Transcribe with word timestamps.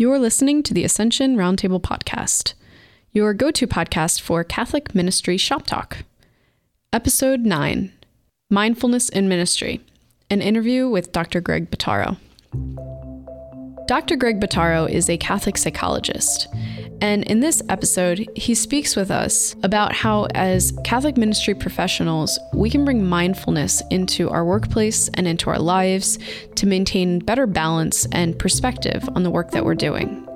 You're 0.00 0.18
listening 0.18 0.62
to 0.62 0.72
the 0.72 0.82
Ascension 0.82 1.36
Roundtable 1.36 1.78
Podcast, 1.78 2.54
your 3.12 3.34
go 3.34 3.50
to 3.50 3.66
podcast 3.66 4.22
for 4.22 4.42
Catholic 4.42 4.94
Ministry 4.94 5.36
Shop 5.36 5.66
Talk. 5.66 6.04
Episode 6.90 7.40
9 7.40 7.92
Mindfulness 8.48 9.10
in 9.10 9.28
Ministry, 9.28 9.82
an 10.30 10.40
interview 10.40 10.88
with 10.88 11.12
Dr. 11.12 11.42
Greg 11.42 11.70
Bottaro. 11.70 12.16
Dr. 13.88 14.16
Greg 14.16 14.40
Bottaro 14.40 14.88
is 14.88 15.10
a 15.10 15.18
Catholic 15.18 15.58
psychologist, 15.58 16.48
and 17.00 17.24
in 17.24 17.40
this 17.40 17.62
episode, 17.68 18.28
he 18.36 18.54
speaks 18.54 18.94
with 18.94 19.10
us 19.10 19.56
about 19.62 19.92
how, 19.92 20.26
as 20.34 20.72
Catholic 20.84 21.16
ministry 21.16 21.54
professionals, 21.54 22.38
we 22.52 22.68
can 22.68 22.84
bring 22.84 23.04
mindfulness 23.04 23.82
into 23.90 24.28
our 24.28 24.44
workplace 24.44 25.08
and 25.14 25.26
into 25.26 25.50
our 25.50 25.58
lives 25.58 26.18
to 26.56 26.66
maintain 26.66 27.18
better 27.18 27.46
balance 27.46 28.06
and 28.12 28.38
perspective 28.38 29.08
on 29.14 29.22
the 29.22 29.30
work 29.30 29.50
that 29.52 29.64
we're 29.64 29.74
doing. 29.74 30.26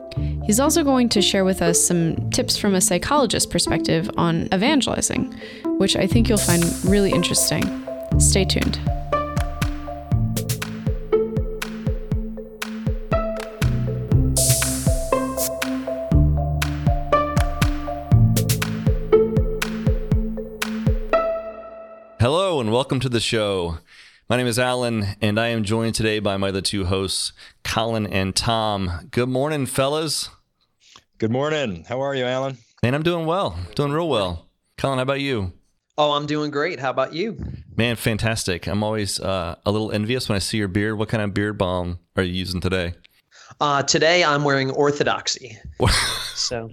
He's 0.44 0.60
also 0.60 0.84
going 0.84 1.08
to 1.10 1.22
share 1.22 1.44
with 1.44 1.60
us 1.60 1.82
some 1.82 2.30
tips 2.30 2.56
from 2.56 2.74
a 2.74 2.80
psychologist 2.80 3.50
perspective 3.50 4.10
on 4.16 4.48
evangelizing, 4.54 5.34
which 5.78 5.96
I 5.96 6.06
think 6.06 6.28
you'll 6.28 6.38
find 6.38 6.64
really 6.84 7.10
interesting. 7.10 7.86
Stay 8.18 8.44
tuned. 8.44 8.78
Welcome 22.74 22.98
to 22.98 23.08
the 23.08 23.20
show. 23.20 23.78
My 24.28 24.36
name 24.36 24.48
is 24.48 24.58
Alan, 24.58 25.06
and 25.20 25.38
I 25.38 25.46
am 25.46 25.62
joined 25.62 25.94
today 25.94 26.18
by 26.18 26.36
my 26.36 26.48
other 26.48 26.60
two 26.60 26.86
hosts, 26.86 27.32
Colin 27.62 28.04
and 28.04 28.34
Tom. 28.34 29.06
Good 29.12 29.28
morning, 29.28 29.64
fellas. 29.66 30.28
Good 31.18 31.30
morning. 31.30 31.84
How 31.88 32.00
are 32.00 32.16
you, 32.16 32.24
Alan? 32.24 32.58
Man, 32.82 32.96
I'm 32.96 33.04
doing 33.04 33.26
well. 33.26 33.56
Doing 33.76 33.92
real 33.92 34.08
well. 34.08 34.48
Colin, 34.76 34.98
how 34.98 35.02
about 35.02 35.20
you? 35.20 35.52
Oh, 35.96 36.14
I'm 36.14 36.26
doing 36.26 36.50
great. 36.50 36.80
How 36.80 36.90
about 36.90 37.12
you? 37.12 37.38
Man, 37.76 37.94
fantastic. 37.94 38.66
I'm 38.66 38.82
always 38.82 39.20
uh, 39.20 39.54
a 39.64 39.70
little 39.70 39.92
envious 39.92 40.28
when 40.28 40.34
I 40.34 40.40
see 40.40 40.58
your 40.58 40.66
beard. 40.66 40.98
What 40.98 41.08
kind 41.08 41.22
of 41.22 41.32
beard 41.32 41.56
balm 41.56 42.00
are 42.16 42.24
you 42.24 42.32
using 42.32 42.60
today? 42.60 42.94
Uh, 43.60 43.84
today 43.84 44.24
I'm 44.24 44.42
wearing 44.42 44.72
orthodoxy. 44.72 45.56
so, 46.34 46.70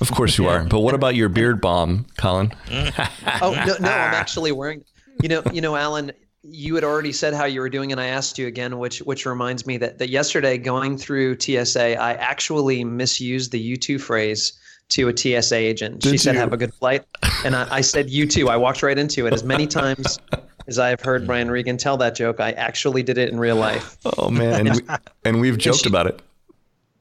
of 0.00 0.10
course 0.10 0.36
you 0.36 0.48
are. 0.48 0.64
But 0.64 0.80
what 0.80 0.96
about 0.96 1.14
your 1.14 1.28
beard 1.28 1.60
balm, 1.60 2.06
Colin? 2.16 2.52
oh 3.40 3.52
no, 3.52 3.76
no, 3.78 3.88
I'm 3.88 4.14
actually 4.14 4.50
wearing. 4.50 4.82
You 5.22 5.28
know, 5.28 5.42
you 5.52 5.60
know, 5.60 5.76
Alan, 5.76 6.12
you 6.42 6.74
had 6.74 6.84
already 6.84 7.12
said 7.12 7.34
how 7.34 7.44
you 7.44 7.60
were 7.60 7.70
doing, 7.70 7.92
and 7.92 8.00
I 8.00 8.06
asked 8.06 8.38
you 8.38 8.46
again, 8.46 8.78
which 8.78 8.98
which 9.00 9.26
reminds 9.26 9.66
me 9.66 9.78
that 9.78 9.98
that 9.98 10.10
yesterday 10.10 10.58
going 10.58 10.98
through 10.98 11.38
TSA, 11.40 11.98
I 11.98 12.14
actually 12.14 12.84
misused 12.84 13.52
the 13.52 13.60
U 13.60 13.76
two 13.76 13.98
phrase 13.98 14.52
to 14.90 15.08
a 15.08 15.16
TSA 15.16 15.56
agent. 15.56 16.00
Did 16.00 16.10
she 16.10 16.18
said, 16.18 16.34
you? 16.34 16.40
"Have 16.40 16.52
a 16.52 16.56
good 16.56 16.74
flight," 16.74 17.04
and 17.44 17.56
I, 17.56 17.66
I 17.70 17.80
said, 17.80 18.10
"You 18.10 18.26
too." 18.26 18.48
I 18.48 18.56
walked 18.56 18.82
right 18.82 18.98
into 18.98 19.26
it. 19.26 19.32
As 19.32 19.42
many 19.44 19.66
times 19.66 20.18
as 20.66 20.78
I 20.78 20.88
have 20.88 21.00
heard 21.00 21.26
Brian 21.26 21.50
Regan 21.50 21.76
tell 21.76 21.96
that 21.98 22.14
joke, 22.14 22.40
I 22.40 22.52
actually 22.52 23.02
did 23.02 23.18
it 23.18 23.30
in 23.30 23.38
real 23.38 23.56
life. 23.56 23.96
Oh 24.18 24.30
man, 24.30 24.66
and, 24.66 24.76
we, 24.76 24.94
and 25.24 25.40
we've 25.40 25.58
joked 25.58 25.80
she- 25.80 25.88
about 25.88 26.06
it. 26.06 26.20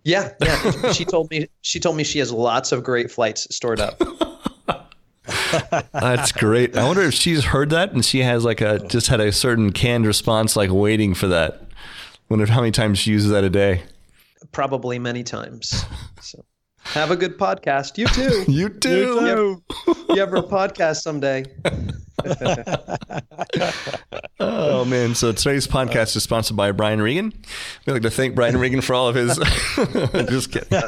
Yeah, 0.06 0.34
yeah. 0.41 0.91
she 0.91 1.06
told 1.06 1.30
me 1.31 1.47
she 1.61 1.80
told 1.80 1.95
me 1.95 2.03
she 2.03 2.19
has 2.19 2.31
lots 2.31 2.72
of 2.72 2.84
great 2.84 3.09
flights 3.09 3.53
stored 3.56 3.80
up. 3.80 4.02
That's 5.93 6.31
great. 6.31 6.77
I 6.77 6.85
wonder 6.85 7.02
if 7.03 7.13
she's 7.13 7.45
heard 7.45 7.69
that 7.69 7.93
and 7.93 8.03
she 8.03 8.19
has 8.19 8.43
like 8.43 8.61
a 8.61 8.79
just 8.88 9.07
had 9.07 9.19
a 9.19 9.31
certain 9.31 9.71
canned 9.71 10.05
response, 10.05 10.55
like 10.55 10.69
waiting 10.71 11.13
for 11.13 11.27
that. 11.27 11.61
Wonder 12.29 12.45
how 12.45 12.61
many 12.61 12.71
times 12.71 12.99
she 12.99 13.11
uses 13.11 13.31
that 13.31 13.44
a 13.44 13.49
day. 13.49 13.83
Probably 14.51 14.99
many 14.99 15.23
times. 15.23 15.85
So 16.21 16.44
have 16.83 17.11
a 17.11 17.16
good 17.16 17.38
podcast. 17.38 17.97
You 17.97 18.07
too. 18.07 18.44
You 18.51 18.69
too. 18.69 19.63
You 20.09 20.21
ever 20.21 20.38
a 20.38 20.44
podcast 20.44 21.01
someday? 21.01 21.45
Oh 24.40 24.84
man! 24.85 25.16
So 25.16 25.31
today's 25.31 25.67
podcast 25.67 26.16
is 26.16 26.23
sponsored 26.23 26.57
by 26.57 26.72
Brian 26.72 27.01
Regan. 27.01 27.34
We'd 27.85 27.94
like 27.94 28.01
to 28.01 28.09
thank 28.09 28.35
Brian 28.35 28.57
Regan 28.57 28.81
for 28.81 28.94
all 28.94 29.07
of 29.07 29.16
his. 29.16 29.38
Just 30.29 30.51
kidding. 30.51 30.81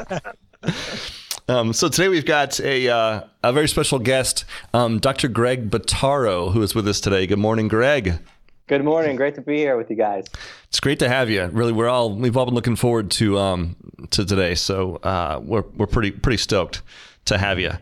Um, 1.48 1.72
so 1.72 1.88
today 1.88 2.08
we've 2.08 2.26
got 2.26 2.58
a 2.58 2.88
uh, 2.88 3.20
a 3.44 3.52
very 3.52 3.68
special 3.68 4.00
guest, 4.00 4.44
um, 4.74 4.98
Dr. 4.98 5.28
Greg 5.28 5.70
Bottaro, 5.70 6.52
who 6.52 6.60
is 6.62 6.74
with 6.74 6.88
us 6.88 7.00
today. 7.00 7.24
Good 7.26 7.38
morning, 7.38 7.68
Greg. 7.68 8.18
Good 8.66 8.82
morning. 8.82 9.14
Great 9.14 9.36
to 9.36 9.42
be 9.42 9.58
here 9.58 9.76
with 9.76 9.88
you 9.88 9.94
guys. 9.94 10.24
It's 10.68 10.80
great 10.80 10.98
to 10.98 11.08
have 11.08 11.30
you. 11.30 11.46
Really, 11.46 11.72
we're 11.72 11.88
all 11.88 12.12
we've 12.12 12.36
all 12.36 12.46
been 12.46 12.54
looking 12.54 12.74
forward 12.74 13.12
to 13.12 13.38
um, 13.38 13.76
to 14.10 14.24
today. 14.24 14.56
So 14.56 14.96
uh, 14.96 15.40
we're 15.40 15.62
we're 15.76 15.86
pretty 15.86 16.10
pretty 16.10 16.38
stoked 16.38 16.82
to 17.26 17.38
have 17.38 17.60
you. 17.60 17.74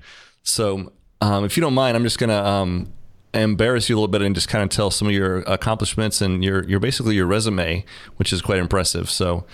So 0.43 0.93
um, 1.23 1.47
if 1.47 1.57
you 1.57 1.63
don't 1.63 1.73
mind, 1.73 1.97
I'm 1.97 2.05
just 2.05 2.19
gonna 2.19 2.45
um, 2.45 2.93
embarrass 3.33 3.89
you 3.89 3.95
a 3.95 3.97
little 3.97 4.09
bit 4.09 4.21
and 4.21 4.35
just 4.35 4.51
kind 4.51 4.63
of 4.63 4.69
tell 4.69 4.91
some 4.91 5.09
of 5.09 5.15
your 5.15 5.39
accomplishments 5.39 6.21
and 6.21 6.45
your 6.45 6.65
your 6.65 6.81
basically 6.81 7.15
your 7.15 7.27
resume, 7.27 7.87
which 8.17 8.31
is 8.31 8.43
quite 8.43 8.59
impressive. 8.59 9.09
So. 9.09 9.47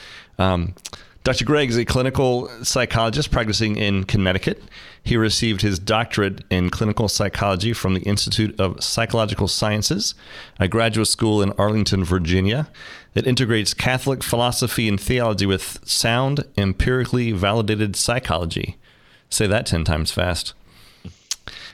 Dr. 1.23 1.45
Greg 1.45 1.69
is 1.69 1.77
a 1.77 1.85
clinical 1.85 2.49
psychologist 2.63 3.31
practicing 3.31 3.77
in 3.77 4.05
Connecticut. 4.05 4.63
He 5.03 5.19
received 5.19 5.61
his 5.61 5.79
doctorate 5.79 6.45
in 6.49 6.71
clinical 6.71 7.09
psychology 7.09 7.75
from 7.75 7.93
the 7.93 8.01
Institute 8.01 8.59
of 8.59 8.83
Psychological 8.83 9.47
Sciences, 9.47 10.15
a 10.59 10.67
graduate 10.67 11.09
school 11.09 11.43
in 11.43 11.53
Arlington, 11.53 12.05
Virginia, 12.05 12.69
that 13.13 13.27
integrates 13.27 13.75
Catholic 13.75 14.23
philosophy 14.23 14.89
and 14.89 14.99
theology 14.99 15.45
with 15.45 15.81
sound, 15.87 16.45
empirically 16.57 17.33
validated 17.33 17.97
psychology. 17.97 18.79
Say 19.29 19.47
that 19.47 19.67
10 19.67 19.85
times 19.85 20.11
fast. 20.11 20.55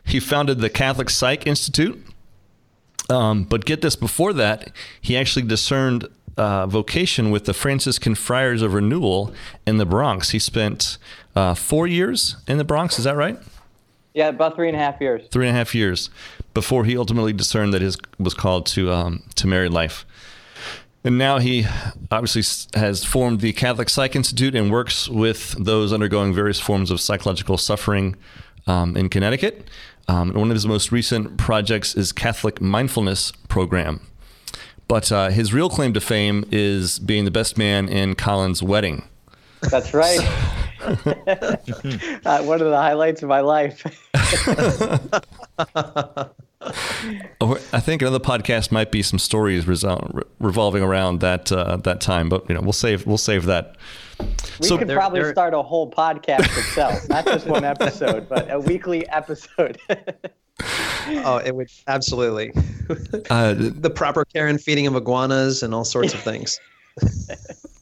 He 0.04 0.18
founded 0.18 0.58
the 0.58 0.70
Catholic 0.70 1.08
Psych 1.08 1.46
Institute. 1.46 2.04
Um, 3.08 3.44
but 3.44 3.64
get 3.64 3.82
this 3.82 3.94
before 3.94 4.32
that, 4.32 4.72
he 5.00 5.16
actually 5.16 5.46
discerned 5.46 6.08
uh, 6.36 6.66
vocation 6.66 7.30
with 7.30 7.44
the 7.44 7.54
Franciscan 7.54 8.14
Friars 8.14 8.62
of 8.62 8.74
Renewal 8.74 9.32
in 9.66 9.78
the 9.78 9.86
Bronx. 9.86 10.30
He 10.30 10.38
spent 10.38 10.98
uh, 11.34 11.54
four 11.54 11.86
years 11.86 12.36
in 12.46 12.58
the 12.58 12.64
Bronx. 12.64 12.98
Is 12.98 13.04
that 13.04 13.16
right? 13.16 13.38
Yeah, 14.14 14.28
about 14.28 14.56
three 14.56 14.68
and 14.68 14.76
a 14.76 14.80
half 14.80 15.00
years. 15.00 15.28
Three 15.30 15.46
and 15.46 15.54
a 15.54 15.58
half 15.58 15.74
years 15.74 16.08
before 16.54 16.84
he 16.84 16.96
ultimately 16.96 17.34
discerned 17.34 17.74
that 17.74 17.82
his 17.82 17.98
was 18.18 18.32
called 18.32 18.64
to 18.66 18.90
um, 18.90 19.22
to 19.34 19.46
married 19.46 19.72
life. 19.72 20.06
And 21.04 21.18
now 21.18 21.38
he 21.38 21.66
obviously 22.10 22.42
has 22.74 23.04
formed 23.04 23.40
the 23.40 23.52
Catholic 23.52 23.88
Psych 23.88 24.16
Institute 24.16 24.56
and 24.56 24.72
works 24.72 25.08
with 25.08 25.52
those 25.52 25.92
undergoing 25.92 26.34
various 26.34 26.58
forms 26.58 26.90
of 26.90 27.00
psychological 27.00 27.56
suffering 27.58 28.16
um, 28.66 28.96
in 28.96 29.08
Connecticut. 29.08 29.68
Um, 30.08 30.30
and 30.30 30.38
one 30.38 30.50
of 30.50 30.56
his 30.56 30.66
most 30.66 30.90
recent 30.90 31.36
projects 31.36 31.94
is 31.94 32.10
Catholic 32.12 32.60
Mindfulness 32.60 33.30
Program. 33.48 34.00
But 34.88 35.10
uh, 35.10 35.30
his 35.30 35.52
real 35.52 35.68
claim 35.68 35.92
to 35.94 36.00
fame 36.00 36.44
is 36.52 36.98
being 36.98 37.24
the 37.24 37.30
best 37.30 37.58
man 37.58 37.88
in 37.88 38.14
Colin's 38.14 38.62
wedding. 38.62 39.08
That's 39.70 39.92
right. 39.92 40.20
uh, 40.86 42.42
one 42.42 42.60
of 42.60 42.68
the 42.68 42.76
highlights 42.76 43.22
of 43.22 43.28
my 43.28 43.40
life. 43.40 43.82
I 47.72 47.80
think 47.80 48.02
another 48.02 48.20
podcast 48.20 48.70
might 48.70 48.92
be 48.92 49.02
some 49.02 49.18
stories 49.18 49.66
revolving 49.66 50.82
around 50.82 51.20
that 51.20 51.50
uh, 51.50 51.78
that 51.78 52.00
time, 52.00 52.28
but 52.28 52.48
you 52.48 52.54
know 52.54 52.60
we'll 52.60 52.72
save 52.72 53.06
we'll 53.06 53.18
save 53.18 53.46
that. 53.46 53.76
We 54.18 54.66
So- 54.68 54.78
could 54.78 54.88
There- 54.88 54.96
probably 54.96 55.20
there- 55.22 55.32
start 55.32 55.52
a 55.54 55.62
whole 55.62 55.90
podcast 55.90 56.44
itself, 56.58 57.08
not 57.08 57.24
just 57.26 57.46
one 57.46 57.64
episode, 57.74 58.28
but 58.28 58.50
a 58.50 58.58
weekly 58.58 59.08
episode. 59.08 59.78
Oh, 61.08 61.36
it 61.36 61.54
would 61.54 61.68
absolutely. 61.86 62.50
Uh, 63.28 63.52
the 63.58 63.92
proper 63.94 64.24
care 64.24 64.46
and 64.46 64.58
feeding 64.60 64.86
of 64.86 64.96
iguanas 64.96 65.62
and 65.62 65.74
all 65.74 65.84
sorts 65.84 66.14
of 66.14 66.20
things. 66.20 66.58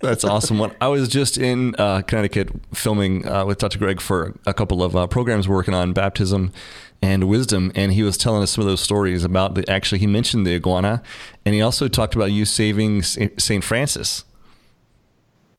That's 0.01 0.25
awesome. 0.25 0.59
When 0.59 0.73
I 0.81 0.89
was 0.89 1.09
just 1.09 1.39
in 1.39 1.75
uh, 1.77 2.03
Connecticut 2.03 2.51
filming 2.75 3.27
uh, 3.29 3.45
with 3.47 3.59
Dr. 3.59 3.79
Greg 3.79 4.01
for 4.01 4.35
a 4.45 4.53
couple 4.53 4.83
of 4.83 4.97
uh, 4.97 5.07
programs 5.07 5.49
working 5.49 5.73
on 5.73 5.93
baptism 5.93 6.53
and 7.01 7.29
wisdom, 7.29 7.71
and 7.77 7.93
he 7.93 8.03
was 8.03 8.19
telling 8.19 8.43
us 8.43 8.51
some 8.51 8.63
of 8.63 8.69
those 8.69 8.81
stories 8.81 9.23
about 9.23 9.55
the. 9.55 9.71
Actually, 9.71 10.01
he 10.01 10.09
mentioned 10.09 10.45
the 10.45 10.55
iguana, 10.57 11.01
and 11.47 11.55
he 11.55 11.63
also 11.63 11.87
talked 11.87 12.17
about 12.17 12.33
you 12.33 12.45
saving 12.45 13.03
Saint 13.03 13.63
Francis. 13.63 14.25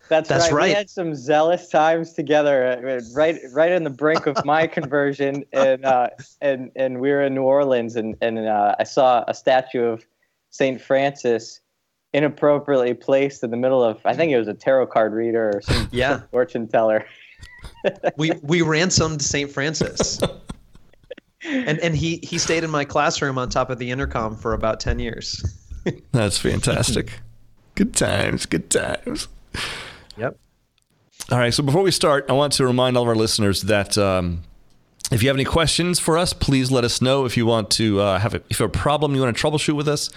That's, 0.07 0.29
That's 0.29 0.51
right. 0.51 0.69
We 0.69 0.73
had 0.73 0.89
some 0.89 1.15
zealous 1.15 1.69
times 1.69 2.13
together, 2.13 2.67
uh, 2.67 3.01
right, 3.15 3.39
right 3.53 3.71
on 3.71 3.83
the 3.83 3.89
brink 3.89 4.27
of 4.27 4.45
my 4.45 4.67
conversion, 4.77 5.43
and 5.51 5.83
uh, 5.83 6.09
and 6.41 6.71
and 6.75 6.99
we 6.99 7.09
were 7.09 7.23
in 7.23 7.33
New 7.33 7.41
Orleans, 7.41 7.95
and 7.95 8.15
and 8.21 8.39
uh, 8.39 8.75
I 8.77 8.83
saw 8.83 9.23
a 9.27 9.33
statue 9.33 9.83
of 9.83 10.05
Saint 10.51 10.79
Francis 10.79 11.59
inappropriately 12.13 12.93
placed 12.93 13.43
in 13.43 13.51
the 13.51 13.57
middle 13.57 13.83
of, 13.83 13.99
I 14.05 14.15
think 14.15 14.31
it 14.31 14.37
was 14.37 14.47
a 14.47 14.53
tarot 14.53 14.87
card 14.87 15.11
reader 15.13 15.51
or 15.55 15.61
some 15.61 15.89
Yeah, 15.91 16.21
fortune 16.31 16.67
teller. 16.67 17.05
we 18.17 18.31
we 18.43 18.61
ransomed 18.61 19.23
Saint 19.23 19.51
Francis, 19.51 20.19
and 21.43 21.79
and 21.79 21.95
he 21.95 22.19
he 22.21 22.37
stayed 22.37 22.63
in 22.63 22.69
my 22.69 22.85
classroom 22.85 23.39
on 23.39 23.49
top 23.49 23.71
of 23.71 23.79
the 23.79 23.89
intercom 23.89 24.35
for 24.37 24.53
about 24.53 24.79
ten 24.79 24.99
years. 24.99 25.43
That's 26.11 26.37
fantastic. 26.37 27.19
good 27.73 27.95
times. 27.95 28.45
Good 28.45 28.69
times. 28.69 29.27
Yep. 30.17 30.37
All 31.31 31.39
right. 31.39 31.53
So 31.53 31.63
before 31.63 31.81
we 31.81 31.91
start, 31.91 32.25
I 32.29 32.33
want 32.33 32.53
to 32.53 32.65
remind 32.65 32.97
all 32.97 33.03
of 33.03 33.09
our 33.09 33.15
listeners 33.15 33.63
that. 33.63 33.97
Um, 33.97 34.43
if 35.11 35.21
you 35.21 35.29
have 35.29 35.35
any 35.35 35.45
questions 35.45 35.99
for 35.99 36.17
us, 36.17 36.33
please 36.33 36.71
let 36.71 36.83
us 36.83 36.99
know. 36.99 37.25
If 37.25 37.37
you 37.37 37.45
want 37.45 37.69
to 37.71 38.01
uh, 38.01 38.17
have 38.17 38.33
a, 38.33 38.37
if 38.49 38.59
you 38.59 38.63
have 38.63 38.75
a 38.75 38.77
problem 38.77 39.13
you 39.13 39.21
want 39.21 39.37
to 39.37 39.41
troubleshoot 39.41 39.75
with 39.75 39.87
us, 39.87 40.09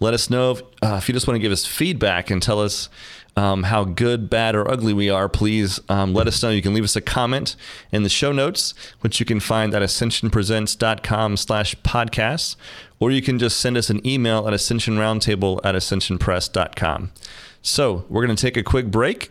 let 0.00 0.12
us 0.12 0.28
know. 0.28 0.50
If, 0.50 0.62
uh, 0.82 0.96
if 0.98 1.08
you 1.08 1.14
just 1.14 1.26
want 1.26 1.36
to 1.36 1.40
give 1.40 1.50
us 1.50 1.64
feedback 1.64 2.30
and 2.30 2.42
tell 2.42 2.60
us 2.60 2.90
um, 3.36 3.64
how 3.64 3.84
good, 3.84 4.28
bad, 4.28 4.54
or 4.54 4.70
ugly 4.70 4.92
we 4.92 5.08
are, 5.10 5.28
please 5.28 5.80
um, 5.88 6.14
let 6.14 6.26
us 6.26 6.42
know. 6.42 6.50
You 6.50 6.62
can 6.62 6.74
leave 6.74 6.84
us 6.84 6.94
a 6.94 7.00
comment 7.00 7.56
in 7.90 8.02
the 8.02 8.08
show 8.08 8.32
notes, 8.32 8.74
which 9.00 9.18
you 9.18 9.26
can 9.26 9.40
find 9.40 9.74
at 9.74 9.82
ascensionpresents.com 9.82 11.36
slash 11.36 11.74
podcasts, 11.76 12.56
or 13.00 13.10
you 13.10 13.22
can 13.22 13.38
just 13.38 13.58
send 13.58 13.76
us 13.76 13.90
an 13.90 14.06
email 14.06 14.46
at 14.46 14.54
ascensionroundtable 14.54 15.60
at 15.64 15.74
ascensionpress.com. 15.74 17.12
So 17.62 18.04
we're 18.08 18.24
going 18.24 18.36
to 18.36 18.40
take 18.40 18.56
a 18.56 18.62
quick 18.62 18.90
break. 18.90 19.30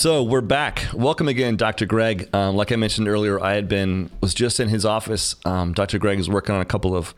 So 0.00 0.22
we're 0.22 0.40
back. 0.40 0.86
Welcome 0.94 1.28
again, 1.28 1.56
Dr. 1.56 1.84
Greg. 1.84 2.34
Um, 2.34 2.56
like 2.56 2.72
I 2.72 2.76
mentioned 2.76 3.06
earlier, 3.06 3.38
I 3.38 3.52
had 3.52 3.68
been 3.68 4.08
was 4.22 4.32
just 4.32 4.58
in 4.58 4.70
his 4.70 4.86
office. 4.86 5.36
Um, 5.44 5.74
Dr. 5.74 5.98
Greg 5.98 6.18
is 6.18 6.26
working 6.26 6.54
on 6.54 6.62
a 6.62 6.64
couple 6.64 6.96
of 6.96 7.14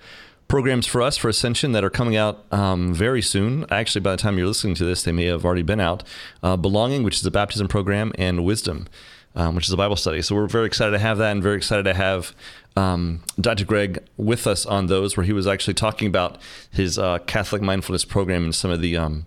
programs 0.48 0.84
for 0.84 1.00
us 1.00 1.16
for 1.16 1.28
Ascension 1.28 1.70
that 1.70 1.84
are 1.84 1.90
coming 1.90 2.16
out 2.16 2.44
um, 2.50 2.92
very 2.92 3.22
soon. 3.22 3.66
Actually, 3.70 4.00
by 4.00 4.10
the 4.10 4.16
time 4.16 4.36
you're 4.36 4.48
listening 4.48 4.74
to 4.74 4.84
this, 4.84 5.04
they 5.04 5.12
may 5.12 5.26
have 5.26 5.44
already 5.44 5.62
been 5.62 5.78
out. 5.78 6.02
Uh, 6.42 6.56
Belonging, 6.56 7.04
which 7.04 7.18
is 7.20 7.24
a 7.24 7.30
baptism 7.30 7.68
program, 7.68 8.10
and 8.18 8.44
Wisdom, 8.44 8.88
um, 9.36 9.54
which 9.54 9.68
is 9.68 9.72
a 9.72 9.76
Bible 9.76 9.94
study. 9.94 10.20
So 10.20 10.34
we're 10.34 10.48
very 10.48 10.66
excited 10.66 10.90
to 10.90 10.98
have 10.98 11.18
that, 11.18 11.30
and 11.30 11.40
very 11.40 11.58
excited 11.58 11.84
to 11.84 11.94
have 11.94 12.34
um, 12.74 13.22
Dr. 13.40 13.64
Greg 13.64 14.02
with 14.16 14.44
us 14.48 14.66
on 14.66 14.88
those, 14.88 15.16
where 15.16 15.24
he 15.24 15.32
was 15.32 15.46
actually 15.46 15.74
talking 15.74 16.08
about 16.08 16.42
his 16.72 16.98
uh, 16.98 17.18
Catholic 17.28 17.62
mindfulness 17.62 18.04
program 18.04 18.42
and 18.42 18.52
some 18.52 18.72
of 18.72 18.80
the 18.80 18.96
um, 18.96 19.26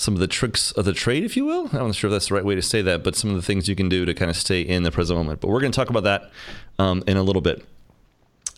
some 0.00 0.14
of 0.14 0.20
the 0.20 0.26
tricks 0.26 0.72
of 0.72 0.86
the 0.86 0.94
trade, 0.94 1.24
if 1.24 1.36
you 1.36 1.44
will. 1.44 1.68
I'm 1.72 1.88
not 1.88 1.94
sure 1.94 2.08
if 2.08 2.12
that's 2.12 2.28
the 2.28 2.34
right 2.34 2.44
way 2.44 2.54
to 2.54 2.62
say 2.62 2.80
that, 2.80 3.04
but 3.04 3.14
some 3.14 3.28
of 3.28 3.36
the 3.36 3.42
things 3.42 3.68
you 3.68 3.76
can 3.76 3.90
do 3.90 4.06
to 4.06 4.14
kind 4.14 4.30
of 4.30 4.36
stay 4.36 4.62
in 4.62 4.82
the 4.82 4.90
present 4.90 5.18
moment. 5.18 5.42
But 5.42 5.48
we're 5.48 5.60
going 5.60 5.72
to 5.72 5.76
talk 5.76 5.90
about 5.90 6.04
that 6.04 6.30
um, 6.78 7.04
in 7.06 7.18
a 7.18 7.22
little 7.22 7.42
bit. 7.42 7.62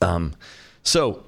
Um, 0.00 0.34
so, 0.84 1.24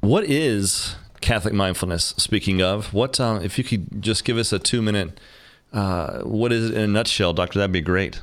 what 0.00 0.24
is 0.24 0.96
Catholic 1.20 1.54
mindfulness? 1.54 2.06
Speaking 2.16 2.60
of, 2.60 2.92
what 2.92 3.20
uh, 3.20 3.38
if 3.40 3.56
you 3.56 3.62
could 3.62 4.02
just 4.02 4.24
give 4.24 4.36
us 4.36 4.52
a 4.52 4.58
two 4.58 4.82
minute, 4.82 5.20
uh, 5.72 6.22
what 6.22 6.50
is 6.50 6.70
it 6.70 6.76
in 6.76 6.82
a 6.82 6.88
nutshell, 6.88 7.32
Doctor? 7.32 7.60
That'd 7.60 7.70
be 7.70 7.80
great. 7.80 8.22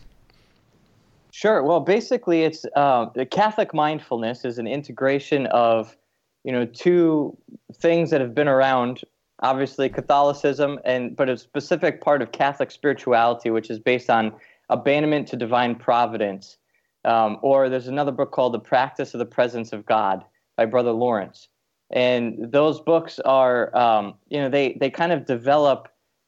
Sure. 1.31 1.63
Well, 1.63 1.79
basically, 1.79 2.43
it's 2.43 2.65
uh, 2.75 3.05
the 3.15 3.25
Catholic 3.25 3.73
mindfulness 3.73 4.43
is 4.43 4.57
an 4.57 4.67
integration 4.67 5.45
of, 5.47 5.95
you 6.43 6.51
know, 6.51 6.65
two 6.65 7.37
things 7.75 8.09
that 8.09 8.19
have 8.19 8.35
been 8.35 8.49
around 8.49 9.05
obviously 9.39 9.89
Catholicism, 9.89 10.79
and 10.85 11.15
but 11.15 11.29
a 11.29 11.37
specific 11.37 12.01
part 12.01 12.21
of 12.21 12.31
Catholic 12.31 12.71
spirituality, 12.71 13.49
which 13.49 13.69
is 13.69 13.79
based 13.79 14.09
on 14.09 14.33
abandonment 14.69 15.27
to 15.29 15.35
divine 15.37 15.75
providence. 15.75 16.57
Um, 17.05 17.37
or 17.41 17.69
there's 17.69 17.87
another 17.87 18.11
book 18.11 18.31
called 18.31 18.53
The 18.53 18.59
Practice 18.59 19.13
of 19.13 19.19
the 19.19 19.25
Presence 19.25 19.71
of 19.71 19.85
God 19.85 20.25
by 20.57 20.65
Brother 20.65 20.91
Lawrence. 20.91 21.47
And 21.89 22.51
those 22.51 22.81
books 22.81 23.19
are, 23.19 23.73
um, 23.77 24.15
you 24.27 24.39
know, 24.39 24.49
they, 24.49 24.77
they 24.79 24.89
kind 24.89 25.13
of 25.13 25.25
develop 25.25 25.87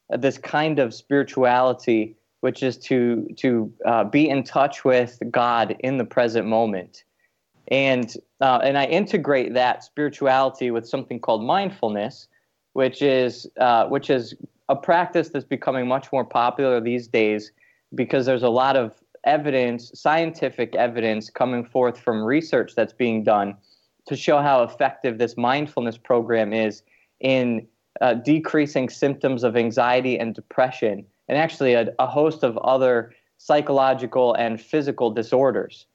this 0.09 0.37
kind 0.37 0.79
of 0.79 0.93
spirituality, 0.93 2.15
which 2.39 2.63
is 2.63 2.77
to, 2.77 3.27
to 3.35 3.73
uh, 3.85 4.05
be 4.05 4.29
in 4.29 4.43
touch 4.43 4.85
with 4.85 5.19
God 5.29 5.75
in 5.81 5.97
the 5.97 6.05
present 6.05 6.47
moment. 6.47 7.03
And, 7.67 8.15
uh, 8.39 8.61
and 8.63 8.77
I 8.77 8.85
integrate 8.85 9.53
that 9.53 9.83
spirituality 9.83 10.71
with 10.71 10.87
something 10.87 11.19
called 11.19 11.43
mindfulness, 11.43 12.28
which 12.73 13.01
is 13.01 13.47
uh, 13.59 13.85
which 13.87 14.09
is 14.09 14.35
a 14.69 14.75
practice 14.75 15.29
that's 15.29 15.45
becoming 15.45 15.87
much 15.87 16.11
more 16.11 16.23
popular 16.23 16.79
these 16.79 17.07
days 17.07 17.51
because 17.95 18.25
there's 18.25 18.43
a 18.43 18.49
lot 18.49 18.75
of 18.75 18.93
evidence, 19.23 19.91
scientific 19.99 20.75
evidence 20.75 21.29
coming 21.29 21.65
forth 21.65 21.99
from 21.99 22.23
research 22.23 22.73
that's 22.75 22.93
being 22.93 23.23
done 23.23 23.55
to 24.07 24.15
show 24.15 24.41
how 24.41 24.63
effective 24.63 25.17
this 25.17 25.35
mindfulness 25.37 25.97
program 25.97 26.53
is 26.53 26.83
in 27.19 27.67
uh, 28.01 28.13
decreasing 28.13 28.89
symptoms 28.89 29.43
of 29.43 29.57
anxiety 29.57 30.17
and 30.17 30.33
depression, 30.35 31.05
and 31.27 31.37
actually 31.37 31.73
a, 31.73 31.89
a 31.99 32.07
host 32.07 32.43
of 32.43 32.57
other 32.59 33.13
psychological 33.37 34.33
and 34.35 34.61
physical 34.61 35.11
disorders. 35.11 35.85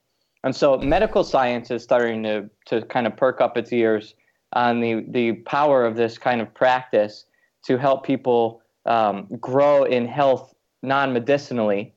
And 0.43 0.55
so 0.55 0.77
medical 0.77 1.23
science 1.23 1.71
is 1.71 1.81
starting 1.81 2.23
to, 2.23 2.49
to 2.67 2.83
kind 2.83 3.07
of 3.07 3.17
perk 3.17 3.41
up 3.41 3.57
its 3.57 3.73
ears 3.73 4.13
on 4.53 4.79
the, 4.79 5.05
the 5.09 5.33
power 5.33 5.85
of 5.85 5.95
this 5.95 6.17
kind 6.17 6.41
of 6.41 6.53
practice 6.53 7.25
to 7.65 7.77
help 7.77 8.05
people 8.05 8.61
um, 8.85 9.27
grow 9.39 9.83
in 9.83 10.07
health 10.07 10.53
non 10.81 11.13
medicinally. 11.13 11.93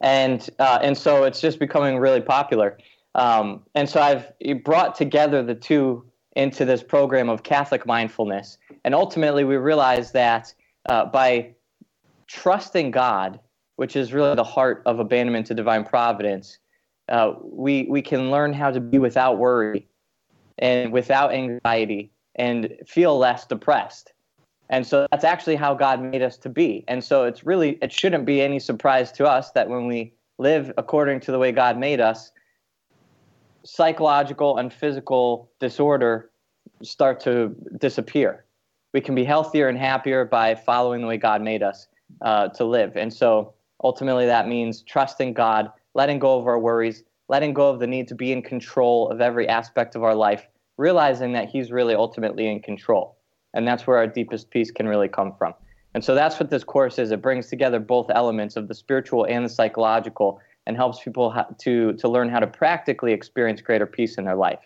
And, 0.00 0.48
uh, 0.58 0.78
and 0.82 0.96
so 0.96 1.24
it's 1.24 1.40
just 1.40 1.58
becoming 1.58 1.98
really 1.98 2.20
popular. 2.20 2.78
Um, 3.14 3.62
and 3.74 3.88
so 3.88 4.00
I've 4.00 4.32
brought 4.62 4.94
together 4.94 5.42
the 5.42 5.54
two 5.54 6.04
into 6.36 6.64
this 6.66 6.82
program 6.82 7.28
of 7.28 7.42
Catholic 7.42 7.86
mindfulness. 7.86 8.58
And 8.84 8.94
ultimately, 8.94 9.44
we 9.44 9.56
realize 9.56 10.12
that 10.12 10.52
uh, 10.88 11.06
by 11.06 11.54
trusting 12.26 12.90
God, 12.90 13.40
which 13.76 13.96
is 13.96 14.12
really 14.12 14.34
the 14.34 14.44
heart 14.44 14.82
of 14.84 15.00
abandonment 15.00 15.46
to 15.46 15.54
divine 15.54 15.84
providence, 15.84 16.58
uh, 17.08 17.34
we, 17.42 17.86
we 17.88 18.02
can 18.02 18.30
learn 18.30 18.52
how 18.52 18.70
to 18.70 18.80
be 18.80 18.98
without 18.98 19.38
worry 19.38 19.88
and 20.58 20.92
without 20.92 21.32
anxiety 21.32 22.10
and 22.34 22.72
feel 22.86 23.18
less 23.18 23.46
depressed. 23.46 24.12
And 24.68 24.86
so 24.86 25.06
that's 25.10 25.24
actually 25.24 25.56
how 25.56 25.74
God 25.74 26.02
made 26.02 26.22
us 26.22 26.36
to 26.38 26.48
be. 26.48 26.84
And 26.88 27.02
so 27.02 27.24
it's 27.24 27.44
really, 27.44 27.78
it 27.82 27.92
shouldn't 27.92 28.24
be 28.24 28.40
any 28.42 28.58
surprise 28.58 29.12
to 29.12 29.26
us 29.26 29.52
that 29.52 29.68
when 29.68 29.86
we 29.86 30.12
live 30.38 30.72
according 30.76 31.20
to 31.20 31.32
the 31.32 31.38
way 31.38 31.52
God 31.52 31.78
made 31.78 32.00
us, 32.00 32.32
psychological 33.64 34.58
and 34.58 34.72
physical 34.72 35.50
disorder 35.60 36.30
start 36.82 37.20
to 37.20 37.54
disappear. 37.78 38.44
We 38.92 39.00
can 39.00 39.14
be 39.14 39.24
healthier 39.24 39.68
and 39.68 39.78
happier 39.78 40.24
by 40.24 40.54
following 40.54 41.00
the 41.00 41.06
way 41.06 41.16
God 41.16 41.42
made 41.42 41.62
us 41.62 41.88
uh, 42.22 42.48
to 42.48 42.64
live. 42.64 42.96
And 42.96 43.12
so 43.12 43.54
ultimately, 43.82 44.26
that 44.26 44.48
means 44.48 44.82
trusting 44.82 45.34
God, 45.34 45.70
letting 45.94 46.18
go 46.18 46.38
of 46.38 46.46
our 46.46 46.58
worries, 46.58 47.02
letting 47.28 47.54
go 47.54 47.68
of 47.68 47.80
the 47.80 47.86
need 47.86 48.08
to 48.08 48.14
be 48.14 48.32
in 48.32 48.42
control 48.42 49.10
of 49.10 49.20
every 49.20 49.48
aspect 49.48 49.96
of 49.96 50.02
our 50.02 50.14
life, 50.14 50.46
realizing 50.76 51.32
that 51.32 51.48
He's 51.48 51.70
really 51.70 51.94
ultimately 51.94 52.48
in 52.48 52.60
control. 52.60 53.16
And 53.54 53.66
that's 53.66 53.86
where 53.86 53.96
our 53.96 54.06
deepest 54.06 54.50
peace 54.50 54.70
can 54.70 54.86
really 54.86 55.08
come 55.08 55.34
from. 55.36 55.54
And 55.94 56.04
so 56.04 56.14
that's 56.14 56.38
what 56.38 56.50
this 56.50 56.62
course 56.62 56.98
is. 56.98 57.10
It 57.10 57.22
brings 57.22 57.48
together 57.48 57.80
both 57.80 58.10
elements 58.10 58.56
of 58.56 58.68
the 58.68 58.74
spiritual 58.74 59.24
and 59.24 59.44
the 59.44 59.48
psychological 59.48 60.40
and 60.66 60.76
helps 60.76 61.02
people 61.02 61.34
to, 61.58 61.92
to 61.94 62.08
learn 62.08 62.28
how 62.28 62.40
to 62.40 62.46
practically 62.46 63.12
experience 63.12 63.62
greater 63.62 63.86
peace 63.86 64.18
in 64.18 64.24
their 64.24 64.36
life. 64.36 64.60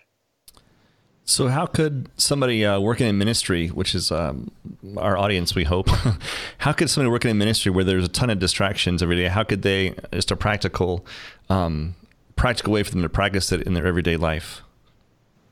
So, 1.24 1.46
how 1.46 1.66
could 1.66 2.10
somebody 2.16 2.64
uh, 2.64 2.80
working 2.80 3.06
in 3.06 3.16
ministry, 3.16 3.68
which 3.68 3.94
is 3.94 4.10
um, 4.10 4.50
our 4.96 5.16
audience, 5.16 5.54
we 5.54 5.62
hope, 5.62 5.88
how 6.58 6.72
could 6.72 6.90
somebody 6.90 7.12
working 7.12 7.30
in 7.30 7.38
ministry 7.38 7.70
where 7.70 7.84
there's 7.84 8.04
a 8.04 8.08
ton 8.08 8.30
of 8.30 8.40
distractions 8.40 9.00
every 9.00 9.14
day, 9.14 9.28
how 9.28 9.44
could 9.44 9.62
they, 9.62 9.94
just 10.12 10.32
a 10.32 10.36
practical 10.36 11.06
um, 11.48 11.94
practical 12.40 12.72
way 12.72 12.82
for 12.82 12.90
them 12.92 13.02
to 13.02 13.08
practice 13.10 13.52
it 13.52 13.60
in 13.64 13.74
their 13.74 13.86
everyday 13.86 14.16
life? 14.16 14.62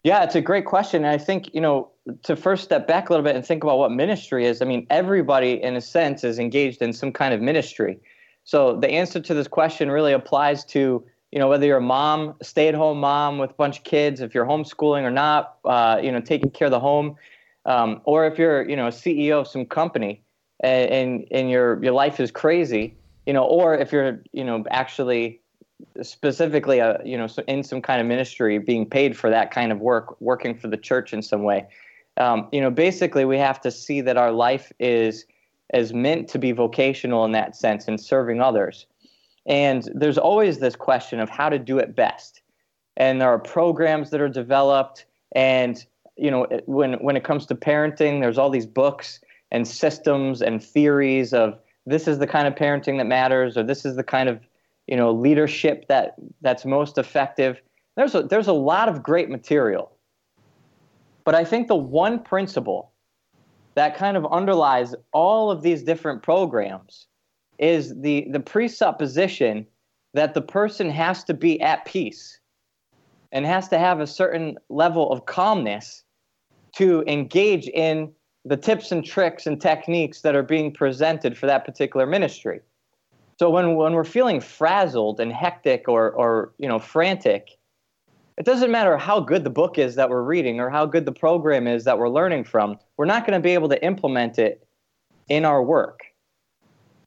Yeah, 0.04 0.24
it's 0.24 0.34
a 0.34 0.40
great 0.40 0.64
question. 0.64 1.04
And 1.04 1.12
I 1.12 1.18
think, 1.18 1.54
you 1.54 1.60
know, 1.60 1.90
to 2.22 2.34
first 2.34 2.64
step 2.64 2.88
back 2.88 3.10
a 3.10 3.12
little 3.12 3.24
bit 3.24 3.36
and 3.36 3.44
think 3.44 3.62
about 3.62 3.76
what 3.76 3.92
ministry 3.92 4.46
is, 4.46 4.62
I 4.62 4.64
mean, 4.64 4.86
everybody 4.88 5.62
in 5.62 5.76
a 5.76 5.82
sense 5.82 6.24
is 6.24 6.38
engaged 6.38 6.80
in 6.80 6.94
some 6.94 7.12
kind 7.12 7.34
of 7.34 7.42
ministry. 7.42 7.98
So 8.44 8.74
the 8.74 8.88
answer 8.88 9.20
to 9.20 9.34
this 9.34 9.46
question 9.46 9.90
really 9.90 10.14
applies 10.14 10.64
to, 10.66 11.04
you 11.30 11.38
know, 11.38 11.46
whether 11.46 11.66
you're 11.66 11.76
a 11.76 11.82
mom, 11.82 12.34
stay 12.40 12.68
at 12.68 12.74
home 12.74 13.00
mom 13.00 13.36
with 13.36 13.50
a 13.50 13.54
bunch 13.54 13.76
of 13.76 13.84
kids, 13.84 14.22
if 14.22 14.34
you're 14.34 14.46
homeschooling 14.46 15.02
or 15.02 15.10
not, 15.10 15.58
uh, 15.66 16.00
you 16.02 16.10
know, 16.10 16.22
taking 16.22 16.50
care 16.50 16.68
of 16.68 16.72
the 16.72 16.80
home, 16.80 17.16
um, 17.66 18.00
or 18.04 18.26
if 18.26 18.38
you're, 18.38 18.66
you 18.66 18.76
know, 18.76 18.86
a 18.86 18.90
CEO 18.90 19.42
of 19.42 19.46
some 19.46 19.66
company 19.66 20.22
and, 20.60 20.90
and, 20.90 21.26
and 21.32 21.50
your, 21.50 21.84
your 21.84 21.92
life 21.92 22.18
is 22.18 22.30
crazy, 22.30 22.96
you 23.26 23.34
know, 23.34 23.44
or 23.44 23.74
if 23.74 23.92
you're, 23.92 24.22
you 24.32 24.42
know, 24.42 24.64
actually 24.70 25.42
specifically 26.02 26.78
a 26.78 26.92
uh, 26.92 26.98
you 27.04 27.16
know 27.16 27.28
in 27.46 27.62
some 27.62 27.80
kind 27.80 28.00
of 28.00 28.06
ministry 28.06 28.58
being 28.58 28.84
paid 28.88 29.16
for 29.16 29.30
that 29.30 29.50
kind 29.50 29.72
of 29.72 29.80
work 29.80 30.20
working 30.20 30.54
for 30.54 30.68
the 30.68 30.76
church 30.76 31.12
in 31.12 31.22
some 31.22 31.42
way 31.44 31.66
um, 32.16 32.48
you 32.52 32.60
know 32.60 32.70
basically 32.70 33.24
we 33.24 33.38
have 33.38 33.60
to 33.60 33.70
see 33.70 34.00
that 34.00 34.16
our 34.16 34.32
life 34.32 34.72
is 34.80 35.24
is 35.74 35.92
meant 35.92 36.28
to 36.28 36.38
be 36.38 36.52
vocational 36.52 37.24
in 37.24 37.32
that 37.32 37.54
sense 37.54 37.88
and 37.88 38.00
serving 38.00 38.40
others 38.40 38.86
And 39.46 39.88
there's 39.94 40.18
always 40.18 40.58
this 40.58 40.76
question 40.76 41.20
of 41.20 41.30
how 41.30 41.48
to 41.48 41.58
do 41.58 41.78
it 41.78 41.96
best. 41.96 42.42
And 42.96 43.20
there 43.20 43.30
are 43.30 43.38
programs 43.38 44.10
that 44.10 44.20
are 44.20 44.28
developed. 44.28 45.06
And, 45.32 45.84
you 46.16 46.30
know, 46.30 46.46
when, 46.66 46.94
when 46.94 47.16
it 47.16 47.24
comes 47.24 47.46
to 47.46 47.54
parenting, 47.54 48.20
there's 48.20 48.38
all 48.38 48.50
these 48.50 48.66
books 48.66 49.20
and 49.50 49.66
systems 49.66 50.42
and 50.42 50.62
theories 50.62 51.32
of 51.32 51.58
this 51.86 52.06
is 52.06 52.18
the 52.18 52.26
kind 52.26 52.46
of 52.46 52.54
parenting 52.54 52.98
that 52.98 53.06
matters 53.06 53.56
or 53.56 53.62
this 53.62 53.86
is 53.86 53.96
the 53.96 54.04
kind 54.04 54.28
of, 54.28 54.40
you 54.88 54.96
know, 54.96 55.12
leadership 55.12 55.86
that 55.88 56.14
that's 56.40 56.64
most 56.64 56.98
effective. 56.98 57.60
There's 57.96 58.14
a, 58.14 58.22
there's 58.22 58.48
a 58.48 58.52
lot 58.52 58.88
of 58.88 59.02
great 59.02 59.28
material. 59.28 59.92
But 61.24 61.34
I 61.34 61.44
think 61.44 61.68
the 61.68 61.76
one 61.76 62.20
principle 62.20 62.92
that 63.74 63.96
kind 63.96 64.16
of 64.16 64.26
underlies 64.32 64.94
all 65.12 65.50
of 65.50 65.62
these 65.62 65.82
different 65.82 66.22
programs 66.22 67.06
is 67.58 67.94
the 68.00 68.26
the 68.30 68.40
presupposition 68.40 69.66
that 70.14 70.32
the 70.32 70.40
person 70.40 70.90
has 70.90 71.22
to 71.24 71.34
be 71.34 71.60
at 71.60 71.84
peace 71.84 72.40
and 73.30 73.44
has 73.44 73.68
to 73.68 73.78
have 73.78 74.00
a 74.00 74.06
certain 74.06 74.56
level 74.70 75.12
of 75.12 75.26
calmness 75.26 76.02
to 76.76 77.04
engage 77.06 77.68
in 77.68 78.10
the 78.46 78.56
tips 78.56 78.90
and 78.90 79.04
tricks 79.04 79.46
and 79.46 79.60
techniques 79.60 80.22
that 80.22 80.34
are 80.34 80.42
being 80.42 80.72
presented 80.72 81.36
for 81.36 81.46
that 81.46 81.66
particular 81.66 82.06
ministry. 82.06 82.60
So 83.38 83.50
when, 83.50 83.76
when 83.76 83.92
we're 83.92 84.04
feeling 84.04 84.40
frazzled 84.40 85.20
and 85.20 85.32
hectic 85.32 85.88
or, 85.88 86.10
or 86.10 86.52
you 86.58 86.68
know 86.68 86.78
frantic, 86.78 87.56
it 88.36 88.44
doesn't 88.44 88.70
matter 88.70 88.96
how 88.96 89.20
good 89.20 89.44
the 89.44 89.50
book 89.50 89.78
is 89.78 89.94
that 89.94 90.10
we're 90.10 90.22
reading 90.22 90.60
or 90.60 90.70
how 90.70 90.86
good 90.86 91.06
the 91.06 91.12
program 91.12 91.66
is 91.66 91.84
that 91.84 91.98
we're 91.98 92.08
learning 92.08 92.44
from. 92.44 92.78
We're 92.96 93.04
not 93.04 93.26
going 93.26 93.40
to 93.40 93.42
be 93.42 93.54
able 93.54 93.68
to 93.68 93.84
implement 93.84 94.38
it 94.38 94.66
in 95.28 95.44
our 95.44 95.62
work. 95.62 96.00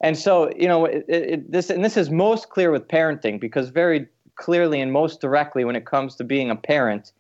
And 0.01 0.17
so, 0.17 0.51
you 0.55 0.67
know, 0.67 0.85
it, 0.85 1.05
it, 1.07 1.51
this 1.51 1.69
and 1.69 1.83
this 1.83 1.97
is 1.97 2.09
most 2.09 2.50
clear 2.50 2.71
with 2.71 2.88
parenting 2.88 3.39
because 3.39 3.69
very 3.69 4.07
clearly 4.35 4.79
and 4.81 4.91
most 4.91 5.21
directly 5.21 5.65
when 5.65 5.75
it 5.75 5.85
comes 5.85 6.15
to 6.15 6.23
being 6.23 6.50
a 6.50 6.55
parent, 6.55 7.11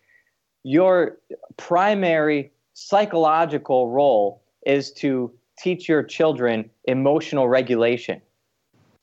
your 0.63 1.17
primary 1.57 2.51
psychological 2.73 3.89
role 3.89 4.41
is 4.65 4.91
to 4.93 5.31
teach 5.59 5.89
your 5.89 6.01
children 6.01 6.69
emotional 6.85 7.49
regulation. 7.49 8.21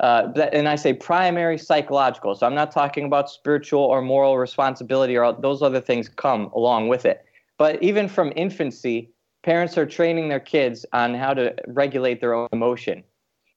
Uh, 0.00 0.30
and 0.52 0.68
I 0.68 0.76
say 0.76 0.92
primary 0.92 1.58
psychological. 1.58 2.34
So 2.34 2.46
I'm 2.46 2.54
not 2.54 2.70
talking 2.70 3.04
about 3.04 3.28
spiritual 3.30 3.82
or 3.82 4.00
moral 4.00 4.38
responsibility 4.38 5.16
or 5.16 5.32
those 5.32 5.60
other 5.60 5.80
things 5.80 6.08
come 6.08 6.46
along 6.54 6.88
with 6.88 7.04
it. 7.04 7.24
But 7.56 7.82
even 7.82 8.08
from 8.08 8.32
infancy, 8.36 9.10
parents 9.42 9.76
are 9.76 9.86
training 9.86 10.28
their 10.28 10.40
kids 10.40 10.86
on 10.92 11.14
how 11.14 11.34
to 11.34 11.54
regulate 11.66 12.20
their 12.20 12.34
own 12.34 12.48
emotion. 12.52 13.02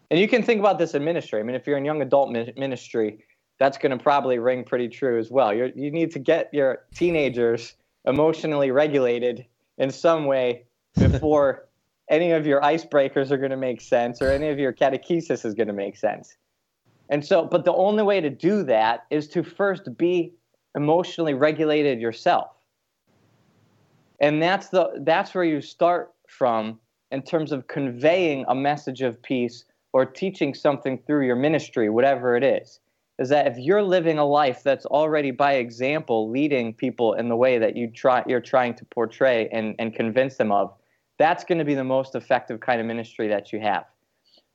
And 0.10 0.20
you 0.20 0.28
can 0.28 0.42
think 0.42 0.60
about 0.60 0.80
this 0.80 0.96
in 0.96 1.04
ministry. 1.04 1.40
I 1.40 1.44
mean, 1.44 1.56
if 1.56 1.68
you're 1.68 1.78
in 1.78 1.86
young 1.86 2.02
adult 2.02 2.32
ministry, 2.32 3.24
that's 3.60 3.78
going 3.78 3.96
to 3.96 4.04
probably 4.04 4.40
ring 4.40 4.64
pretty 4.64 4.88
true 4.88 5.20
as 5.20 5.30
well. 5.30 5.54
you 5.54 5.72
you 5.76 5.92
need 5.92 6.12
to 6.12 6.20
get 6.20 6.52
your 6.52 6.86
teenagers 6.96 7.76
emotionally 8.06 8.72
regulated 8.72 9.46
in 9.78 9.92
some 9.92 10.26
way 10.26 10.66
before 10.98 11.68
any 12.12 12.32
of 12.32 12.46
your 12.46 12.62
icebreakers 12.62 13.32
are 13.32 13.38
going 13.38 13.52
to 13.52 13.58
make 13.58 13.82
sense 13.82 14.22
or 14.22 14.30
any 14.30 14.50
of 14.50 14.60
your 14.60 14.74
catechesis 14.74 15.46
is 15.46 15.54
going 15.54 15.68
to 15.68 15.74
make 15.74 15.96
sense. 15.96 16.36
And 17.10 17.26
so, 17.26 17.46
but 17.46 17.66
the 17.66 17.74
only 17.74 18.04
way 18.04 18.22
to 18.22 18.30
do 18.30 18.64
that 18.64 19.06
is 19.10 19.28
to 19.30 19.44
first 19.44 19.98
be 19.98 20.34
emotionally 20.76 21.34
regulated 21.34 22.00
yourself. 22.00 22.52
And 24.20 24.42
that's 24.42 24.70
the 24.70 24.92
that's 25.00 25.34
where 25.34 25.44
you 25.44 25.62
start 25.62 26.14
from 26.28 26.80
in 27.12 27.22
terms 27.24 27.52
of 27.52 27.68
conveying 27.68 28.46
a 28.48 28.56
message 28.56 29.02
of 29.02 29.22
peace 29.22 29.66
or 29.94 30.06
teaching 30.06 30.54
something 30.54 30.98
through 31.06 31.26
your 31.26 31.36
ministry, 31.36 31.90
whatever 31.90 32.38
it 32.38 32.44
is, 32.44 32.80
is 33.20 33.30
that 33.30 33.48
if 33.48 33.58
you're 33.58 33.84
living 33.84 34.18
a 34.18 34.26
life 34.26 34.64
that's 34.64 34.86
already 34.86 35.32
by 35.32 35.54
example 35.54 36.30
leading 36.30 36.74
people 36.74 37.14
in 37.14 37.28
the 37.28 37.36
way 37.36 37.58
that 37.58 37.76
you 37.76 37.90
try 37.90 38.24
you're 38.28 38.40
trying 38.40 38.74
to 38.76 38.86
portray 38.86 39.50
and, 39.52 39.76
and 39.80 39.94
convince 39.94 40.38
them 40.38 40.52
of, 40.52 40.74
that's 41.22 41.44
going 41.44 41.60
to 41.60 41.66
be 41.66 41.76
the 41.76 41.84
most 41.84 42.16
effective 42.16 42.60
kind 42.60 42.82
of 42.82 42.88
ministry 42.88 43.28
that 43.28 43.54
you 43.54 43.60
have. 43.60 43.86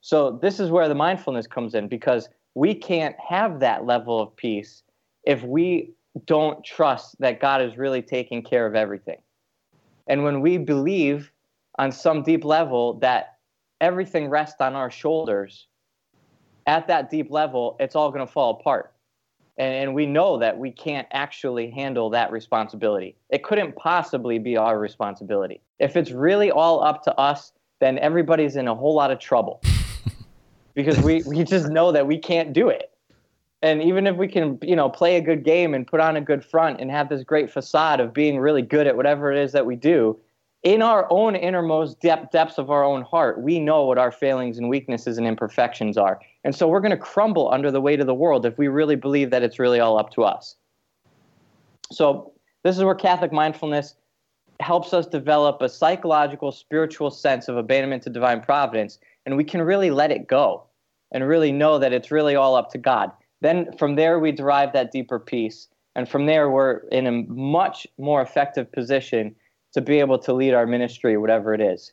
So 0.01 0.39
this 0.43 0.59
is 0.59 0.71
where 0.71 0.89
the 0.89 0.95
mindfulness 0.95 1.47
comes 1.47 1.75
in 1.75 1.89
because 1.89 2.29
we 2.55 2.75
can't 2.75 3.15
have 3.19 3.61
that 3.61 3.87
level 3.87 4.21
of 4.21 4.35
peace 4.37 4.83
if 5.25 5.43
we 5.43 5.93
don't 6.25 6.65
trust 6.65 7.17
that 7.21 7.41
God 7.41 7.63
is 7.63 7.77
really 7.77 8.03
taking 8.03 8.43
care 8.43 8.67
of 8.67 8.75
everything. 8.75 9.19
And 10.07 10.25
when 10.25 10.41
we 10.41 10.59
believe 10.59 11.31
on 11.79 11.93
some 11.93 12.23
deep 12.23 12.45
level 12.45 12.95
that 13.01 13.37
everything 13.81 14.29
rests 14.31 14.61
on 14.61 14.75
our 14.75 14.91
shoulders, 14.91 15.67
at 16.67 16.89
that 16.89 17.11
deep 17.11 17.31
level, 17.31 17.77
it's 17.79 17.95
all 17.95 18.11
going 18.11 18.27
to 18.27 18.33
fall 18.33 18.59
apart. 18.59 18.93
And, 19.59 19.73
and, 19.73 19.95
we 19.95 20.05
know 20.05 20.39
that 20.39 20.59
we 20.59 20.71
can't 20.71 21.07
actually 21.13 21.71
handle 21.71 22.11
that 22.11 22.31
responsibility. 22.31 23.17
It 23.31 23.43
couldn't 23.43 23.75
possibly 23.77 24.39
be 24.39 24.57
our 24.57 24.79
responsibility. 24.79 25.63
If 25.79 25.97
it's 25.97 26.11
really 26.11 26.51
all 26.51 26.83
up 26.83 27.03
to 27.05 27.15
us, 27.19 27.53
then 27.81 27.99
everybody's 27.99 28.57
in 28.57 28.69
a 28.69 28.75
whole 28.75 28.95
lot 28.95 29.11
of 29.11 29.19
trouble 29.19 29.61
because 30.75 30.99
we, 31.01 31.23
we 31.25 31.45
just 31.45 31.69
know 31.69 31.93
that 31.93 32.07
we 32.07 32.19
can't 32.19 32.53
do 32.53 32.69
it. 32.69 32.91
And 33.63 33.83
even 33.83 34.07
if 34.07 34.17
we 34.17 34.29
can, 34.29 34.59
you 34.63 34.77
know, 34.77 34.89
play 34.89 35.17
a 35.17 35.21
good 35.21 35.45
game 35.45 35.75
and 35.75 35.87
put 35.87 36.01
on 36.01 36.17
a 36.17 36.21
good 36.21 36.45
front 36.45 36.81
and 36.81 36.91
have 36.91 37.09
this 37.09 37.25
great 37.25 37.51
facade 37.51 38.01
of 38.01 38.13
being 38.13 38.39
really 38.39 38.63
good 38.63 38.87
at 38.87 38.97
whatever 38.97 39.33
it 39.33 39.39
is 39.39 39.53
that 39.53 39.67
we 39.67 39.77
do, 39.77 40.19
in 40.63 40.83
our 40.83 41.07
own 41.11 41.37
innermost 41.37 42.01
depth, 42.01 42.33
depths 42.33 42.59
of 42.59 42.71
our 42.71 42.83
own 42.83 43.03
heart, 43.03 43.41
we 43.41 43.61
know 43.61 43.85
what 43.85 43.99
our 43.99 44.11
failings 44.11 44.59
and 44.59 44.69
weaknesses 44.69 45.17
and 45.17 45.27
imperfections 45.27 45.97
are. 45.97 46.21
And 46.45 46.55
so 46.55 46.67
we're 46.67 46.81
going 46.81 46.91
to 46.91 46.97
crumble 46.97 47.53
under 47.53 47.71
the 47.71 47.81
weight 47.81 48.01
of 48.01 48.07
the 48.07 48.15
world 48.15 48.45
if 48.45 48.59
we 48.59 48.69
really 48.69 48.97
believe 48.97 49.31
that 49.31 49.43
it's 49.43 49.59
really 49.59 49.81
all 49.81 49.99
up 49.99 50.11
to 50.15 50.25
us. 50.25 50.57
So, 51.93 52.33
this 52.65 52.77
is 52.77 52.83
where 52.83 52.97
Catholic 52.97 53.33
mindfulness 53.33 53.95
helps 54.61 54.93
us 54.93 55.07
develop 55.07 55.61
a 55.63 55.69
psychological, 55.69 56.53
spiritual 56.53 57.11
sense 57.11 57.49
of 57.49 57.57
abandonment 57.57 58.03
to 58.05 58.11
divine 58.11 58.41
providence, 58.41 58.99
and 59.25 59.37
we 59.37 59.45
can 59.45 59.63
really 59.63 59.91
let 59.91 60.11
it 60.11 60.27
go 60.27 60.65
and 61.13 61.27
really 61.27 61.53
know 61.53 61.79
that 61.79 61.93
it's 61.93 62.11
really 62.11 62.35
all 62.35 62.57
up 62.57 62.71
to 62.71 62.79
God. 62.79 63.11
Then 63.41 63.77
from 63.79 63.97
there, 63.97 64.19
we 64.19 64.33
derive 64.33 64.73
that 64.73 64.93
deeper 64.93 65.19
peace. 65.19 65.69
And 65.95 66.09
from 66.09 66.27
there, 66.27 66.51
we're 66.51 66.79
in 66.91 67.07
a 67.07 67.13
much 67.13 67.87
more 67.99 68.21
effective 68.23 68.71
position 68.71 69.35
to 69.73 69.81
be 69.81 70.01
able 70.01 70.19
to 70.21 70.33
lead 70.33 70.55
our 70.55 70.67
ministry, 70.67 71.17
whatever 71.17 71.55
it 71.55 71.61
is. 71.61 71.93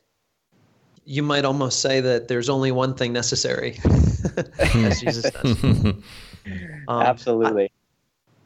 You 1.04 1.22
might 1.22 1.44
almost 1.44 1.80
say 1.80 2.00
that 2.00 2.28
there's 2.28 2.48
only 2.48 2.72
one 2.72 2.94
thing 2.94 3.12
necessary, 3.12 3.78
as 4.58 5.00
Jesus 5.00 5.30
does. 5.30 5.62
Um, 6.86 7.00
Absolutely. 7.00 7.72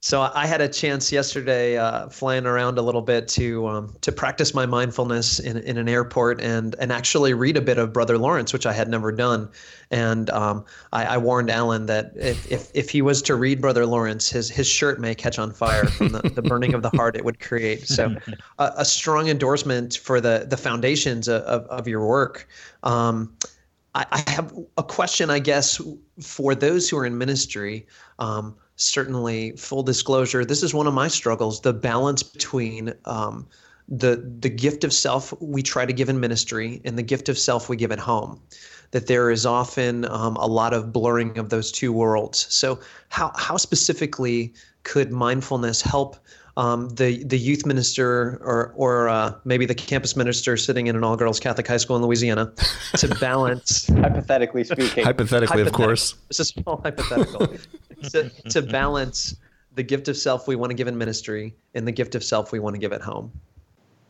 So 0.09 0.23
I 0.23 0.47
had 0.47 0.63
a 0.63 0.69
chance 0.69 1.13
yesterday, 1.13 1.77
uh, 1.77 2.09
flying 2.09 2.47
around 2.47 2.79
a 2.79 2.81
little 2.81 3.03
bit 3.03 3.29
to 3.29 3.69
um, 3.69 3.95
to 4.01 4.11
practice 4.11 4.55
my 4.55 4.65
mindfulness 4.65 5.39
in, 5.39 5.59
in 5.59 5.77
an 5.77 5.87
airport 5.87 6.41
and 6.41 6.75
and 6.79 6.91
actually 6.91 7.35
read 7.35 7.59
a 7.59 7.61
bit 7.61 7.77
of 7.77 7.93
Brother 7.93 8.17
Lawrence, 8.17 8.55
which 8.55 8.65
I 8.65 8.73
had 8.73 8.89
never 8.89 9.13
done. 9.13 9.51
And 9.91 10.31
um, 10.31 10.65
I, 10.95 11.05
I, 11.05 11.19
warned 11.19 11.51
Alan 11.51 11.85
that 11.87 12.13
if, 12.17 12.51
if 12.51 12.71
if 12.73 12.89
he 12.89 13.03
was 13.03 13.21
to 13.21 13.35
read 13.35 13.61
Brother 13.61 13.85
Lawrence, 13.85 14.31
his 14.31 14.49
his 14.49 14.67
shirt 14.67 14.99
may 14.99 15.15
catch 15.15 15.39
on 15.39 15.53
fire 15.53 15.85
from 15.85 16.09
the, 16.09 16.23
the 16.23 16.41
burning 16.41 16.73
of 16.73 16.81
the 16.81 16.91
heart 16.97 17.15
it 17.15 17.27
would 17.27 17.39
create. 17.39 17.87
So 17.87 18.17
a, 18.59 18.73
a 18.79 18.85
strong 18.87 19.29
endorsement 19.29 19.99
for 19.99 20.23
the 20.23 20.47
the 20.49 20.57
foundations 20.57 21.29
of, 21.29 21.43
of, 21.43 21.67
of 21.67 21.87
your 21.87 22.07
work. 22.07 22.49
Um, 22.83 23.37
I, 23.95 24.07
I, 24.11 24.31
have 24.31 24.57
a 24.79 24.83
question, 24.83 25.29
I 25.29 25.39
guess, 25.39 25.83
for 26.19 26.55
those 26.55 26.89
who 26.89 26.97
are 26.97 27.05
in 27.05 27.19
ministry. 27.19 27.87
Certainly 28.81 29.57
full 29.57 29.83
disclosure 29.83 30.45
this 30.45 30.63
is 30.63 30.73
one 30.73 30.87
of 30.87 30.95
my 30.95 31.09
struggles 31.09 31.61
the 31.61 31.73
balance 31.73 32.23
between 32.23 32.95
um, 33.07 33.47
the 33.89 34.25
the 34.39 34.49
gift 34.49 34.85
of 34.85 34.93
self 34.93 35.35
we 35.41 35.63
try 35.63 35.85
to 35.85 35.93
give 35.93 36.09
in 36.09 36.21
ministry 36.21 36.81
and 36.85 36.97
the 36.97 37.03
gift 37.03 37.29
of 37.29 37.37
self 37.37 37.69
we 37.69 37.77
give 37.77 37.91
at 37.91 37.99
home 37.99 38.41
that 38.91 39.07
there 39.07 39.31
is 39.31 39.45
often 39.45 40.05
um, 40.07 40.37
a 40.37 40.47
lot 40.47 40.73
of 40.73 40.93
blurring 40.93 41.39
of 41.39 41.51
those 41.51 41.71
two 41.71 41.93
worlds. 41.93 42.47
So 42.55 42.79
how 43.09 43.33
how 43.37 43.57
specifically 43.57 44.53
could 44.85 45.13
mindfulness 45.13 45.83
help 45.83 46.17
um, 46.59 46.89
the 46.91 47.23
the 47.25 47.39
youth 47.39 47.65
minister 47.65 48.41
or 48.43 48.73
or 48.75 49.09
uh, 49.09 49.33
maybe 49.45 49.65
the 49.65 49.75
campus 49.75 50.17
minister 50.17 50.57
sitting 50.57 50.89
in 50.89 50.97
an 50.97 51.05
all 51.05 51.17
girls 51.17 51.39
Catholic 51.39 51.69
high 51.69 51.77
school 51.77 51.97
in 51.97 52.03
Louisiana 52.03 52.53
to 52.97 53.09
balance 53.21 53.87
hypothetically 53.87 54.65
speaking. 54.65 55.05
Hypothetically, 55.05 55.63
of 55.63 55.73
course. 55.73 56.17
It's 56.29 56.41
a 56.41 56.45
small 56.45 56.81
hypothetical. 56.83 57.49
To, 58.13 58.31
to 58.51 58.63
balance 58.63 59.35
the 59.75 59.83
gift 59.83 60.07
of 60.07 60.17
self 60.17 60.47
we 60.47 60.55
want 60.55 60.71
to 60.71 60.75
give 60.75 60.87
in 60.87 60.97
ministry 60.97 61.57
and 61.75 61.85
the 61.85 61.91
gift 61.91 62.15
of 62.15 62.23
self 62.23 62.53
we 62.53 62.61
want 62.61 62.75
to 62.75 62.79
give 62.79 62.93
at 62.93 63.01
home. 63.01 63.33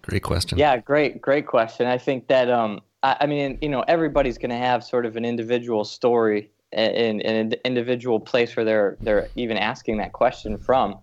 Great 0.03 0.23
question. 0.23 0.59
Yeah 0.59 0.77
great 0.77 1.23
great 1.23 1.47
question. 1.47 1.87
I 1.87 1.97
think 1.97 2.29
that 2.29 2.51
um 2.51 2.83
I, 3.03 3.27
mean 3.27 3.59
you 3.61 3.69
know 3.69 3.85
everybody's 3.87 4.39
going 4.39 4.51
to 4.51 4.57
have 4.57 4.83
sort 4.85 5.07
of 5.07 5.17
an 5.17 5.25
individual 5.25 5.85
story 5.85 6.51
in, 6.73 7.21
in 7.21 7.37
an 7.37 7.53
individual 7.65 8.21
place 8.21 8.57
where 8.57 8.65
they're 8.65 8.99
they're 9.03 9.29
even 9.37 9.57
asking 9.57 9.99
that 9.99 10.13
question 10.13 10.59
from 10.59 10.99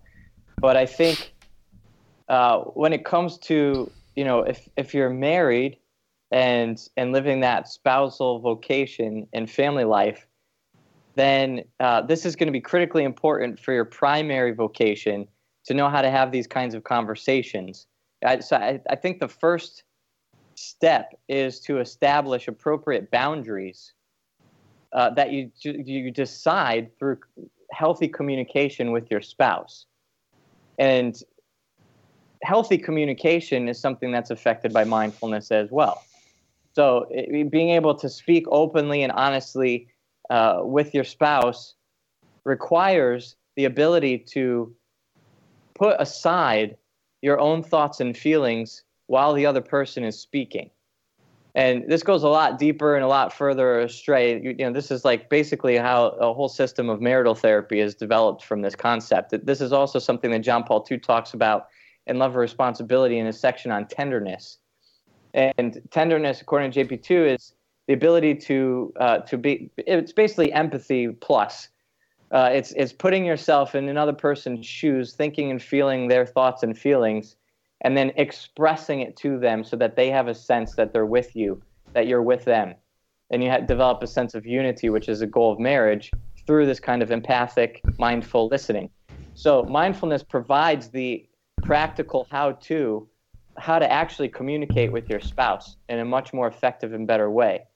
but 0.60 0.76
I 0.76 0.86
think 0.86 1.34
uh, 2.28 2.58
when 2.60 2.92
it 2.92 3.04
comes 3.04 3.38
to 3.38 3.90
you 4.14 4.24
know 4.24 4.40
if 4.40 4.68
if 4.76 4.94
you're 4.94 5.10
married 5.10 5.78
and 6.30 6.78
and 6.96 7.12
living 7.12 7.40
that 7.40 7.68
spousal 7.68 8.40
vocation 8.40 9.26
and 9.32 9.50
family 9.50 9.84
life 9.84 10.26
then 11.16 11.64
uh, 11.80 12.02
this 12.02 12.26
is 12.26 12.36
going 12.36 12.46
to 12.46 12.52
be 12.52 12.60
critically 12.60 13.02
important 13.02 13.58
for 13.58 13.72
your 13.72 13.86
primary 13.86 14.52
vocation 14.52 15.26
to 15.64 15.74
know 15.74 15.88
how 15.88 16.02
to 16.02 16.10
have 16.10 16.30
these 16.30 16.46
kinds 16.46 16.74
of 16.74 16.84
conversations. 16.84 17.86
I, 18.24 18.40
so 18.40 18.56
I, 18.56 18.80
I 18.88 18.96
think 18.96 19.20
the 19.20 19.28
first 19.28 19.82
step 20.56 21.18
is 21.28 21.60
to 21.60 21.78
establish 21.78 22.48
appropriate 22.48 23.10
boundaries 23.10 23.92
uh, 24.92 25.10
that 25.10 25.32
you 25.32 25.50
you 25.62 26.10
decide 26.10 26.96
through 26.98 27.18
healthy 27.70 28.08
communication 28.08 28.92
with 28.92 29.10
your 29.10 29.20
spouse, 29.20 29.86
and 30.78 31.22
healthy 32.42 32.78
communication 32.78 33.68
is 33.68 33.78
something 33.78 34.10
that's 34.10 34.30
affected 34.30 34.72
by 34.72 34.84
mindfulness 34.84 35.50
as 35.50 35.70
well. 35.70 36.02
So 36.74 37.06
it, 37.10 37.50
being 37.50 37.70
able 37.70 37.94
to 37.96 38.08
speak 38.08 38.44
openly 38.48 39.02
and 39.02 39.12
honestly 39.12 39.88
uh, 40.30 40.60
with 40.62 40.94
your 40.94 41.04
spouse 41.04 41.74
requires 42.44 43.36
the 43.56 43.64
ability 43.64 44.18
to 44.18 44.74
put 45.74 45.96
aside 45.98 46.76
your 47.22 47.40
own 47.40 47.62
thoughts 47.62 48.00
and 48.00 48.16
feelings 48.16 48.84
while 49.06 49.32
the 49.32 49.46
other 49.46 49.60
person 49.60 50.04
is 50.04 50.18
speaking. 50.18 50.70
And 51.54 51.90
this 51.90 52.02
goes 52.02 52.22
a 52.22 52.28
lot 52.28 52.58
deeper 52.58 52.96
and 52.96 53.04
a 53.04 53.08
lot 53.08 53.32
further 53.32 53.80
astray. 53.80 54.40
You, 54.42 54.50
you, 54.50 54.66
know, 54.66 54.72
this 54.72 54.90
is 54.90 55.06
like 55.06 55.30
basically 55.30 55.78
how 55.78 56.08
a 56.08 56.34
whole 56.34 56.50
system 56.50 56.90
of 56.90 57.00
marital 57.00 57.34
therapy 57.34 57.80
is 57.80 57.94
developed 57.94 58.44
from 58.44 58.60
this 58.60 58.74
concept. 58.74 59.34
This 59.46 59.62
is 59.62 59.72
also 59.72 59.98
something 59.98 60.30
that 60.32 60.40
John 60.40 60.64
Paul 60.64 60.86
II 60.90 60.98
talks 60.98 61.32
about 61.32 61.68
in 62.06 62.18
Love 62.18 62.32
and 62.32 62.40
Responsibility 62.40 63.18
in 63.18 63.24
his 63.24 63.40
section 63.40 63.70
on 63.70 63.86
tenderness. 63.86 64.58
And 65.32 65.80
tenderness, 65.90 66.42
according 66.42 66.72
to 66.72 66.84
JP2, 66.84 67.34
is 67.34 67.54
the 67.86 67.94
ability 67.94 68.34
to 68.34 68.92
uh, 68.98 69.18
to 69.18 69.38
be. 69.38 69.70
It's 69.78 70.12
basically 70.12 70.52
empathy 70.52 71.08
plus. 71.08 71.68
Uh, 72.30 72.50
it's 72.52 72.72
it's 72.72 72.92
putting 72.92 73.24
yourself 73.24 73.74
in 73.74 73.88
another 73.88 74.12
person's 74.12 74.66
shoes, 74.66 75.14
thinking 75.14 75.50
and 75.50 75.62
feeling 75.62 76.08
their 76.08 76.26
thoughts 76.26 76.62
and 76.62 76.76
feelings, 76.76 77.36
and 77.86 77.96
then 77.96 78.10
expressing 78.16 78.98
it 78.98 79.16
to 79.16 79.38
them 79.38 79.62
so 79.62 79.76
that 79.76 79.94
they 79.94 80.10
have 80.10 80.26
a 80.26 80.34
sense 80.34 80.74
that 80.74 80.92
they're 80.92 81.06
with 81.06 81.36
you, 81.36 81.62
that 81.92 82.08
you're 82.08 82.20
with 82.20 82.44
them, 82.44 82.74
and 83.30 83.44
you 83.44 83.60
develop 83.64 84.02
a 84.02 84.08
sense 84.08 84.34
of 84.34 84.44
unity, 84.44 84.88
which 84.88 85.08
is 85.08 85.22
a 85.22 85.26
goal 85.26 85.52
of 85.52 85.60
marriage 85.60 86.10
through 86.48 86.66
this 86.66 86.80
kind 86.80 87.00
of 87.00 87.12
empathic, 87.12 87.80
mindful 87.96 88.48
listening. 88.48 88.90
So 89.34 89.62
mindfulness 89.62 90.24
provides 90.24 90.88
the 90.88 91.28
practical 91.62 92.26
how-to 92.28 93.08
how 93.56 93.78
to 93.78 93.90
actually 93.90 94.30
communicate 94.30 94.90
with 94.90 95.08
your 95.08 95.20
spouse 95.20 95.76
in 95.88 96.00
a 96.00 96.04
much 96.04 96.32
more 96.32 96.48
effective 96.48 96.92
and 96.92 97.06
better 97.06 97.30
way. 97.30 97.66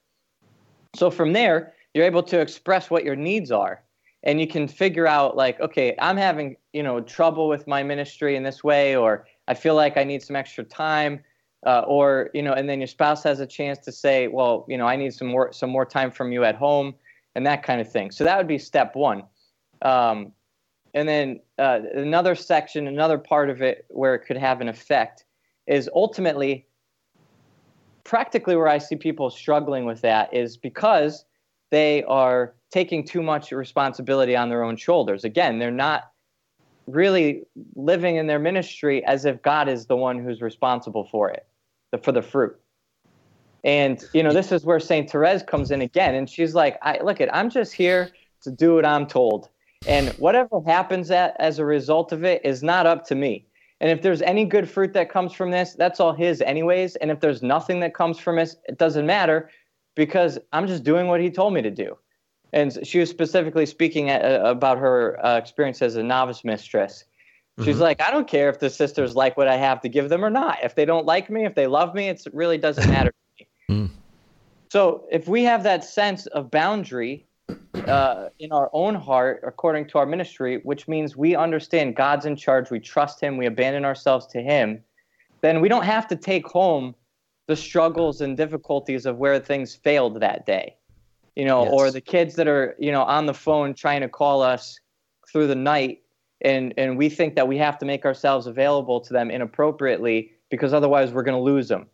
So 0.93 1.09
from 1.09 1.31
there, 1.31 1.73
you're 1.93 2.05
able 2.05 2.23
to 2.23 2.41
express 2.41 2.89
what 2.89 3.05
your 3.05 3.15
needs 3.15 3.49
are 3.49 3.81
and 4.23 4.41
you 4.41 4.47
can 4.47 4.67
figure 4.67 5.07
out 5.07 5.37
like 5.37 5.59
okay, 5.61 5.95
I'm 5.99 6.17
having, 6.17 6.57
you 6.73 6.83
know, 6.83 6.99
trouble 6.99 7.47
with 7.47 7.65
my 7.65 7.81
ministry 7.81 8.35
in 8.35 8.43
this 8.43 8.61
way 8.61 8.97
or 8.97 9.25
I 9.51 9.53
feel 9.53 9.75
like 9.75 9.97
I 9.97 10.05
need 10.05 10.23
some 10.23 10.37
extra 10.37 10.63
time 10.63 11.19
uh, 11.67 11.81
or, 11.81 12.29
you 12.33 12.41
know, 12.41 12.53
and 12.53 12.69
then 12.69 12.79
your 12.79 12.87
spouse 12.87 13.21
has 13.23 13.41
a 13.41 13.45
chance 13.45 13.79
to 13.79 13.91
say, 13.91 14.29
well, 14.29 14.65
you 14.69 14.77
know, 14.77 14.87
I 14.87 14.95
need 14.95 15.13
some 15.13 15.27
more 15.27 15.51
some 15.51 15.69
more 15.69 15.85
time 15.85 16.09
from 16.09 16.31
you 16.31 16.45
at 16.45 16.55
home 16.55 16.95
and 17.35 17.45
that 17.45 17.61
kind 17.61 17.81
of 17.81 17.91
thing. 17.91 18.11
So 18.11 18.23
that 18.23 18.37
would 18.37 18.47
be 18.47 18.57
step 18.57 18.95
1. 18.95 19.23
Um, 19.81 20.31
and 20.93 21.05
then 21.07 21.41
uh, 21.59 21.79
another 21.93 22.33
section, 22.33 22.87
another 22.87 23.17
part 23.17 23.49
of 23.49 23.61
it 23.61 23.85
where 23.89 24.15
it 24.15 24.19
could 24.19 24.37
have 24.37 24.61
an 24.61 24.69
effect 24.69 25.25
is 25.67 25.89
ultimately 25.93 26.65
practically 28.05 28.55
where 28.55 28.69
I 28.69 28.77
see 28.77 28.95
people 28.95 29.29
struggling 29.29 29.83
with 29.83 29.99
that 29.99 30.33
is 30.33 30.55
because 30.55 31.25
they 31.71 32.03
are 32.03 32.55
taking 32.71 33.05
too 33.05 33.21
much 33.21 33.51
responsibility 33.51 34.33
on 34.33 34.47
their 34.47 34.63
own 34.63 34.77
shoulders. 34.77 35.25
Again, 35.25 35.59
they're 35.59 35.71
not 35.71 36.10
really 36.87 37.43
living 37.75 38.15
in 38.15 38.27
their 38.27 38.39
ministry 38.39 39.03
as 39.05 39.25
if 39.25 39.41
God 39.41 39.69
is 39.69 39.85
the 39.85 39.95
one 39.95 40.23
who's 40.23 40.41
responsible 40.41 41.05
for 41.05 41.29
it, 41.29 41.45
for 42.03 42.11
the 42.11 42.21
fruit. 42.21 42.59
And 43.63 44.03
you 44.13 44.23
know, 44.23 44.33
this 44.33 44.51
is 44.51 44.65
where 44.65 44.79
Saint 44.79 45.09
Therese 45.09 45.43
comes 45.43 45.71
in 45.71 45.81
again, 45.81 46.15
and 46.15 46.29
she's 46.29 46.55
like, 46.55 46.79
"I 46.81 46.99
look 47.03 47.21
at, 47.21 47.33
I'm 47.35 47.49
just 47.49 47.73
here 47.73 48.09
to 48.41 48.51
do 48.51 48.75
what 48.75 48.85
I'm 48.85 49.05
told, 49.05 49.49
and 49.87 50.09
whatever 50.13 50.61
happens 50.65 51.11
at, 51.11 51.35
as 51.39 51.59
a 51.59 51.65
result 51.65 52.11
of 52.11 52.23
it 52.23 52.43
is 52.43 52.63
not 52.63 52.87
up 52.87 53.05
to 53.07 53.15
me. 53.15 53.45
And 53.79 53.89
if 53.89 54.01
there's 54.03 54.21
any 54.21 54.45
good 54.45 54.69
fruit 54.69 54.93
that 54.93 55.09
comes 55.09 55.33
from 55.33 55.49
this, 55.49 55.73
that's 55.73 55.99
all 55.99 56.13
his, 56.13 56.41
anyways. 56.41 56.95
And 56.97 57.09
if 57.09 57.19
there's 57.19 57.41
nothing 57.41 57.79
that 57.79 57.95
comes 57.95 58.19
from 58.19 58.35
this, 58.35 58.55
it 58.67 58.77
doesn't 58.77 59.07
matter 59.07 59.49
because 59.95 60.37
I'm 60.53 60.67
just 60.67 60.83
doing 60.83 61.07
what 61.07 61.19
he 61.19 61.31
told 61.31 61.53
me 61.53 61.63
to 61.63 61.71
do. 61.71 61.97
And 62.53 62.85
she 62.85 62.99
was 62.99 63.09
specifically 63.09 63.65
speaking 63.65 64.09
at, 64.09 64.23
uh, 64.23 64.43
about 64.45 64.77
her 64.77 65.23
uh, 65.25 65.37
experience 65.37 65.81
as 65.81 65.95
a 65.95 66.03
novice 66.03 66.43
mistress. 66.43 67.05
She's 67.59 67.75
mm-hmm. 67.75 67.81
like, 67.81 68.01
I 68.01 68.11
don't 68.11 68.27
care 68.27 68.49
if 68.49 68.59
the 68.59 68.69
sisters 68.69 69.15
like 69.15 69.37
what 69.37 69.47
I 69.47 69.57
have 69.57 69.81
to 69.81 69.89
give 69.89 70.09
them 70.09 70.23
or 70.23 70.29
not. 70.29 70.59
If 70.63 70.75
they 70.75 70.85
don't 70.85 71.05
like 71.05 71.29
me, 71.29 71.45
if 71.45 71.53
they 71.53 71.67
love 71.67 71.93
me, 71.93 72.09
it 72.09 72.25
really 72.33 72.57
doesn't 72.57 72.89
matter 72.89 73.11
to 73.11 73.45
me. 73.69 73.87
Mm. 73.87 73.89
So 74.69 75.05
if 75.11 75.27
we 75.27 75.43
have 75.43 75.63
that 75.63 75.83
sense 75.83 76.27
of 76.27 76.49
boundary 76.49 77.25
uh, 77.87 78.29
in 78.39 78.51
our 78.51 78.69
own 78.73 78.95
heart 78.95 79.43
according 79.45 79.87
to 79.87 79.97
our 79.97 80.05
ministry, 80.05 80.61
which 80.63 80.87
means 80.87 81.15
we 81.15 81.35
understand 81.35 81.95
God's 81.95 82.25
in 82.25 82.35
charge, 82.35 82.71
we 82.71 82.79
trust 82.79 83.19
Him, 83.21 83.37
we 83.37 83.45
abandon 83.45 83.85
ourselves 83.85 84.27
to 84.27 84.41
Him, 84.41 84.81
then 85.41 85.61
we 85.61 85.69
don't 85.69 85.85
have 85.85 86.07
to 86.07 86.15
take 86.15 86.47
home 86.47 86.95
the 87.47 87.55
struggles 87.55 88.21
and 88.21 88.37
difficulties 88.37 89.05
of 89.05 89.17
where 89.17 89.39
things 89.39 89.75
failed 89.75 90.21
that 90.21 90.45
day. 90.45 90.75
You 91.35 91.45
know, 91.45 91.63
yes. 91.63 91.73
or 91.73 91.91
the 91.91 92.01
kids 92.01 92.35
that 92.35 92.47
are, 92.47 92.75
you 92.77 92.91
know, 92.91 93.03
on 93.03 93.25
the 93.25 93.33
phone 93.33 93.73
trying 93.73 94.01
to 94.01 94.09
call 94.09 94.41
us 94.41 94.79
through 95.31 95.47
the 95.47 95.55
night 95.55 96.01
and 96.41 96.73
and 96.77 96.97
we 96.97 97.09
think 97.09 97.35
that 97.35 97.47
we 97.47 97.57
have 97.57 97.77
to 97.77 97.85
make 97.85 98.05
ourselves 98.05 98.47
available 98.47 98.99
to 98.99 99.13
them 99.13 99.31
inappropriately 99.31 100.31
because 100.49 100.73
otherwise 100.73 101.13
we're 101.13 101.23
going 101.23 101.37
to 101.37 101.43
lose 101.43 101.67
them. 101.67 101.87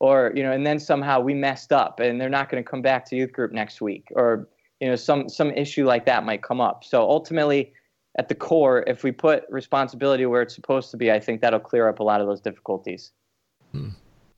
Or, 0.00 0.32
you 0.34 0.42
know, 0.42 0.50
and 0.50 0.66
then 0.66 0.80
somehow 0.80 1.20
we 1.20 1.34
messed 1.34 1.72
up 1.72 2.00
and 2.00 2.18
they're 2.18 2.30
not 2.30 2.48
going 2.48 2.64
to 2.64 2.68
come 2.68 2.80
back 2.80 3.04
to 3.10 3.16
youth 3.16 3.32
group 3.32 3.52
next 3.52 3.82
week 3.82 4.08
or 4.16 4.48
you 4.80 4.88
know 4.88 4.96
some 4.96 5.28
some 5.28 5.50
issue 5.52 5.86
like 5.86 6.06
that 6.06 6.24
might 6.24 6.42
come 6.42 6.60
up 6.60 6.82
so 6.84 7.02
ultimately 7.02 7.72
at 8.18 8.28
the 8.28 8.34
core 8.34 8.82
if 8.86 9.04
we 9.04 9.12
put 9.12 9.44
responsibility 9.50 10.26
where 10.26 10.42
it's 10.42 10.54
supposed 10.54 10.90
to 10.90 10.96
be 10.96 11.12
i 11.12 11.20
think 11.20 11.40
that'll 11.40 11.60
clear 11.60 11.88
up 11.88 12.00
a 12.00 12.02
lot 12.02 12.20
of 12.20 12.26
those 12.26 12.40
difficulties 12.40 13.12
hmm. 13.72 13.90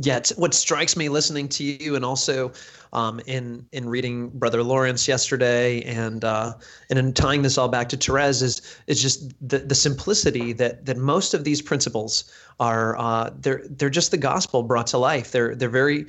Yeah 0.03 0.21
what 0.37 0.55
strikes 0.55 0.97
me 0.97 1.09
listening 1.09 1.49
to 1.49 1.65
you 1.65 1.97
and 1.97 2.05
also 2.05 2.53
um, 2.93 3.21
in 3.27 3.67
in 3.73 3.89
reading 3.89 4.29
brother 4.31 4.63
lawrence 4.63 5.09
yesterday 5.09 5.83
and 5.83 6.25
uh, 6.25 6.53
and 6.91 6.99
in 6.99 7.13
tying 7.13 7.43
this 7.43 7.57
all 7.57 7.69
back 7.69 7.89
to 7.89 7.97
Therese 7.97 8.43
is 8.43 8.77
is 8.87 9.01
just 9.01 9.33
the, 9.47 9.59
the 9.59 9.75
simplicity 9.75 10.53
that 10.53 10.85
that 10.87 10.97
most 10.97 11.35
of 11.35 11.45
these 11.45 11.63
principles 11.63 12.31
are 12.61 12.99
uh, 12.99 13.31
they're 13.41 13.63
they're 13.71 13.91
just 13.91 14.11
the 14.11 14.19
gospel 14.19 14.63
brought 14.63 14.87
to 14.89 14.99
life. 14.99 15.33
They're 15.33 15.55
they're 15.55 15.69
very 15.69 16.07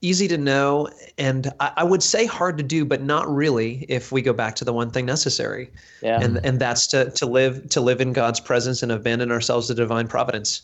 easy 0.00 0.28
to 0.28 0.38
know 0.38 0.88
and 1.16 1.52
I, 1.58 1.72
I, 1.78 1.84
would 1.84 2.02
say 2.02 2.24
hard 2.24 2.56
to 2.58 2.62
do 2.62 2.84
but 2.84 3.02
not 3.02 3.28
really 3.32 3.84
if 3.88 4.12
we 4.12 4.22
go 4.22 4.32
back 4.32 4.54
to 4.56 4.64
the 4.64 4.72
one 4.72 4.90
thing 4.90 5.06
necessary. 5.06 5.70
Yeah. 6.02 6.20
and 6.20 6.38
and 6.44 6.60
that's 6.60 6.86
to 6.88 7.10
to 7.10 7.26
live 7.26 7.68
to 7.70 7.80
live 7.80 8.00
in 8.00 8.12
god's 8.12 8.38
presence 8.38 8.82
and 8.82 8.92
abandon 8.92 9.32
ourselves 9.32 9.66
to 9.68 9.74
divine 9.74 10.06
providence. 10.06 10.62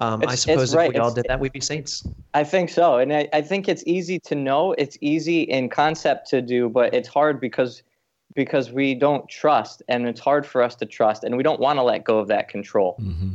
Um, 0.00 0.22
i 0.26 0.34
suppose 0.34 0.72
if 0.72 0.76
right. 0.76 0.92
we 0.92 0.98
all 0.98 1.12
did 1.12 1.26
that 1.28 1.40
we'd 1.40 1.52
be 1.52 1.60
saints. 1.60 2.06
I 2.34 2.44
think 2.44 2.70
so. 2.70 2.98
And 2.98 3.12
I, 3.12 3.28
I 3.32 3.42
think 3.42 3.68
it's 3.68 3.82
easy 3.86 4.18
to 4.20 4.34
know 4.34 4.72
it's 4.78 4.96
easy 5.00 5.42
in 5.42 5.68
concept 5.68 6.28
to 6.30 6.40
do 6.40 6.68
but 6.68 6.94
it's 6.94 7.08
hard 7.08 7.40
because 7.40 7.82
because 8.34 8.70
we 8.70 8.94
don't 8.94 9.26
trust 9.28 9.82
and 9.88 10.06
it's 10.06 10.20
hard 10.20 10.46
for 10.46 10.62
us 10.62 10.76
to 10.76 10.86
trust 10.86 11.24
and 11.24 11.36
we 11.36 11.42
don't 11.42 11.58
want 11.58 11.78
to 11.78 11.82
let 11.82 12.04
go 12.04 12.18
of 12.18 12.28
that 12.28 12.48
control. 12.48 12.96
Mm-hmm. 13.00 13.34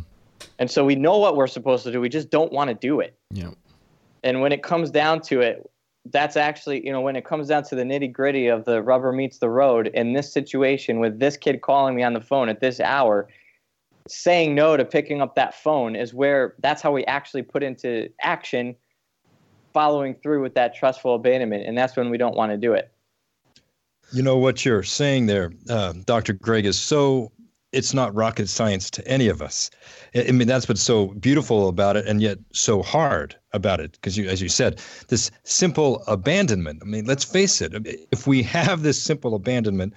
and 0.60 0.72
so 0.72 0.86
we 0.86 0.96
know 0.96 1.18
what 1.18 1.36
we're 1.36 1.48
supposed 1.48 1.84
to 1.84 1.92
do 1.92 2.00
we 2.00 2.08
just 2.08 2.30
don't 2.30 2.54
want 2.54 2.70
to 2.70 2.74
do 2.74 3.02
it. 3.02 3.18
Yeah 3.32 3.50
and 4.24 4.42
when 4.42 4.52
it 4.52 4.64
comes 4.64 4.92
down 4.92 5.22
to 5.22 5.42
it, 5.42 5.70
that's 6.06 6.36
actually, 6.36 6.86
you 6.86 6.92
know, 6.92 7.02
when 7.02 7.16
it 7.16 7.26
comes 7.26 7.48
down 7.48 7.64
to 7.64 7.76
the 7.76 7.84
nitty 7.84 8.12
gritty 8.12 8.48
of 8.48 8.66
the 8.66 8.82
rubber 8.82 9.12
meets 9.12 9.38
the 9.38 9.50
road 9.50 9.88
in 9.94 10.14
this 10.14 10.32
situation 10.32 11.00
with 11.00 11.20
this 11.20 11.38
kid 11.38 11.62
calling 11.62 11.96
me 11.96 12.04
on 12.04 12.14
the 12.14 12.22
phone 12.22 12.50
at 12.50 12.60
this 12.60 12.80
hour, 12.80 13.28
saying 14.08 14.56
no 14.56 14.76
to 14.78 14.84
picking 14.84 15.22
up 15.22 15.36
that 15.36 15.54
phone 15.54 15.96
is 15.96 16.14
where 16.14 16.56
that's 16.60 16.82
how 16.82 16.92
we 16.92 17.06
actually 17.06 17.44
put 17.44 17.62
into 17.62 18.10
action 18.22 18.76
following 19.74 20.16
through 20.16 20.42
with 20.42 20.56
that 20.56 20.76
trustful 20.76 21.16
abandonment. 21.16 21.66
And 21.68 21.78
that's 21.78 21.96
when 21.96 22.10
we 22.10 22.18
don't 22.18 22.36
want 22.36 22.52
to 22.52 22.58
do 22.58 22.74
it. 22.74 22.92
You 24.12 24.24
know, 24.24 24.38
what 24.38 24.66
you're 24.66 24.84
saying 24.84 25.28
there, 25.28 25.54
uh, 25.70 25.94
Dr. 26.06 26.34
Greg, 26.34 26.66
is 26.66 26.78
so 26.78 27.32
it's 27.72 27.94
not 27.94 28.14
rocket 28.14 28.50
science 28.50 28.90
to 28.92 29.08
any 29.08 29.28
of 29.28 29.42
us. 29.42 29.70
I 30.16 30.32
mean, 30.32 30.48
that's 30.48 30.68
what's 30.68 30.82
so 30.82 31.08
beautiful 31.08 31.70
about 31.70 31.96
it, 31.98 32.06
and 32.08 32.22
yet 32.22 32.38
so 32.52 32.82
hard 32.82 33.36
about 33.54 33.80
it. 33.80 33.94
Because 33.94 34.18
you, 34.18 34.28
as 34.28 34.42
you 34.42 34.50
said, 34.50 34.82
this 35.08 35.32
simple 35.44 36.04
abandonment. 36.08 36.80
I 36.82 36.86
mean, 36.86 37.06
let's 37.06 37.24
face 37.24 37.62
it. 37.62 37.74
If 38.12 38.28
we 38.28 38.44
have 38.44 38.84
this 38.84 39.02
simple 39.02 39.36
abandonment, 39.36 39.94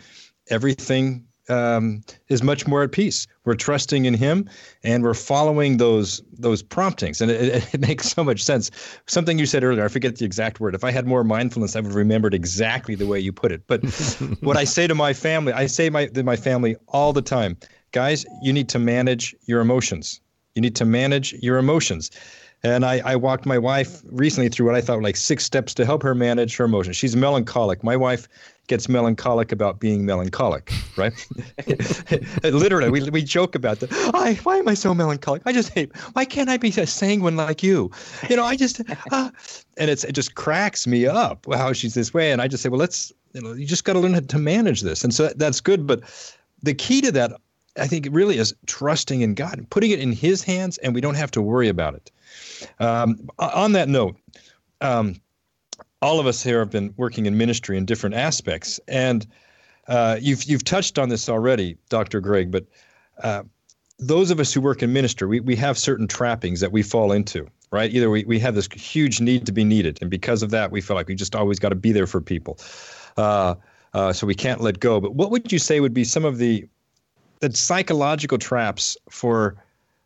everything 0.51 1.27
um, 1.49 2.03
is 2.29 2.43
much 2.43 2.67
more 2.67 2.83
at 2.83 2.93
peace. 2.93 3.27
We're 3.45 3.55
trusting 3.55 4.05
in 4.05 4.15
Him, 4.15 4.49
and 4.83 5.03
we're 5.03 5.15
following 5.15 5.77
those 5.77 6.23
those 6.33 6.63
promptings, 6.63 7.21
and 7.21 7.31
it, 7.31 7.75
it, 7.75 7.81
makes 7.87 8.09
so 8.09 8.25
much 8.25 8.43
sense. 8.43 8.71
Something 9.07 9.39
you 9.39 9.47
said 9.47 9.65
earlier, 9.65 9.85
I 9.85 9.89
forget 9.89 10.17
the 10.17 10.25
exact 10.25 10.61
word. 10.61 10.75
If 10.75 10.85
I 10.85 10.91
had 10.91 11.07
more 11.07 11.25
mindfulness, 11.25 11.77
I 11.77 11.81
would 11.81 11.87
have 11.87 11.95
remembered 11.95 12.35
exactly 12.35 12.95
the 12.95 13.07
way 13.07 13.21
you 13.21 13.33
put 13.33 13.53
it. 13.53 13.63
But 13.67 13.85
what 14.41 14.57
I 14.57 14.65
say 14.65 14.87
to 14.87 14.95
my 14.95 15.13
family, 15.13 15.53
I 15.53 15.67
say 15.67 15.91
my 15.91 16.07
to 16.07 16.23
my 16.23 16.37
family 16.37 16.77
all 16.89 17.13
the 17.13 17.23
time, 17.23 17.57
guys, 17.93 18.25
you 18.43 18.53
need 18.53 18.69
to 18.71 18.79
manage 18.79 19.35
your 19.47 19.61
emotions. 19.61 20.21
You 20.55 20.63
need 20.63 20.77
to 20.77 20.85
manage 20.85 21.33
your 21.35 21.59
emotions. 21.59 22.11
And 22.65 22.87
I, 22.87 23.03
I 23.05 23.15
walked 23.17 23.45
my 23.45 23.59
wife 23.59 24.01
recently 24.07 24.49
through 24.49 24.67
what 24.67 24.75
I 24.75 24.81
thought 24.81 24.97
were 24.97 25.03
like 25.03 25.17
six 25.17 25.45
steps 25.45 25.75
to 25.75 25.85
help 25.85 26.03
her 26.03 26.15
manage 26.15 26.57
her 26.57 26.65
emotions. 26.65 26.97
She's 26.97 27.15
melancholic. 27.15 27.85
My 27.85 27.95
wife 27.95 28.27
gets 28.69 28.89
melancholic 28.89 29.53
about 29.53 29.79
being 29.79 30.07
melancholic, 30.07 30.73
right? 30.97 31.13
Literally, 32.43 32.89
we, 32.89 33.11
we 33.11 33.23
joke 33.23 33.55
about 33.55 33.81
that. 33.81 33.93
I, 34.15 34.35
why 34.45 34.57
am 34.57 34.69
I 34.69 34.73
so 34.73 34.95
melancholic? 34.95 35.43
I 35.45 35.53
just 35.53 35.69
hate, 35.69 35.95
why 36.15 36.25
can't 36.25 36.49
I 36.49 36.57
be 36.57 36.69
a 36.69 36.87
sanguine 36.87 37.37
like 37.37 37.63
you? 37.63 37.91
You 38.31 38.37
know, 38.37 38.45
I 38.45 38.57
just, 38.57 38.81
uh, 39.13 39.31
and 39.77 39.91
it's, 39.91 40.05
it 40.05 40.13
just 40.13 40.35
cracks 40.35 40.87
me 40.87 41.07
up 41.07 41.47
how 41.53 41.75
she's 41.75 41.93
this 41.93 42.15
way. 42.15 42.33
And 42.33 42.41
I 42.41 42.49
just 42.49 42.63
say, 42.63 42.71
well, 42.71 42.81
let's, 42.81 43.13
you 43.35 43.43
know, 43.43 43.53
you 43.53 43.67
just 43.67 43.85
got 43.85 43.93
to 43.93 43.99
learn 43.99 44.15
how 44.15 44.21
to 44.21 44.39
manage 44.39 44.81
this. 44.81 45.05
And 45.05 45.13
so 45.13 45.29
that's 45.37 45.61
good. 45.61 45.87
But 45.87 46.01
the 46.63 46.73
key 46.73 47.03
to 47.03 47.13
that, 47.13 47.33
I 47.79 47.87
think, 47.87 48.07
it 48.07 48.13
really 48.13 48.39
is 48.39 48.55
trusting 48.67 49.21
in 49.21 49.35
God, 49.35 49.59
and 49.59 49.69
putting 49.69 49.91
it 49.91 49.99
in 49.99 50.13
His 50.13 50.43
hands, 50.43 50.79
and 50.79 50.95
we 50.95 51.01
don't 51.01 51.17
have 51.17 51.31
to 51.33 51.43
worry 51.43 51.69
about 51.69 51.95
it. 51.95 52.11
Um, 52.79 53.29
on 53.39 53.73
that 53.73 53.89
note, 53.89 54.17
um, 54.81 55.17
all 56.01 56.21
of 56.21 56.27
us 56.27 56.43
here 56.43 56.59
have 56.61 56.71
been 56.71 56.95
working 56.97 57.27
in 57.27 57.37
ministry 57.37 57.77
in 57.77 57.85
different 57.85 58.15
aspects, 58.15 58.79
and 58.87 59.27
uh, 59.89 60.19
you've 60.21 60.45
you've 60.45 60.65
touched 60.65 60.99
on 60.99 61.09
this 61.09 61.29
already, 61.29 61.77
Dr. 61.89 62.21
Greg. 62.21 62.51
But 62.51 62.67
uh, 63.23 63.43
those 63.99 64.31
of 64.31 64.39
us 64.39 64.53
who 64.53 64.61
work 64.61 64.83
in 64.83 64.93
ministry, 64.93 65.27
we, 65.27 65.41
we 65.41 65.57
have 65.57 65.79
certain 65.79 66.07
trappings 66.07 66.61
that 66.61 66.73
we 66.73 66.83
fall 66.83 67.13
into, 67.13 67.47
right? 67.71 67.93
Either 67.93 68.11
we, 68.11 68.25
we 68.25 68.39
have 68.39 68.55
this 68.55 68.69
huge 68.73 69.21
need 69.21 69.47
to 69.47 69.53
be 69.53 69.65
needed, 69.65 69.99
and 70.01 70.11
because 70.11 70.43
of 70.43 70.51
that, 70.51 70.71
we 70.71 70.81
feel 70.81 70.97
like 70.97 71.09
we 71.09 71.15
just 71.15 71.35
always 71.35 71.59
got 71.59 71.71
to 71.71 71.75
be 71.75 71.93
there 71.93 72.07
for 72.07 72.21
people. 72.21 72.59
Uh, 73.17 73.55
uh, 73.95 74.13
so 74.13 74.27
we 74.27 74.35
can't 74.35 74.61
let 74.61 74.81
go. 74.81 75.01
But 75.01 75.15
what 75.15 75.31
would 75.31 75.53
you 75.53 75.59
say 75.59 75.81
would 75.81 75.95
be 75.95 76.05
some 76.05 76.25
of 76.25 76.39
the 76.39 76.69
the 77.41 77.55
psychological 77.55 78.39
traps 78.39 78.97
for 79.11 79.57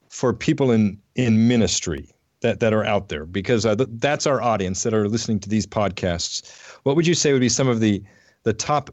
for 0.08 0.32
people 0.32 0.70
in 0.70 0.98
in 1.14 1.48
ministry 1.48 2.08
that, 2.40 2.60
that 2.60 2.72
are 2.72 2.84
out 2.84 3.08
there 3.08 3.26
because 3.26 3.66
uh, 3.66 3.74
th- 3.74 3.88
that's 3.94 4.26
our 4.26 4.40
audience 4.40 4.82
that 4.84 4.94
are 4.94 5.08
listening 5.08 5.40
to 5.40 5.48
these 5.48 5.66
podcasts. 5.66 6.50
What 6.84 6.96
would 6.96 7.06
you 7.06 7.14
say 7.14 7.32
would 7.32 7.40
be 7.40 7.48
some 7.48 7.68
of 7.68 7.80
the 7.80 8.02
the 8.44 8.52
top 8.52 8.90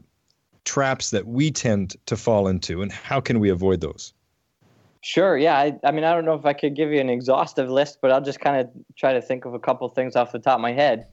traps 0.64 1.10
that 1.10 1.26
we 1.26 1.50
tend 1.50 1.96
to 2.06 2.16
fall 2.16 2.48
into, 2.48 2.82
and 2.82 2.90
how 2.90 3.20
can 3.20 3.38
we 3.38 3.48
avoid 3.48 3.80
those? 3.80 4.12
Sure. 5.00 5.38
Yeah. 5.38 5.56
I, 5.56 5.78
I 5.84 5.92
mean, 5.92 6.02
I 6.02 6.12
don't 6.12 6.24
know 6.24 6.34
if 6.34 6.44
I 6.44 6.52
could 6.52 6.74
give 6.74 6.90
you 6.90 7.00
an 7.00 7.08
exhaustive 7.08 7.70
list, 7.70 7.98
but 8.02 8.10
I'll 8.10 8.20
just 8.20 8.40
kind 8.40 8.60
of 8.60 8.68
try 8.96 9.12
to 9.12 9.22
think 9.22 9.44
of 9.44 9.54
a 9.54 9.58
couple 9.58 9.88
things 9.88 10.16
off 10.16 10.32
the 10.32 10.40
top 10.40 10.56
of 10.56 10.60
my 10.60 10.72
head. 10.72 11.06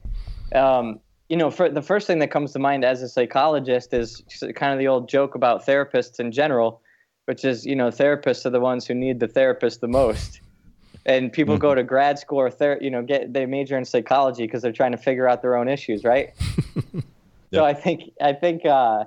Um, 0.52 0.98
you 1.28 1.36
know, 1.36 1.48
for 1.48 1.68
the 1.68 1.80
first 1.80 2.08
thing 2.08 2.18
that 2.18 2.32
comes 2.32 2.52
to 2.54 2.58
mind 2.58 2.84
as 2.84 3.02
a 3.02 3.08
psychologist 3.08 3.94
is 3.94 4.24
kind 4.56 4.72
of 4.72 4.80
the 4.80 4.88
old 4.88 5.08
joke 5.08 5.36
about 5.36 5.64
therapists 5.64 6.18
in 6.18 6.32
general, 6.32 6.82
which 7.26 7.44
is, 7.44 7.64
you 7.64 7.76
know, 7.76 7.88
therapists 7.88 8.44
are 8.46 8.50
the 8.50 8.60
ones 8.60 8.86
who 8.86 8.94
need 8.94 9.20
the 9.20 9.28
therapist 9.28 9.80
the 9.80 9.88
most. 9.88 10.40
And 11.06 11.32
people 11.32 11.54
mm-hmm. 11.54 11.62
go 11.62 11.74
to 11.74 11.82
grad 11.82 12.18
school 12.18 12.38
or 12.38 12.50
ther- 12.50 12.78
you 12.80 12.90
know 12.90 13.02
get 13.02 13.34
they 13.34 13.44
major 13.44 13.76
in 13.76 13.84
psychology 13.84 14.46
because 14.46 14.62
they're 14.62 14.72
trying 14.72 14.92
to 14.92 14.98
figure 14.98 15.28
out 15.28 15.42
their 15.42 15.54
own 15.54 15.68
issues 15.68 16.02
right? 16.02 16.32
So 17.54 17.64
i 17.64 17.72
think 17.72 18.10
i 18.20 18.32
think 18.32 18.66
uh, 18.66 19.04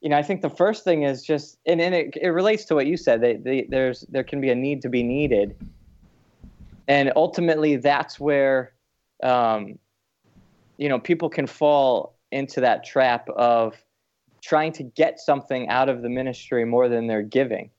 you 0.00 0.08
know 0.08 0.16
i 0.16 0.22
think 0.22 0.40
the 0.40 0.50
first 0.50 0.84
thing 0.84 1.02
is 1.02 1.22
just 1.22 1.58
and, 1.66 1.80
and 1.80 1.94
it, 1.94 2.16
it 2.20 2.30
relates 2.30 2.64
to 2.66 2.74
what 2.74 2.86
you 2.86 2.96
said 2.96 3.20
they, 3.20 3.36
they, 3.36 3.66
there's 3.68 4.06
there 4.08 4.24
can 4.24 4.40
be 4.40 4.50
a 4.50 4.54
need 4.54 4.82
to 4.82 4.88
be 4.88 5.02
needed. 5.02 5.56
And 6.88 7.12
ultimately 7.14 7.76
that's 7.76 8.18
where 8.18 8.72
um, 9.22 9.78
you 10.78 10.88
know 10.88 10.98
people 10.98 11.28
can 11.28 11.46
fall 11.46 12.16
into 12.32 12.60
that 12.62 12.84
trap 12.84 13.28
of 13.30 13.76
trying 14.42 14.72
to 14.72 14.82
get 14.82 15.18
something 15.18 15.68
out 15.68 15.88
of 15.88 16.02
the 16.02 16.08
ministry 16.08 16.64
more 16.64 16.88
than 16.88 17.06
they're 17.06 17.22
giving 17.22 17.70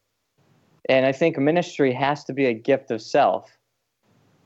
and 0.90 1.06
i 1.06 1.12
think 1.12 1.38
ministry 1.38 1.94
has 1.94 2.24
to 2.24 2.34
be 2.34 2.46
a 2.46 2.54
gift 2.54 2.92
of 2.92 3.02
self 3.02 3.58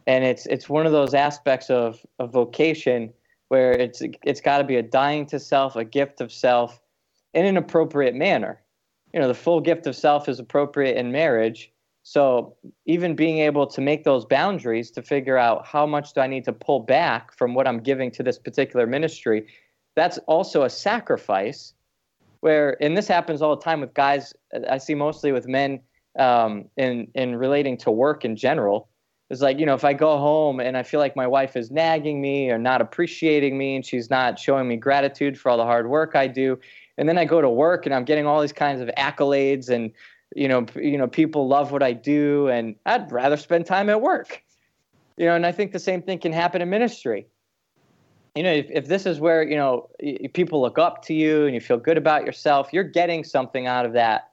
and 0.07 0.23
it's 0.23 0.45
it's 0.45 0.69
one 0.69 0.85
of 0.85 0.91
those 0.91 1.13
aspects 1.13 1.69
of, 1.69 2.05
of 2.19 2.31
vocation 2.31 3.11
where 3.49 3.71
it's 3.71 4.01
it's 4.23 4.41
got 4.41 4.59
to 4.59 4.63
be 4.63 4.75
a 4.75 4.83
dying 4.83 5.25
to 5.27 5.39
self, 5.39 5.75
a 5.75 5.85
gift 5.85 6.21
of 6.21 6.31
self, 6.31 6.81
in 7.33 7.45
an 7.45 7.57
appropriate 7.57 8.15
manner. 8.15 8.61
You 9.13 9.19
know, 9.19 9.27
the 9.27 9.33
full 9.33 9.61
gift 9.61 9.87
of 9.87 9.95
self 9.95 10.27
is 10.27 10.39
appropriate 10.39 10.97
in 10.97 11.11
marriage. 11.11 11.71
So 12.03 12.55
even 12.85 13.15
being 13.15 13.39
able 13.39 13.65
to 13.67 13.81
make 13.81 14.03
those 14.03 14.25
boundaries 14.25 14.91
to 14.91 15.01
figure 15.01 15.37
out 15.37 15.65
how 15.65 15.87
much 15.87 16.13
do 16.13 16.21
I 16.21 16.27
need 16.27 16.43
to 16.45 16.53
pull 16.53 16.81
back 16.81 17.35
from 17.35 17.55
what 17.55 17.67
I'm 17.67 17.79
giving 17.79 18.11
to 18.11 18.23
this 18.23 18.37
particular 18.37 18.85
ministry, 18.85 19.47
that's 19.95 20.19
also 20.27 20.63
a 20.63 20.69
sacrifice. 20.69 21.73
Where 22.45 22.77
and 22.79 22.95
this 22.95 23.07
happens 23.07 23.41
all 23.41 23.55
the 23.55 23.61
time 23.63 23.81
with 23.81 23.95
guys. 23.95 24.31
I 24.69 24.77
see 24.77 24.93
mostly 24.93 25.31
with 25.31 25.47
men 25.47 25.79
um, 26.19 26.65
in 26.77 27.07
in 27.15 27.35
relating 27.35 27.75
to 27.79 27.89
work 27.89 28.23
in 28.23 28.35
general 28.35 28.87
it's 29.29 29.41
like 29.41 29.57
you 29.59 29.65
know 29.65 29.73
if 29.73 29.83
i 29.83 29.93
go 29.93 30.17
home 30.17 30.59
and 30.59 30.77
i 30.77 30.83
feel 30.83 30.99
like 30.99 31.15
my 31.15 31.25
wife 31.25 31.55
is 31.55 31.71
nagging 31.71 32.21
me 32.21 32.51
or 32.51 32.57
not 32.57 32.81
appreciating 32.81 33.57
me 33.57 33.75
and 33.75 33.85
she's 33.85 34.09
not 34.09 34.37
showing 34.37 34.67
me 34.67 34.75
gratitude 34.75 35.39
for 35.39 35.49
all 35.49 35.57
the 35.57 35.63
hard 35.63 35.89
work 35.89 36.15
i 36.15 36.27
do 36.27 36.57
and 36.97 37.09
then 37.09 37.17
i 37.17 37.25
go 37.25 37.41
to 37.41 37.49
work 37.49 37.85
and 37.85 37.95
i'm 37.95 38.05
getting 38.05 38.27
all 38.27 38.39
these 38.41 38.53
kinds 38.53 38.81
of 38.81 38.89
accolades 38.97 39.69
and 39.69 39.91
you 40.35 40.47
know 40.47 40.65
you 40.75 40.97
know 40.97 41.07
people 41.07 41.47
love 41.47 41.71
what 41.71 41.81
i 41.81 41.91
do 41.91 42.47
and 42.49 42.75
i'd 42.85 43.11
rather 43.11 43.37
spend 43.37 43.65
time 43.65 43.89
at 43.89 44.01
work 44.01 44.43
you 45.17 45.25
know 45.25 45.35
and 45.35 45.45
i 45.45 45.51
think 45.51 45.71
the 45.71 45.79
same 45.79 46.01
thing 46.01 46.19
can 46.19 46.31
happen 46.31 46.61
in 46.61 46.69
ministry 46.69 47.25
you 48.35 48.43
know 48.43 48.51
if, 48.51 48.67
if 48.69 48.87
this 48.87 49.05
is 49.05 49.19
where 49.19 49.43
you 49.43 49.55
know 49.55 49.89
people 50.33 50.61
look 50.61 50.77
up 50.77 51.03
to 51.03 51.13
you 51.13 51.45
and 51.45 51.53
you 51.53 51.61
feel 51.61 51.77
good 51.77 51.97
about 51.97 52.25
yourself 52.25 52.69
you're 52.71 52.83
getting 52.83 53.23
something 53.23 53.67
out 53.67 53.85
of 53.85 53.93
that 53.93 54.31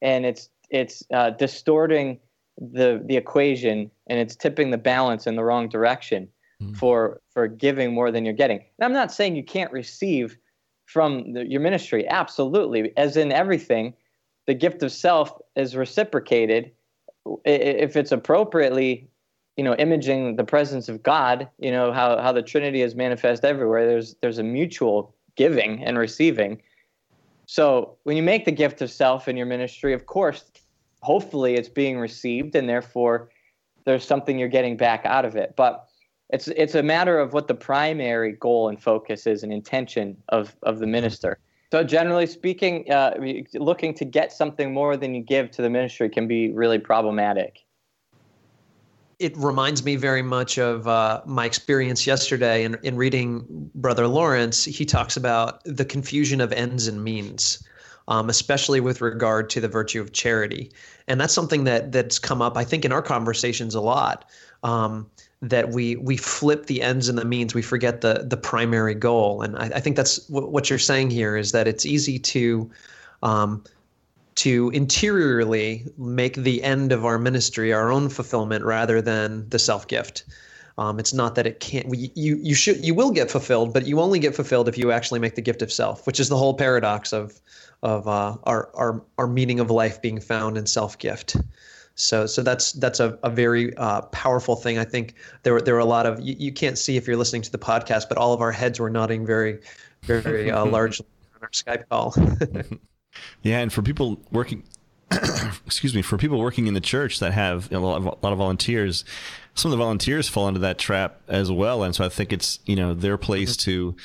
and 0.00 0.24
it's 0.24 0.48
it's 0.70 1.02
uh, 1.14 1.30
distorting 1.30 2.18
the 2.58 3.02
the 3.06 3.16
equation 3.16 3.90
and 4.08 4.18
it's 4.18 4.36
tipping 4.36 4.70
the 4.70 4.78
balance 4.78 5.26
in 5.26 5.36
the 5.36 5.44
wrong 5.44 5.68
direction 5.68 6.28
mm. 6.60 6.76
for 6.76 7.20
for 7.32 7.46
giving 7.46 7.94
more 7.94 8.10
than 8.10 8.24
you're 8.24 8.34
getting. 8.34 8.58
And 8.58 8.84
I'm 8.84 8.92
not 8.92 9.12
saying 9.12 9.36
you 9.36 9.44
can't 9.44 9.72
receive 9.72 10.36
from 10.86 11.32
the, 11.32 11.46
your 11.46 11.60
ministry. 11.60 12.06
Absolutely, 12.08 12.92
as 12.96 13.16
in 13.16 13.32
everything, 13.32 13.94
the 14.46 14.54
gift 14.54 14.82
of 14.82 14.92
self 14.92 15.32
is 15.56 15.76
reciprocated 15.76 16.72
if 17.44 17.96
it's 17.96 18.12
appropriately 18.12 19.08
you 19.56 19.64
know 19.64 19.74
imaging 19.76 20.36
the 20.36 20.44
presence 20.44 20.88
of 20.88 21.02
god 21.02 21.48
you 21.58 21.70
know 21.70 21.92
how, 21.92 22.18
how 22.18 22.32
the 22.32 22.42
trinity 22.42 22.82
is 22.82 22.94
manifest 22.94 23.44
everywhere 23.44 23.86
there's 23.86 24.14
there's 24.22 24.38
a 24.38 24.42
mutual 24.42 25.14
giving 25.36 25.82
and 25.84 25.98
receiving. 25.98 26.60
So 27.46 27.96
when 28.04 28.16
you 28.16 28.22
make 28.22 28.44
the 28.44 28.52
gift 28.52 28.82
of 28.82 28.90
self 28.90 29.28
in 29.28 29.36
your 29.36 29.46
ministry 29.46 29.92
of 29.92 30.06
course 30.06 30.50
hopefully 31.00 31.54
it's 31.54 31.68
being 31.68 31.98
received 31.98 32.54
and 32.54 32.68
therefore 32.68 33.28
there's 33.84 34.04
something 34.04 34.38
you're 34.38 34.48
getting 34.48 34.76
back 34.76 35.04
out 35.04 35.24
of 35.24 35.34
it. 35.34 35.54
But 35.56 35.88
it's 36.30 36.48
it's 36.48 36.74
a 36.74 36.82
matter 36.82 37.18
of 37.18 37.32
what 37.32 37.48
the 37.48 37.54
primary 37.54 38.32
goal 38.32 38.68
and 38.68 38.80
focus 38.80 39.26
is 39.26 39.42
and 39.42 39.52
intention 39.52 40.16
of 40.28 40.56
of 40.62 40.78
the 40.78 40.86
minister. 40.86 41.38
So 41.72 41.82
generally 41.82 42.26
speaking 42.26 42.90
uh, 42.90 43.14
looking 43.54 43.94
to 43.94 44.04
get 44.04 44.32
something 44.32 44.72
more 44.72 44.96
than 44.96 45.14
you 45.14 45.22
give 45.22 45.50
to 45.52 45.62
the 45.62 45.70
ministry 45.70 46.08
can 46.08 46.28
be 46.28 46.52
really 46.52 46.78
problematic 46.78 47.64
it 49.22 49.36
reminds 49.36 49.84
me 49.84 49.96
very 49.96 50.22
much 50.22 50.58
of 50.58 50.88
uh, 50.88 51.22
my 51.24 51.46
experience 51.46 52.06
yesterday 52.06 52.64
in, 52.64 52.76
in 52.82 52.96
reading 52.96 53.70
brother 53.74 54.06
lawrence 54.06 54.64
he 54.64 54.84
talks 54.84 55.16
about 55.16 55.62
the 55.64 55.84
confusion 55.84 56.40
of 56.40 56.52
ends 56.52 56.88
and 56.88 57.02
means 57.04 57.62
um, 58.08 58.28
especially 58.28 58.80
with 58.80 59.00
regard 59.00 59.48
to 59.50 59.60
the 59.60 59.68
virtue 59.68 60.00
of 60.00 60.12
charity. 60.12 60.70
And 61.08 61.20
that's 61.20 61.32
something 61.32 61.64
that 61.64 61.92
that's 61.92 62.18
come 62.18 62.42
up, 62.42 62.56
I 62.56 62.64
think, 62.64 62.84
in 62.84 62.92
our 62.92 63.02
conversations 63.02 63.74
a 63.74 63.80
lot. 63.80 64.28
Um, 64.62 65.10
that 65.40 65.70
we 65.70 65.96
we 65.96 66.16
flip 66.16 66.66
the 66.66 66.82
ends 66.82 67.08
and 67.08 67.18
the 67.18 67.24
means, 67.24 67.54
we 67.54 67.62
forget 67.62 68.00
the 68.00 68.24
the 68.28 68.36
primary 68.36 68.94
goal. 68.94 69.42
And 69.42 69.56
I, 69.56 69.64
I 69.74 69.80
think 69.80 69.96
that's 69.96 70.18
w- 70.28 70.48
what 70.48 70.70
you're 70.70 70.78
saying 70.78 71.10
here 71.10 71.36
is 71.36 71.50
that 71.52 71.66
it's 71.66 71.84
easy 71.84 72.18
to 72.18 72.70
um, 73.24 73.64
to 74.36 74.70
interiorly 74.70 75.84
make 75.98 76.36
the 76.36 76.62
end 76.62 76.92
of 76.92 77.04
our 77.04 77.18
ministry 77.18 77.72
our 77.72 77.92
own 77.92 78.08
fulfillment 78.08 78.64
rather 78.64 79.02
than 79.02 79.48
the 79.48 79.58
self 79.58 79.86
gift. 79.88 80.24
Um, 80.78 80.98
it's 80.98 81.12
not 81.12 81.34
that 81.34 81.46
it 81.46 81.60
can't. 81.60 81.86
You 81.94 82.36
you 82.36 82.54
should 82.54 82.84
you 82.84 82.94
will 82.94 83.10
get 83.10 83.30
fulfilled, 83.30 83.74
but 83.74 83.86
you 83.86 84.00
only 84.00 84.18
get 84.18 84.34
fulfilled 84.34 84.68
if 84.68 84.78
you 84.78 84.90
actually 84.90 85.20
make 85.20 85.34
the 85.34 85.42
gift 85.42 85.60
of 85.60 85.70
self, 85.70 86.06
which 86.06 86.18
is 86.18 86.28
the 86.28 86.36
whole 86.36 86.54
paradox 86.54 87.12
of 87.12 87.40
of 87.82 88.08
uh, 88.08 88.36
our, 88.44 88.70
our 88.74 89.02
our 89.18 89.26
meaning 89.26 89.60
of 89.60 89.70
life 89.70 90.00
being 90.00 90.20
found 90.20 90.56
in 90.56 90.66
self 90.66 90.98
gift. 90.98 91.36
So 91.94 92.26
so 92.26 92.42
that's 92.42 92.72
that's 92.72 93.00
a, 93.00 93.18
a 93.22 93.28
very 93.28 93.76
uh, 93.76 94.02
powerful 94.02 94.56
thing. 94.56 94.78
I 94.78 94.84
think 94.84 95.14
there 95.42 95.52
were 95.52 95.60
there 95.60 95.74
were 95.74 95.80
a 95.80 95.84
lot 95.84 96.06
of 96.06 96.20
you, 96.20 96.34
you 96.38 96.52
can't 96.52 96.78
see 96.78 96.96
if 96.96 97.06
you're 97.06 97.18
listening 97.18 97.42
to 97.42 97.52
the 97.52 97.58
podcast, 97.58 98.08
but 98.08 98.16
all 98.16 98.32
of 98.32 98.40
our 98.40 98.52
heads 98.52 98.80
were 98.80 98.90
nodding 98.90 99.26
very 99.26 99.60
very 100.04 100.50
uh, 100.50 100.64
largely 100.78 101.06
on 101.36 101.42
our 101.42 101.50
Skype 101.50 101.88
call. 101.90 102.14
Yeah, 103.42 103.58
and 103.58 103.72
for 103.72 103.82
people 103.82 104.20
working, 104.30 104.64
excuse 105.66 105.94
me, 105.94 106.02
for 106.02 106.16
people 106.18 106.38
working 106.38 106.66
in 106.66 106.74
the 106.74 106.80
church 106.80 107.20
that 107.20 107.32
have 107.32 107.70
a 107.72 107.78
lot, 107.78 107.96
of, 107.96 108.06
a 108.06 108.08
lot 108.22 108.32
of 108.32 108.38
volunteers, 108.38 109.04
some 109.54 109.70
of 109.70 109.78
the 109.78 109.82
volunteers 109.82 110.28
fall 110.28 110.48
into 110.48 110.60
that 110.60 110.78
trap 110.78 111.20
as 111.28 111.50
well. 111.50 111.82
And 111.82 111.94
so 111.94 112.04
I 112.04 112.08
think 112.08 112.32
it's 112.32 112.58
you 112.66 112.76
know 112.76 112.94
their 112.94 113.18
place 113.18 113.56
mm-hmm. 113.56 113.70
to 113.70 113.96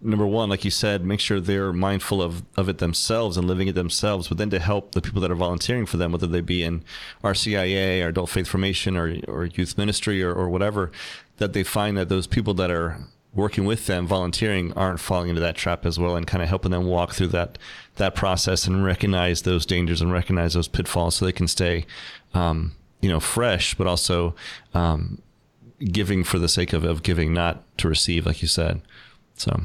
number 0.00 0.26
one, 0.26 0.48
like 0.48 0.64
you 0.64 0.70
said, 0.70 1.04
make 1.04 1.20
sure 1.20 1.40
they're 1.40 1.72
mindful 1.72 2.22
of, 2.22 2.42
of 2.56 2.68
it 2.68 2.78
themselves 2.78 3.36
and 3.36 3.46
living 3.46 3.68
it 3.68 3.74
themselves, 3.74 4.28
but 4.28 4.38
then 4.38 4.50
to 4.50 4.58
help 4.58 4.92
the 4.92 5.02
people 5.02 5.20
that 5.20 5.30
are 5.30 5.36
volunteering 5.36 5.86
for 5.86 5.96
them, 5.96 6.12
whether 6.12 6.26
they 6.26 6.40
be 6.40 6.62
in 6.62 6.82
RCIA 7.22 8.04
or 8.04 8.08
adult 8.08 8.30
faith 8.30 8.48
formation 8.48 8.96
or, 8.96 9.16
or 9.28 9.46
youth 9.46 9.76
ministry 9.76 10.22
or, 10.22 10.32
or 10.32 10.48
whatever, 10.48 10.90
that 11.36 11.52
they 11.52 11.62
find 11.62 11.96
that 11.96 12.08
those 12.08 12.26
people 12.26 12.54
that 12.54 12.70
are 12.70 12.98
working 13.34 13.64
with 13.64 13.86
them, 13.86 14.06
volunteering, 14.06 14.72
aren't 14.74 15.00
falling 15.00 15.28
into 15.28 15.40
that 15.40 15.56
trap 15.56 15.86
as 15.86 15.98
well 15.98 16.16
and 16.16 16.26
kind 16.26 16.42
of 16.42 16.48
helping 16.48 16.70
them 16.70 16.84
walk 16.84 17.14
through 17.14 17.28
that, 17.28 17.58
that 17.96 18.14
process 18.14 18.66
and 18.66 18.84
recognize 18.84 19.42
those 19.42 19.64
dangers 19.64 20.00
and 20.02 20.12
recognize 20.12 20.54
those 20.54 20.68
pitfalls 20.68 21.16
so 21.16 21.24
they 21.24 21.32
can 21.32 21.48
stay, 21.48 21.86
um, 22.34 22.74
you 23.00 23.08
know, 23.08 23.20
fresh, 23.20 23.74
but 23.74 23.86
also, 23.86 24.34
um, 24.74 25.20
giving 25.80 26.22
for 26.22 26.38
the 26.38 26.48
sake 26.48 26.72
of, 26.72 26.84
of 26.84 27.02
giving, 27.02 27.32
not 27.32 27.64
to 27.78 27.88
receive, 27.88 28.26
like 28.26 28.42
you 28.42 28.48
said. 28.48 28.80
So 29.34 29.62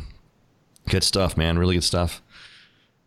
Good 0.90 1.04
stuff, 1.04 1.36
man. 1.36 1.60
Really 1.60 1.76
good 1.76 1.84
stuff. 1.84 2.22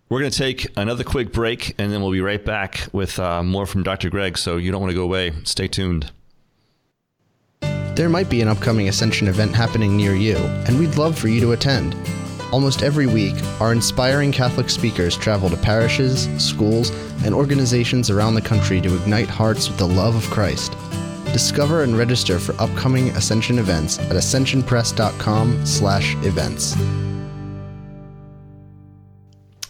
We're 0.08 0.20
going 0.20 0.30
to 0.30 0.38
take 0.38 0.66
another 0.76 1.04
quick 1.04 1.32
break 1.32 1.74
and 1.78 1.92
then 1.92 2.02
we'll 2.02 2.10
be 2.10 2.20
right 2.20 2.44
back 2.44 2.88
with 2.92 3.18
uh, 3.18 3.42
more 3.42 3.64
from 3.64 3.82
Dr. 3.82 4.10
Greg. 4.10 4.36
So 4.36 4.56
you 4.56 4.70
don't 4.70 4.80
want 4.80 4.90
to 4.90 4.96
go 4.96 5.04
away. 5.04 5.32
Stay 5.44 5.68
tuned. 5.68 6.10
There 7.94 8.08
might 8.08 8.30
be 8.30 8.40
an 8.40 8.48
upcoming 8.48 8.88
Ascension 8.88 9.28
event 9.28 9.54
happening 9.54 9.96
near 9.96 10.14
you, 10.14 10.36
and 10.36 10.78
we'd 10.78 10.96
love 10.96 11.18
for 11.18 11.28
you 11.28 11.40
to 11.40 11.52
attend. 11.52 11.94
Almost 12.52 12.82
every 12.82 13.06
week, 13.06 13.36
our 13.60 13.72
inspiring 13.72 14.32
Catholic 14.32 14.70
speakers 14.70 15.16
travel 15.16 15.48
to 15.50 15.56
parishes, 15.56 16.28
schools, 16.38 16.90
and 17.24 17.34
organizations 17.34 18.10
around 18.10 18.34
the 18.34 18.42
country 18.42 18.80
to 18.80 18.96
ignite 18.96 19.28
hearts 19.28 19.68
with 19.68 19.78
the 19.78 19.86
love 19.86 20.16
of 20.16 20.24
Christ. 20.30 20.72
Discover 21.32 21.84
and 21.84 21.96
register 21.96 22.38
for 22.38 22.60
upcoming 22.60 23.10
Ascension 23.10 23.58
events 23.58 23.98
at 23.98 24.16
ascensionpress.com/events. 24.16 26.76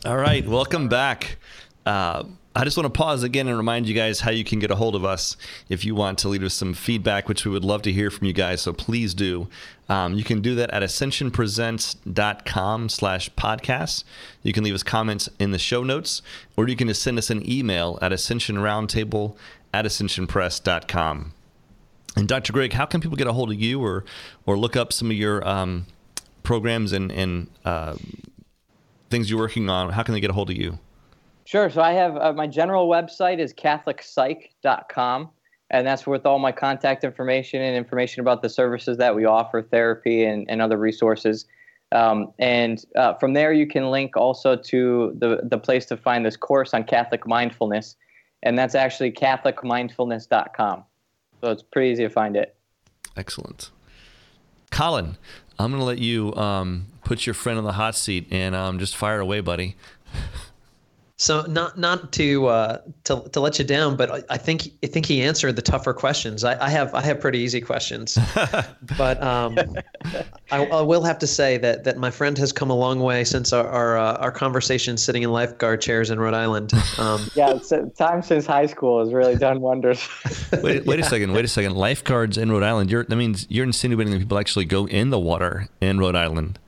All 0.07 0.17
right, 0.17 0.49
welcome 0.49 0.89
back. 0.89 1.37
Uh, 1.85 2.25
I 2.55 2.65
just 2.65 2.77
want 2.77 2.93
to 2.93 2.99
pause 2.99 3.23
again 3.23 3.47
and 3.47 3.57
remind 3.57 3.87
you 3.87 3.95
guys 3.95 4.21
how 4.21 4.33
you 4.33 4.43
can 4.43 4.59
get 4.59 4.73
a 4.73 4.75
hold 4.75 4.97
of 4.97 5.05
us 5.05 5.37
if 5.69 5.85
you 5.85 5.95
want 5.95 6.19
to 6.19 6.29
leave 6.29 6.43
us 6.43 6.55
some 6.55 6.75
feedback, 6.75 7.29
which 7.29 7.45
we 7.45 7.53
would 7.53 7.65
love 7.65 7.83
to 7.83 7.93
hear 7.93 8.11
from 8.11 8.27
you 8.27 8.33
guys. 8.33 8.61
So 8.61 8.73
please 8.73 9.15
do. 9.15 9.47
Um, 9.89 10.15
you 10.15 10.25
can 10.25 10.41
do 10.41 10.57
that 10.57 10.69
at 10.71 10.83
ascensionpresents.com 10.83 12.89
slash 12.89 13.31
podcast. 13.31 14.03
You 14.43 14.53
can 14.53 14.65
leave 14.65 14.75
us 14.75 14.83
comments 14.83 15.29
in 15.39 15.53
the 15.53 15.59
show 15.59 15.85
notes, 15.85 16.23
or 16.57 16.67
you 16.67 16.75
can 16.75 16.89
just 16.89 17.03
send 17.03 17.19
us 17.19 17.31
an 17.31 17.49
email 17.49 18.01
at 18.03 18.11
ascensionroundtable 18.11 19.37
at 19.73 19.85
ascensionpress.com. 19.85 21.33
And 22.17 22.27
Dr. 22.27 22.53
Greg, 22.53 22.73
how 22.73 22.87
can 22.87 23.01
people 23.01 23.17
get 23.17 23.29
a 23.29 23.33
hold 23.33 23.53
of 23.53 23.61
you 23.61 23.81
or, 23.81 24.05
or 24.45 24.59
look 24.59 24.75
up 24.75 24.93
some 24.93 25.13
of 25.13 25.17
your 25.17 25.47
um, 25.47 25.87
programs 26.43 26.93
and, 26.93 27.13
and 27.13 27.47
uh, 27.65 27.95
things 29.09 29.31
you're 29.31 29.39
working 29.39 29.71
on, 29.71 29.91
how 29.91 30.03
can 30.03 30.15
they 30.15 30.21
get 30.21 30.31
a 30.31 30.33
hold 30.33 30.51
of 30.51 30.57
you? 30.57 30.81
Sure. 31.51 31.69
So 31.69 31.83
I 31.83 31.91
have 31.95 32.17
uh, 32.17 32.33
my 32.33 32.47
general 32.47 32.89
website 32.89 33.41
is 33.41 33.53
catholicpsych.com, 33.53 35.31
and 35.71 35.85
that's 35.85 36.07
with 36.07 36.25
all 36.25 36.39
my 36.39 36.53
contact 36.53 37.03
information 37.03 37.61
and 37.61 37.77
information 37.77 38.21
about 38.21 38.41
the 38.41 38.49
services 38.49 38.99
that 38.99 39.17
we 39.17 39.25
offer, 39.25 39.61
therapy 39.61 40.27
and, 40.27 40.49
and 40.49 40.63
other 40.63 40.77
resources. 40.77 41.47
Um, 41.91 42.33
and 42.39 42.85
uh, 42.95 43.15
from 43.15 43.33
there, 43.33 43.53
you 43.53 43.67
can 43.67 43.91
link 43.91 44.17
also 44.17 44.55
to 44.55 45.13
the, 45.19 45.41
the 45.43 45.59
place 45.59 45.87
to 45.87 45.97
find 45.97 46.25
this 46.25 46.37
course 46.37 46.73
on 46.73 46.85
Catholic 46.85 47.27
mindfulness, 47.27 47.97
and 48.45 48.57
that's 48.57 48.77
actually 48.77 49.11
catholicmindfulness.com. 49.11 50.85
So 51.41 51.51
it's 51.51 51.65
pretty 51.65 51.91
easy 51.91 52.05
to 52.05 52.11
find 52.11 52.37
it. 52.37 52.55
Excellent. 53.17 53.73
Colin, 54.71 55.17
I'm 55.59 55.73
going 55.73 55.81
to 55.81 55.85
let 55.85 55.99
you 55.99 56.33
um, 56.37 56.87
put 57.03 57.27
your 57.27 57.35
friend 57.35 57.59
on 57.59 57.65
the 57.65 57.73
hot 57.73 57.97
seat 57.97 58.29
and 58.31 58.55
um, 58.55 58.79
just 58.79 58.97
fire 58.97 59.19
away, 59.19 59.41
buddy. 59.41 59.75
So 61.21 61.43
not 61.43 61.77
not 61.77 62.13
to 62.13 62.47
uh, 62.47 62.79
to 63.05 63.21
to 63.33 63.41
let 63.41 63.59
you 63.59 63.65
down, 63.67 63.95
but 63.95 64.25
I 64.31 64.39
think 64.39 64.71
I 64.83 64.87
think 64.87 65.05
he 65.05 65.21
answered 65.21 65.55
the 65.55 65.61
tougher 65.61 65.93
questions. 65.93 66.45
I, 66.45 66.59
I 66.65 66.71
have 66.71 66.95
I 66.95 67.03
have 67.03 67.21
pretty 67.21 67.41
easy 67.41 67.61
questions, 67.61 68.17
but 68.97 69.23
um, 69.23 69.59
I, 70.51 70.65
I, 70.65 70.81
will 70.81 71.03
have 71.03 71.19
to 71.19 71.27
say 71.27 71.59
that 71.59 71.85
that 71.85 71.99
my 71.99 72.11
friend 72.11 72.39
has 72.39 72.53
come 72.53 72.71
a 72.71 72.75
long 72.75 73.01
way 73.01 73.25
since 73.25 73.53
our 73.53 73.69
our, 73.69 73.99
uh, 73.99 74.15
our 74.15 74.33
conversation 74.33 74.97
sitting 74.97 75.23
in 75.23 75.31
lifeguard 75.31 75.83
chairs 75.83 76.09
in 76.09 76.19
Rhode 76.19 76.33
Island. 76.33 76.73
Um, 76.97 77.29
yeah, 77.35 77.59
time 77.99 78.23
since 78.23 78.47
high 78.47 78.65
school 78.65 79.05
has 79.05 79.13
really 79.13 79.37
done 79.37 79.61
wonders. 79.61 80.09
wait, 80.63 80.87
wait 80.87 81.01
yeah. 81.01 81.05
a 81.05 81.09
second. 81.09 81.35
Wait 81.35 81.45
a 81.45 81.49
second. 81.49 81.75
Lifeguards 81.75 82.39
in 82.39 82.51
Rhode 82.51 82.63
Island. 82.63 82.91
You're 82.91 83.05
that 83.05 83.17
means 83.17 83.47
you're 83.51 83.67
insinuating 83.67 84.15
that 84.15 84.21
people 84.21 84.39
actually 84.39 84.65
go 84.65 84.87
in 84.87 85.11
the 85.11 85.19
water 85.19 85.69
in 85.83 85.99
Rhode 85.99 86.17
Island. 86.17 86.59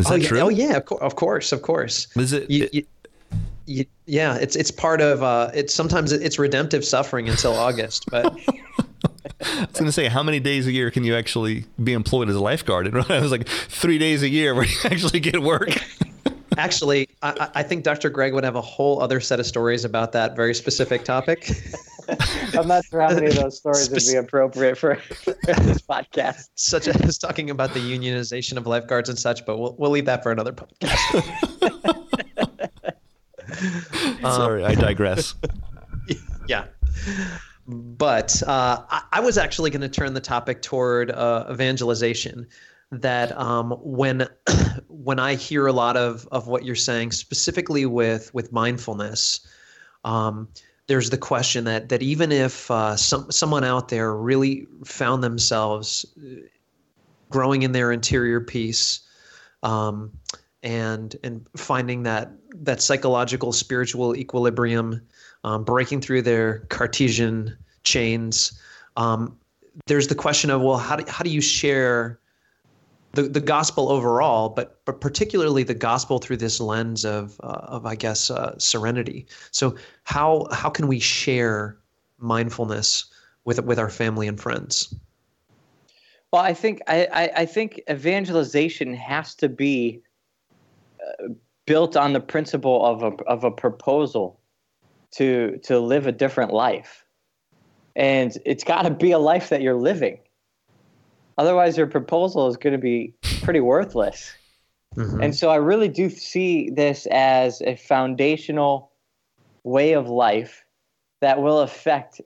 Is 0.00 0.08
oh, 0.08 0.14
that 0.14 0.22
yeah. 0.22 0.28
true? 0.28 0.40
Oh 0.40 0.48
yeah, 0.48 0.78
of, 0.78 0.86
co- 0.86 0.96
of 0.96 1.14
course, 1.14 1.52
of 1.52 1.62
course. 1.62 2.08
Is 2.16 2.32
it? 2.32 2.50
You, 2.50 2.64
it 2.64 2.74
you, 2.74 2.86
you, 3.70 3.84
yeah, 4.06 4.36
it's 4.36 4.56
it's 4.56 4.70
part 4.70 5.00
of 5.00 5.22
uh, 5.22 5.50
it's 5.54 5.72
sometimes 5.72 6.12
it's 6.12 6.38
redemptive 6.38 6.84
suffering 6.84 7.28
until 7.28 7.52
August, 7.52 8.04
but. 8.10 8.36
I 9.42 9.60
was 9.60 9.72
going 9.72 9.86
to 9.86 9.92
say, 9.92 10.08
how 10.08 10.22
many 10.22 10.38
days 10.38 10.66
a 10.66 10.72
year 10.72 10.90
can 10.90 11.02
you 11.02 11.16
actually 11.16 11.64
be 11.82 11.94
employed 11.94 12.28
as 12.28 12.36
a 12.36 12.40
lifeguard? 12.40 12.86
And 12.86 12.98
I 13.08 13.20
was 13.20 13.30
like, 13.30 13.48
three 13.48 13.96
days 13.96 14.22
a 14.22 14.28
year 14.28 14.54
where 14.54 14.64
you 14.66 14.76
actually 14.84 15.20
get 15.20 15.40
work. 15.40 15.82
Actually, 16.58 17.08
I, 17.22 17.48
I, 17.54 17.62
think 17.62 17.84
Dr. 17.84 18.10
Greg 18.10 18.34
would 18.34 18.44
have 18.44 18.56
a 18.56 18.60
whole 18.60 19.00
other 19.00 19.18
set 19.18 19.40
of 19.40 19.46
stories 19.46 19.84
about 19.84 20.12
that 20.12 20.36
very 20.36 20.54
specific 20.54 21.04
topic. 21.04 21.50
I'm 22.58 22.68
not 22.68 22.84
sure 22.84 23.00
how 23.00 23.14
many 23.14 23.28
of 23.28 23.36
those 23.36 23.58
stories 23.58 23.88
would 23.88 24.02
be 24.06 24.16
appropriate 24.16 24.76
for, 24.76 24.96
for 24.96 25.32
this 25.44 25.80
podcast. 25.80 26.48
Such 26.56 26.88
as 26.88 27.16
talking 27.16 27.48
about 27.48 27.72
the 27.72 27.80
unionization 27.80 28.58
of 28.58 28.66
lifeguards 28.66 29.08
and 29.08 29.18
such, 29.18 29.46
but 29.46 29.58
we'll 29.58 29.74
we'll 29.78 29.92
leave 29.92 30.06
that 30.06 30.22
for 30.22 30.32
another 30.32 30.52
podcast. 30.52 32.10
Sorry, 34.22 34.64
I 34.64 34.74
digress. 34.74 35.34
yeah. 36.48 36.66
But 37.66 38.42
uh, 38.46 38.82
I, 38.88 39.02
I, 39.12 39.20
was 39.20 39.38
actually 39.38 39.70
going 39.70 39.82
to 39.82 39.88
turn 39.88 40.14
the 40.14 40.20
topic 40.20 40.62
toward 40.62 41.10
uh, 41.10 41.46
evangelization. 41.50 42.46
That 42.92 43.36
um, 43.38 43.72
when 43.82 44.28
when 44.88 45.20
I 45.20 45.34
hear 45.34 45.66
a 45.66 45.72
lot 45.72 45.96
of, 45.96 46.26
of 46.32 46.48
what 46.48 46.64
you're 46.64 46.74
saying, 46.74 47.12
specifically 47.12 47.86
with 47.86 48.34
with 48.34 48.52
mindfulness, 48.52 49.46
um, 50.04 50.48
there's 50.88 51.10
the 51.10 51.18
question 51.18 51.64
that 51.64 51.88
that 51.90 52.02
even 52.02 52.32
if 52.32 52.68
uh, 52.70 52.96
some 52.96 53.30
someone 53.30 53.62
out 53.62 53.90
there 53.90 54.16
really 54.16 54.66
found 54.84 55.22
themselves 55.22 56.04
uh, 56.18 56.40
growing 57.30 57.62
in 57.62 57.70
their 57.70 57.92
interior 57.92 58.40
peace, 58.40 59.00
um, 59.62 60.10
and 60.62 61.16
and 61.22 61.46
finding 61.56 62.02
that 62.04 62.32
that 62.54 62.82
psychological 62.82 63.52
spiritual 63.52 64.16
equilibrium, 64.16 65.00
um, 65.44 65.64
breaking 65.64 66.00
through 66.00 66.22
their 66.22 66.60
Cartesian 66.68 67.56
chains. 67.82 68.60
Um, 68.96 69.36
there's 69.86 70.08
the 70.08 70.14
question 70.14 70.50
of 70.50 70.60
well, 70.60 70.76
how 70.76 70.96
do, 70.96 71.10
how 71.10 71.24
do 71.24 71.30
you 71.30 71.40
share 71.40 72.18
the, 73.12 73.22
the 73.22 73.40
gospel 73.40 73.90
overall, 73.90 74.50
but 74.50 74.80
but 74.84 75.00
particularly 75.00 75.62
the 75.62 75.74
gospel 75.74 76.18
through 76.18 76.36
this 76.36 76.60
lens 76.60 77.04
of 77.04 77.40
uh, 77.42 77.60
of 77.62 77.86
I 77.86 77.94
guess 77.94 78.30
uh, 78.30 78.58
serenity. 78.58 79.26
So 79.50 79.76
how 80.04 80.46
how 80.52 80.70
can 80.70 80.86
we 80.86 81.00
share 81.00 81.76
mindfulness 82.18 83.06
with 83.44 83.62
with 83.64 83.78
our 83.78 83.90
family 83.90 84.28
and 84.28 84.40
friends? 84.40 84.94
Well, 86.32 86.42
I 86.42 86.54
think 86.54 86.80
I, 86.86 87.08
I, 87.12 87.30
I 87.38 87.46
think 87.46 87.80
evangelization 87.90 88.94
has 88.94 89.34
to 89.36 89.48
be 89.48 90.00
built 91.66 91.96
on 91.96 92.12
the 92.12 92.20
principle 92.20 92.84
of 92.84 93.02
a 93.02 93.14
of 93.24 93.44
a 93.44 93.50
proposal 93.50 94.40
to 95.12 95.58
to 95.64 95.78
live 95.78 96.06
a 96.06 96.12
different 96.12 96.52
life, 96.52 97.04
and 97.96 98.36
it's 98.44 98.64
got 98.64 98.82
to 98.82 98.90
be 98.90 99.12
a 99.12 99.18
life 99.18 99.48
that 99.50 99.62
you're 99.62 99.76
living. 99.76 100.18
Otherwise, 101.38 101.76
your 101.78 101.86
proposal 101.86 102.48
is 102.48 102.56
going 102.56 102.72
to 102.72 102.78
be 102.78 103.14
pretty 103.42 103.60
worthless. 103.60 104.32
Mm-hmm. 104.96 105.22
And 105.22 105.36
so, 105.36 105.50
I 105.50 105.56
really 105.56 105.88
do 105.88 106.10
see 106.10 106.70
this 106.70 107.06
as 107.10 107.62
a 107.62 107.76
foundational 107.76 108.90
way 109.62 109.92
of 109.92 110.08
life 110.08 110.64
that 111.20 111.40
will 111.40 111.60
affect 111.60 112.20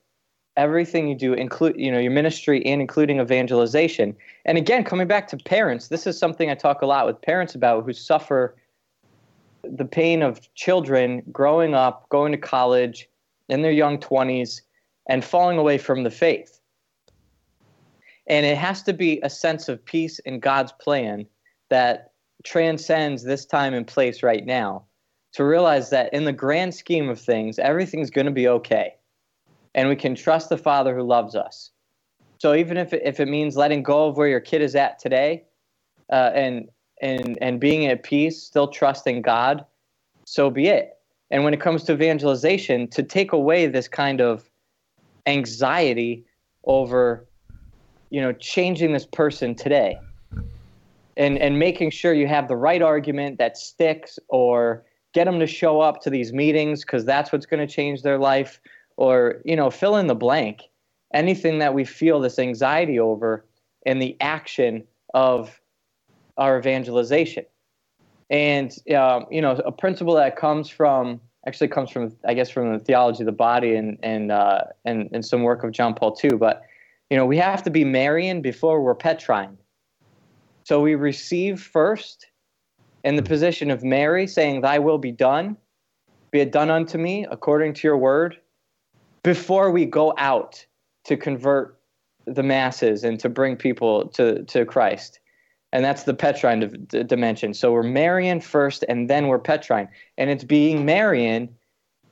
everything 0.56 1.08
you 1.08 1.16
do 1.16 1.32
include 1.34 1.74
you 1.76 1.90
know 1.90 1.98
your 1.98 2.12
ministry 2.12 2.64
and 2.64 2.80
including 2.80 3.18
evangelization 3.20 4.14
and 4.44 4.56
again 4.56 4.84
coming 4.84 5.08
back 5.08 5.26
to 5.26 5.36
parents 5.36 5.88
this 5.88 6.06
is 6.06 6.16
something 6.16 6.48
i 6.48 6.54
talk 6.54 6.80
a 6.80 6.86
lot 6.86 7.06
with 7.06 7.20
parents 7.22 7.56
about 7.56 7.84
who 7.84 7.92
suffer 7.92 8.54
the 9.72 9.84
pain 9.84 10.22
of 10.22 10.52
children 10.54 11.22
growing 11.32 11.74
up, 11.74 12.08
going 12.08 12.32
to 12.32 12.38
college 12.38 13.08
in 13.48 13.62
their 13.62 13.72
young 13.72 13.98
20s, 13.98 14.60
and 15.08 15.24
falling 15.24 15.58
away 15.58 15.78
from 15.78 16.02
the 16.02 16.10
faith. 16.10 16.60
And 18.26 18.46
it 18.46 18.56
has 18.56 18.82
to 18.84 18.92
be 18.92 19.20
a 19.22 19.28
sense 19.28 19.68
of 19.68 19.84
peace 19.84 20.18
in 20.20 20.40
God's 20.40 20.72
plan 20.72 21.26
that 21.68 22.12
transcends 22.44 23.22
this 23.22 23.44
time 23.44 23.74
and 23.74 23.86
place 23.86 24.22
right 24.22 24.44
now. 24.44 24.84
to 25.34 25.44
realize 25.44 25.90
that 25.90 26.14
in 26.14 26.24
the 26.24 26.32
grand 26.32 26.72
scheme 26.74 27.08
of 27.08 27.20
things, 27.20 27.58
everything's 27.58 28.08
going 28.10 28.26
to 28.26 28.30
be 28.30 28.46
okay. 28.46 28.94
And 29.74 29.88
we 29.88 29.96
can 29.96 30.14
trust 30.14 30.48
the 30.48 30.56
Father 30.56 30.94
who 30.94 31.02
loves 31.02 31.34
us. 31.34 31.72
So 32.38 32.54
even 32.54 32.76
if 32.76 32.92
it, 32.92 33.02
if 33.04 33.18
it 33.18 33.26
means 33.26 33.56
letting 33.56 33.82
go 33.82 34.06
of 34.06 34.16
where 34.16 34.28
your 34.28 34.38
kid 34.40 34.62
is 34.62 34.76
at 34.76 35.00
today 35.00 35.44
uh, 36.10 36.30
and, 36.34 36.68
and, 37.02 37.38
and 37.40 37.60
being 37.60 37.86
at 37.86 38.02
peace, 38.02 38.42
still 38.42 38.68
trusting 38.68 39.22
God, 39.22 39.64
so 40.24 40.50
be 40.50 40.68
it. 40.68 40.98
And 41.30 41.44
when 41.44 41.54
it 41.54 41.60
comes 41.60 41.82
to 41.84 41.92
evangelization, 41.92 42.88
to 42.88 43.02
take 43.02 43.32
away 43.32 43.66
this 43.66 43.88
kind 43.88 44.20
of 44.20 44.48
anxiety 45.26 46.24
over, 46.64 47.26
you 48.10 48.20
know, 48.20 48.32
changing 48.32 48.92
this 48.92 49.06
person 49.06 49.54
today 49.54 49.98
and, 51.16 51.38
and 51.38 51.58
making 51.58 51.90
sure 51.90 52.14
you 52.14 52.26
have 52.26 52.48
the 52.48 52.56
right 52.56 52.82
argument 52.82 53.38
that 53.38 53.56
sticks 53.56 54.18
or 54.28 54.84
get 55.12 55.24
them 55.24 55.38
to 55.40 55.46
show 55.46 55.80
up 55.80 56.00
to 56.02 56.10
these 56.10 56.32
meetings 56.32 56.82
because 56.82 57.04
that's 57.04 57.32
what's 57.32 57.46
going 57.46 57.66
to 57.66 57.72
change 57.72 58.02
their 58.02 58.18
life 58.18 58.60
or 58.96 59.40
you 59.44 59.56
know 59.56 59.70
fill 59.70 59.96
in 59.96 60.06
the 60.06 60.14
blank 60.14 60.62
anything 61.12 61.58
that 61.58 61.72
we 61.72 61.84
feel 61.84 62.20
this 62.20 62.38
anxiety 62.38 62.98
over 62.98 63.44
and 63.86 64.02
the 64.02 64.16
action 64.20 64.84
of 65.14 65.60
our 66.36 66.58
evangelization. 66.58 67.44
And 68.30 68.72
um, 68.94 69.26
you 69.30 69.40
know 69.40 69.52
a 69.52 69.72
principle 69.72 70.14
that 70.14 70.36
comes 70.36 70.68
from 70.68 71.20
actually 71.46 71.68
comes 71.68 71.90
from 71.90 72.10
i 72.24 72.32
guess 72.32 72.48
from 72.48 72.72
the 72.72 72.78
theology 72.78 73.22
of 73.22 73.26
the 73.26 73.32
body 73.32 73.74
and 73.74 73.98
and 74.02 74.32
uh, 74.32 74.62
and, 74.86 75.10
and 75.12 75.24
some 75.24 75.42
work 75.42 75.62
of 75.62 75.72
john 75.72 75.92
paul 75.92 76.18
ii 76.24 76.30
but 76.30 76.62
you 77.10 77.18
know 77.18 77.26
we 77.26 77.36
have 77.36 77.62
to 77.62 77.70
be 77.70 77.84
marian 77.84 78.40
before 78.40 78.80
we're 78.80 78.94
petrine. 78.94 79.58
So 80.64 80.80
we 80.80 80.94
receive 80.94 81.60
first 81.60 82.26
in 83.04 83.16
the 83.16 83.22
position 83.22 83.70
of 83.70 83.84
Mary, 83.84 84.26
saying, 84.26 84.62
Thy 84.62 84.78
will 84.78 84.98
be 84.98 85.12
done, 85.12 85.56
be 86.30 86.40
it 86.40 86.52
done 86.52 86.70
unto 86.70 86.98
me 86.98 87.26
according 87.30 87.74
to 87.74 87.86
your 87.86 87.98
word, 87.98 88.38
before 89.22 89.70
we 89.70 89.84
go 89.84 90.14
out 90.16 90.64
to 91.04 91.16
convert 91.16 91.78
the 92.26 92.42
masses 92.42 93.04
and 93.04 93.20
to 93.20 93.28
bring 93.28 93.56
people 93.56 94.08
to, 94.08 94.42
to 94.44 94.64
Christ. 94.64 95.20
And 95.74 95.84
that's 95.84 96.04
the 96.04 96.14
Petrine 96.14 96.86
d- 96.86 97.02
dimension. 97.02 97.52
So 97.52 97.72
we're 97.72 97.82
Marian 97.82 98.40
first, 98.40 98.84
and 98.88 99.10
then 99.10 99.26
we're 99.26 99.40
Petrine. 99.40 99.88
And 100.16 100.30
it's 100.30 100.44
being 100.44 100.84
Marian 100.84 101.48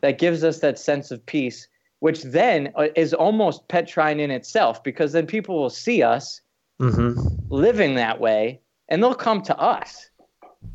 that 0.01 0.19
gives 0.19 0.43
us 0.43 0.59
that 0.59 0.81
sense 0.81 1.13
of 1.13 1.25
peace, 1.25 1.69
which 2.01 2.25
then 2.25 2.73
uh, 2.75 2.89
is 2.97 3.15
almost 3.15 3.69
Petrine 3.69 4.19
in 4.19 4.33
itself, 4.33 4.83
because 4.83 5.13
then 5.13 5.29
people 5.29 5.61
will 5.61 5.71
see 5.71 6.03
us 6.03 6.41
mm-hmm. 6.81 7.15
living 7.51 7.95
that 7.95 8.21
way, 8.21 8.61
and 8.89 9.01
they'll 9.01 9.15
come 9.15 9.43
to 9.43 9.57
us 9.57 10.11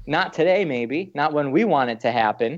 not 0.06 0.32
today, 0.32 0.64
maybe, 0.64 1.12
not 1.14 1.34
when 1.34 1.52
we 1.52 1.66
want 1.66 1.90
it 1.90 2.00
to 2.00 2.12
happen. 2.12 2.58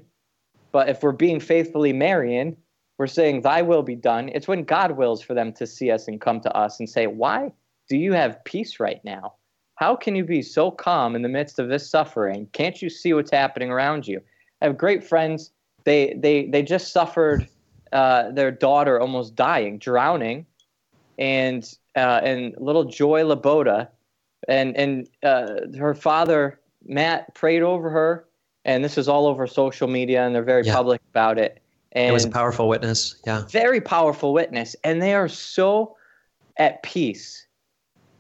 But 0.71 0.89
if 0.89 1.01
we're 1.01 1.11
being 1.11 1.39
faithfully 1.39 1.91
Marian, 1.91 2.55
we're 2.99 3.07
saying, 3.07 3.41
Thy 3.41 3.63
will 3.63 3.81
be 3.81 3.95
done. 3.95 4.29
It's 4.29 4.47
when 4.47 4.63
God 4.63 4.91
wills 4.91 5.23
for 5.23 5.33
them 5.33 5.53
to 5.53 5.65
see 5.65 5.89
us 5.89 6.07
and 6.07 6.21
come 6.21 6.39
to 6.41 6.55
us 6.55 6.79
and 6.79 6.87
say, 6.87 7.07
Why 7.07 7.51
do 7.89 7.97
you 7.97 8.13
have 8.13 8.43
peace 8.43 8.79
right 8.79 9.03
now? 9.03 9.33
How 9.79 9.95
can 9.95 10.13
you 10.13 10.25
be 10.25 10.41
so 10.41 10.71
calm 10.71 11.15
in 11.15 11.21
the 11.21 11.29
midst 11.29 11.57
of 11.57 11.69
this 11.69 11.89
suffering? 11.89 12.49
Can't 12.51 12.81
you 12.81 12.89
see 12.89 13.13
what's 13.13 13.31
happening 13.31 13.71
around 13.71 14.05
you? 14.05 14.21
I 14.61 14.65
have 14.65 14.77
great 14.77 15.05
friends. 15.05 15.51
They 15.85 16.13
they 16.17 16.47
they 16.47 16.63
just 16.63 16.91
suffered 16.91 17.47
uh, 17.93 18.31
their 18.31 18.51
daughter 18.51 18.99
almost 18.99 19.35
dying, 19.35 19.77
drowning, 19.77 20.45
and 21.17 21.63
uh, 21.95 22.19
and 22.21 22.53
little 22.57 22.83
Joy 22.83 23.23
Laboda, 23.23 23.87
and 24.49 24.75
and 24.75 25.07
uh, 25.23 25.61
her 25.77 25.93
father 25.93 26.59
Matt 26.85 27.33
prayed 27.33 27.61
over 27.61 27.89
her, 27.89 28.25
and 28.65 28.83
this 28.83 28.97
is 28.97 29.07
all 29.07 29.27
over 29.27 29.47
social 29.47 29.87
media, 29.87 30.25
and 30.25 30.35
they're 30.35 30.43
very 30.43 30.65
yeah. 30.65 30.75
public 30.75 30.99
about 31.09 31.37
it. 31.37 31.61
And 31.93 32.09
it 32.09 32.11
was 32.11 32.25
a 32.25 32.29
powerful 32.29 32.67
witness. 32.67 33.15
Yeah. 33.25 33.45
Very 33.49 33.79
powerful 33.79 34.33
witness. 34.33 34.75
And 34.83 35.01
they 35.01 35.13
are 35.13 35.29
so 35.29 35.95
at 36.57 36.83
peace 36.83 37.47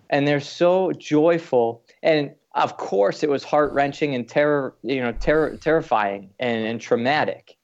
and 0.09 0.27
they're 0.27 0.39
so 0.39 0.91
joyful. 0.93 1.83
And 2.03 2.31
of 2.55 2.77
course, 2.77 3.23
it 3.23 3.29
was 3.29 3.43
heart 3.43 3.71
wrenching 3.73 4.15
and 4.15 4.27
terror, 4.27 4.75
you 4.83 5.01
know, 5.01 5.11
terror, 5.11 5.57
terrifying 5.57 6.31
and, 6.39 6.65
and 6.65 6.81
traumatic 6.81 7.57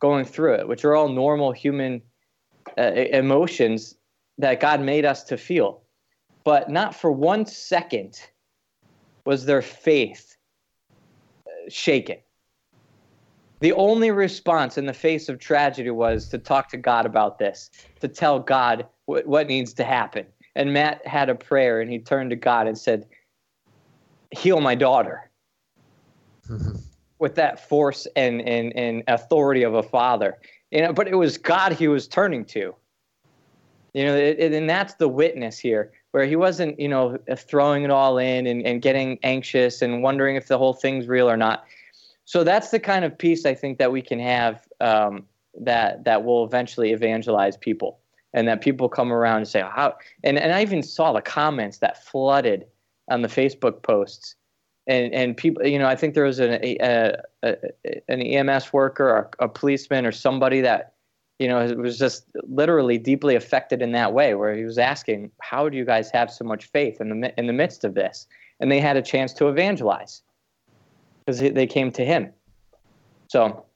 going 0.00 0.24
through 0.24 0.54
it, 0.54 0.68
which 0.68 0.84
are 0.84 0.94
all 0.94 1.08
normal 1.08 1.52
human 1.52 2.02
uh, 2.76 2.82
emotions 2.82 3.96
that 4.38 4.60
God 4.60 4.80
made 4.80 5.04
us 5.04 5.24
to 5.24 5.36
feel. 5.36 5.82
But 6.44 6.70
not 6.70 6.94
for 6.94 7.10
one 7.10 7.46
second 7.46 8.20
was 9.24 9.44
their 9.44 9.62
faith 9.62 10.36
shaken. 11.68 12.18
The 13.60 13.72
only 13.72 14.10
response 14.10 14.76
in 14.76 14.86
the 14.86 14.92
face 14.92 15.28
of 15.28 15.38
tragedy 15.38 15.90
was 15.90 16.28
to 16.28 16.38
talk 16.38 16.68
to 16.70 16.76
God 16.76 17.06
about 17.06 17.38
this, 17.38 17.70
to 18.00 18.08
tell 18.08 18.38
God 18.38 18.86
what, 19.06 19.26
what 19.26 19.46
needs 19.46 19.72
to 19.74 19.84
happen. 19.84 20.26
And 20.56 20.72
Matt 20.72 21.06
had 21.06 21.28
a 21.28 21.34
prayer 21.34 21.80
and 21.80 21.90
he 21.90 21.98
turned 21.98 22.30
to 22.30 22.36
God 22.36 22.66
and 22.66 22.76
said, 22.76 23.06
Heal 24.32 24.60
my 24.60 24.74
daughter. 24.74 25.30
Mm-hmm. 26.48 26.76
With 27.18 27.34
that 27.36 27.68
force 27.68 28.06
and, 28.16 28.40
and, 28.42 28.74
and 28.76 29.02
authority 29.06 29.62
of 29.62 29.74
a 29.74 29.82
father. 29.82 30.38
You 30.70 30.82
know, 30.82 30.92
but 30.92 31.08
it 31.08 31.14
was 31.14 31.38
God 31.38 31.72
he 31.72 31.88
was 31.88 32.08
turning 32.08 32.44
to. 32.46 32.74
You 33.94 34.04
know, 34.04 34.14
it, 34.14 34.38
it, 34.38 34.52
and 34.52 34.68
that's 34.68 34.94
the 34.94 35.08
witness 35.08 35.58
here 35.58 35.92
where 36.10 36.26
he 36.26 36.36
wasn't, 36.36 36.78
you 36.78 36.88
know, 36.88 37.18
throwing 37.36 37.84
it 37.84 37.90
all 37.90 38.18
in 38.18 38.46
and, 38.46 38.66
and 38.66 38.82
getting 38.82 39.18
anxious 39.22 39.82
and 39.82 40.02
wondering 40.02 40.36
if 40.36 40.48
the 40.48 40.58
whole 40.58 40.72
thing's 40.72 41.06
real 41.06 41.30
or 41.30 41.36
not. 41.36 41.64
So 42.24 42.44
that's 42.44 42.70
the 42.70 42.80
kind 42.80 43.04
of 43.04 43.16
peace 43.16 43.46
I 43.46 43.54
think 43.54 43.78
that 43.78 43.92
we 43.92 44.02
can 44.02 44.18
have 44.18 44.66
um, 44.80 45.26
that 45.60 46.04
that 46.04 46.24
will 46.24 46.44
eventually 46.44 46.92
evangelize 46.92 47.56
people 47.56 48.00
and 48.36 48.46
that 48.46 48.60
people 48.60 48.88
come 48.88 49.12
around 49.12 49.38
and 49.38 49.48
say 49.48 49.60
how 49.60 49.96
and, 50.22 50.38
and 50.38 50.52
I 50.52 50.62
even 50.62 50.82
saw 50.82 51.12
the 51.12 51.22
comments 51.22 51.78
that 51.78 52.04
flooded 52.04 52.66
on 53.10 53.22
the 53.22 53.28
Facebook 53.28 53.82
posts 53.82 54.36
and 54.86 55.12
and 55.12 55.36
people 55.36 55.66
you 55.66 55.78
know 55.78 55.86
I 55.86 55.96
think 55.96 56.14
there 56.14 56.24
was 56.24 56.38
an 56.38 56.52
a, 56.62 56.76
a, 56.78 57.16
a, 57.42 57.56
an 58.08 58.20
EMS 58.20 58.72
worker 58.72 59.08
or 59.08 59.30
a 59.40 59.48
policeman 59.48 60.06
or 60.06 60.12
somebody 60.12 60.60
that 60.60 60.92
you 61.38 61.48
know, 61.48 61.66
was 61.74 61.98
just 61.98 62.24
literally 62.48 62.96
deeply 62.96 63.34
affected 63.34 63.82
in 63.82 63.92
that 63.92 64.12
way, 64.12 64.34
where 64.34 64.54
he 64.54 64.64
was 64.64 64.78
asking, 64.78 65.30
"How 65.40 65.68
do 65.68 65.76
you 65.76 65.84
guys 65.84 66.10
have 66.10 66.30
so 66.30 66.44
much 66.44 66.66
faith 66.66 67.00
in 67.00 67.20
the 67.20 67.38
in 67.38 67.46
the 67.46 67.52
midst 67.52 67.84
of 67.84 67.94
this?" 67.94 68.26
And 68.60 68.72
they 68.72 68.80
had 68.80 68.96
a 68.96 69.02
chance 69.02 69.34
to 69.34 69.48
evangelize 69.48 70.22
because 71.20 71.40
they 71.40 71.66
came 71.66 71.90
to 71.92 72.04
him. 72.04 72.32
So, 73.28 73.66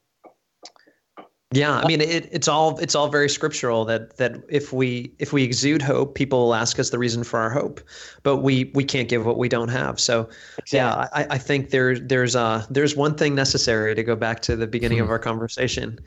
yeah, 1.53 1.79
I 1.79 1.87
mean, 1.87 2.01
it, 2.01 2.29
it's 2.31 2.49
all 2.49 2.79
it's 2.79 2.95
all 2.95 3.09
very 3.09 3.29
scriptural 3.29 3.85
that 3.87 4.17
that 4.19 4.37
if 4.49 4.73
we 4.73 5.13
if 5.19 5.33
we 5.33 5.43
exude 5.43 5.83
hope, 5.83 6.15
people 6.15 6.47
will 6.47 6.55
ask 6.55 6.79
us 6.79 6.91
the 6.91 6.99
reason 6.99 7.25
for 7.25 7.41
our 7.41 7.51
hope, 7.51 7.81
but 8.23 8.39
we 8.39 8.71
we 8.75 8.85
can't 8.85 9.09
give 9.09 9.27
what 9.27 9.37
we 9.37 9.49
don't 9.49 9.69
have. 9.69 9.99
So, 9.99 10.29
exactly. 10.59 10.79
yeah, 10.79 11.09
I, 11.13 11.35
I 11.35 11.39
think 11.39 11.71
there 11.71 11.99
there's 11.99 12.37
uh 12.37 12.65
there's 12.71 12.97
one 12.97 13.17
thing 13.17 13.35
necessary 13.35 13.95
to 13.95 14.03
go 14.03 14.15
back 14.15 14.41
to 14.43 14.57
the 14.57 14.67
beginning 14.67 14.99
hmm 14.99 15.05
of 15.05 15.11
our 15.11 15.19
conversation 15.19 15.99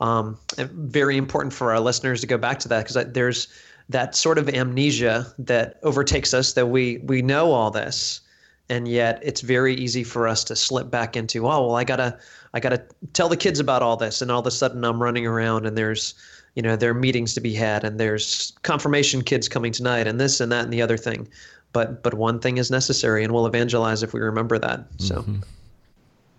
um, 0.00 0.38
very 0.56 1.16
important 1.16 1.52
for 1.52 1.70
our 1.72 1.80
listeners 1.80 2.20
to 2.22 2.26
go 2.26 2.38
back 2.38 2.58
to 2.60 2.68
that 2.68 2.86
because 2.86 3.12
there's 3.12 3.48
that 3.88 4.14
sort 4.14 4.38
of 4.38 4.48
amnesia 4.48 5.26
that 5.38 5.78
overtakes 5.82 6.32
us 6.32 6.52
that 6.54 6.66
we 6.66 6.98
we 6.98 7.22
know 7.22 7.52
all 7.52 7.70
this 7.70 8.20
and 8.68 8.86
yet 8.86 9.20
it's 9.22 9.40
very 9.40 9.74
easy 9.74 10.04
for 10.04 10.28
us 10.28 10.44
to 10.44 10.54
slip 10.56 10.90
back 10.90 11.16
into 11.16 11.46
oh 11.46 11.66
well 11.66 11.76
i 11.76 11.84
gotta 11.84 12.18
i 12.54 12.60
gotta 12.60 12.82
tell 13.12 13.28
the 13.28 13.36
kids 13.36 13.60
about 13.60 13.82
all 13.82 13.96
this 13.96 14.22
and 14.22 14.30
all 14.30 14.40
of 14.40 14.46
a 14.46 14.50
sudden 14.50 14.84
i'm 14.84 15.02
running 15.02 15.26
around 15.26 15.66
and 15.66 15.76
there's 15.76 16.14
you 16.54 16.62
know 16.62 16.76
there 16.76 16.90
are 16.90 16.94
meetings 16.94 17.34
to 17.34 17.40
be 17.40 17.54
had 17.54 17.84
and 17.84 17.98
there's 17.98 18.52
confirmation 18.62 19.22
kids 19.22 19.48
coming 19.48 19.72
tonight 19.72 20.06
and 20.06 20.20
this 20.20 20.40
and 20.40 20.50
that 20.50 20.64
and 20.64 20.72
the 20.72 20.82
other 20.82 20.96
thing 20.96 21.28
but 21.72 22.02
but 22.02 22.14
one 22.14 22.40
thing 22.40 22.58
is 22.58 22.70
necessary 22.70 23.22
and 23.22 23.32
we'll 23.32 23.46
evangelize 23.46 24.02
if 24.02 24.12
we 24.12 24.20
remember 24.20 24.58
that 24.58 24.84
so 24.98 25.16
mm-hmm. 25.16 25.40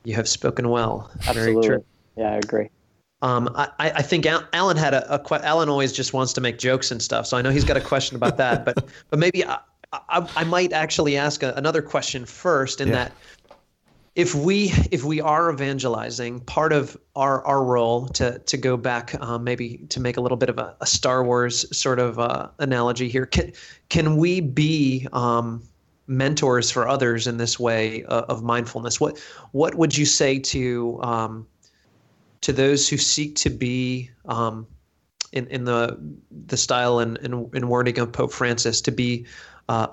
you 0.04 0.14
have 0.14 0.28
spoken 0.28 0.70
well 0.70 1.10
absolutely 1.28 1.84
yeah 2.18 2.32
i 2.32 2.36
agree 2.36 2.70
um, 3.24 3.50
I, 3.54 3.70
I 3.80 4.02
think 4.02 4.26
Alan 4.26 4.78
had 4.78 4.96
a, 4.96 5.14
a 5.14 5.46
Alan 5.46 5.70
always 5.70 5.94
just 5.94 6.12
wants 6.12 6.34
to 6.34 6.42
make 6.42 6.58
jokes 6.58 6.90
and 6.90 7.02
stuff, 7.02 7.28
so 7.28 7.38
I 7.38 7.44
know 7.44 7.52
he's 7.52 7.64
got 7.64 7.78
a 7.78 7.82
question 7.82 8.16
about 8.16 8.38
that. 8.38 8.66
But 8.66 8.84
but 9.12 9.20
maybe 9.20 9.46
I, 9.46 9.60
I, 9.94 10.28
I 10.36 10.44
might 10.44 10.74
actually 10.74 11.18
ask 11.18 11.44
a, 11.44 11.54
another 11.54 11.84
question 11.84 12.26
first, 12.26 12.82
in 12.82 12.88
yeah. 12.88 12.96
that 12.96 13.12
if 14.16 14.36
we 14.36 14.74
if 14.92 15.04
we 15.04 15.22
are 15.22 15.52
evangelizing, 15.52 16.42
part 16.42 16.74
of 16.74 16.98
our 17.16 17.46
our 17.46 17.64
role 17.64 18.08
to 18.10 18.40
to 18.40 18.58
go 18.58 18.76
back 18.76 19.16
um, 19.22 19.44
maybe 19.44 19.78
to 19.90 20.00
make 20.00 20.18
a 20.18 20.22
little 20.22 20.38
bit 20.38 20.50
of 20.50 20.58
a, 20.58 20.76
a 20.82 20.86
Star 20.86 21.24
Wars 21.24 21.66
sort 21.76 22.00
of 22.00 22.20
uh, 22.20 22.50
analogy 22.60 23.08
here, 23.08 23.26
can 23.26 23.54
can 23.90 24.18
we 24.18 24.42
be 24.42 25.08
um, 25.14 25.64
mentors 26.08 26.70
for 26.70 26.88
others 26.88 27.26
in 27.26 27.38
this 27.38 27.58
way 27.58 28.04
of, 28.04 28.26
of 28.26 28.44
mindfulness? 28.44 29.00
What 29.00 29.18
what 29.52 29.76
would 29.76 29.98
you 29.98 30.06
say 30.06 30.40
to 30.40 31.00
um, 31.04 31.48
to 32.42 32.52
those 32.52 32.90
who 32.90 32.98
seek 32.98 33.36
to 33.38 33.50
be 33.50 34.10
um, 34.26 34.68
in, 35.32 35.48
in 35.48 35.64
the 35.64 35.98
the 36.48 36.58
style 36.58 37.00
and, 37.00 37.18
and, 37.20 37.50
and 37.56 37.70
wording 37.70 37.98
of 37.98 38.12
Pope 38.12 38.34
Francis 38.34 38.82
to 38.82 38.92
be 38.92 39.26
uh, 39.70 39.88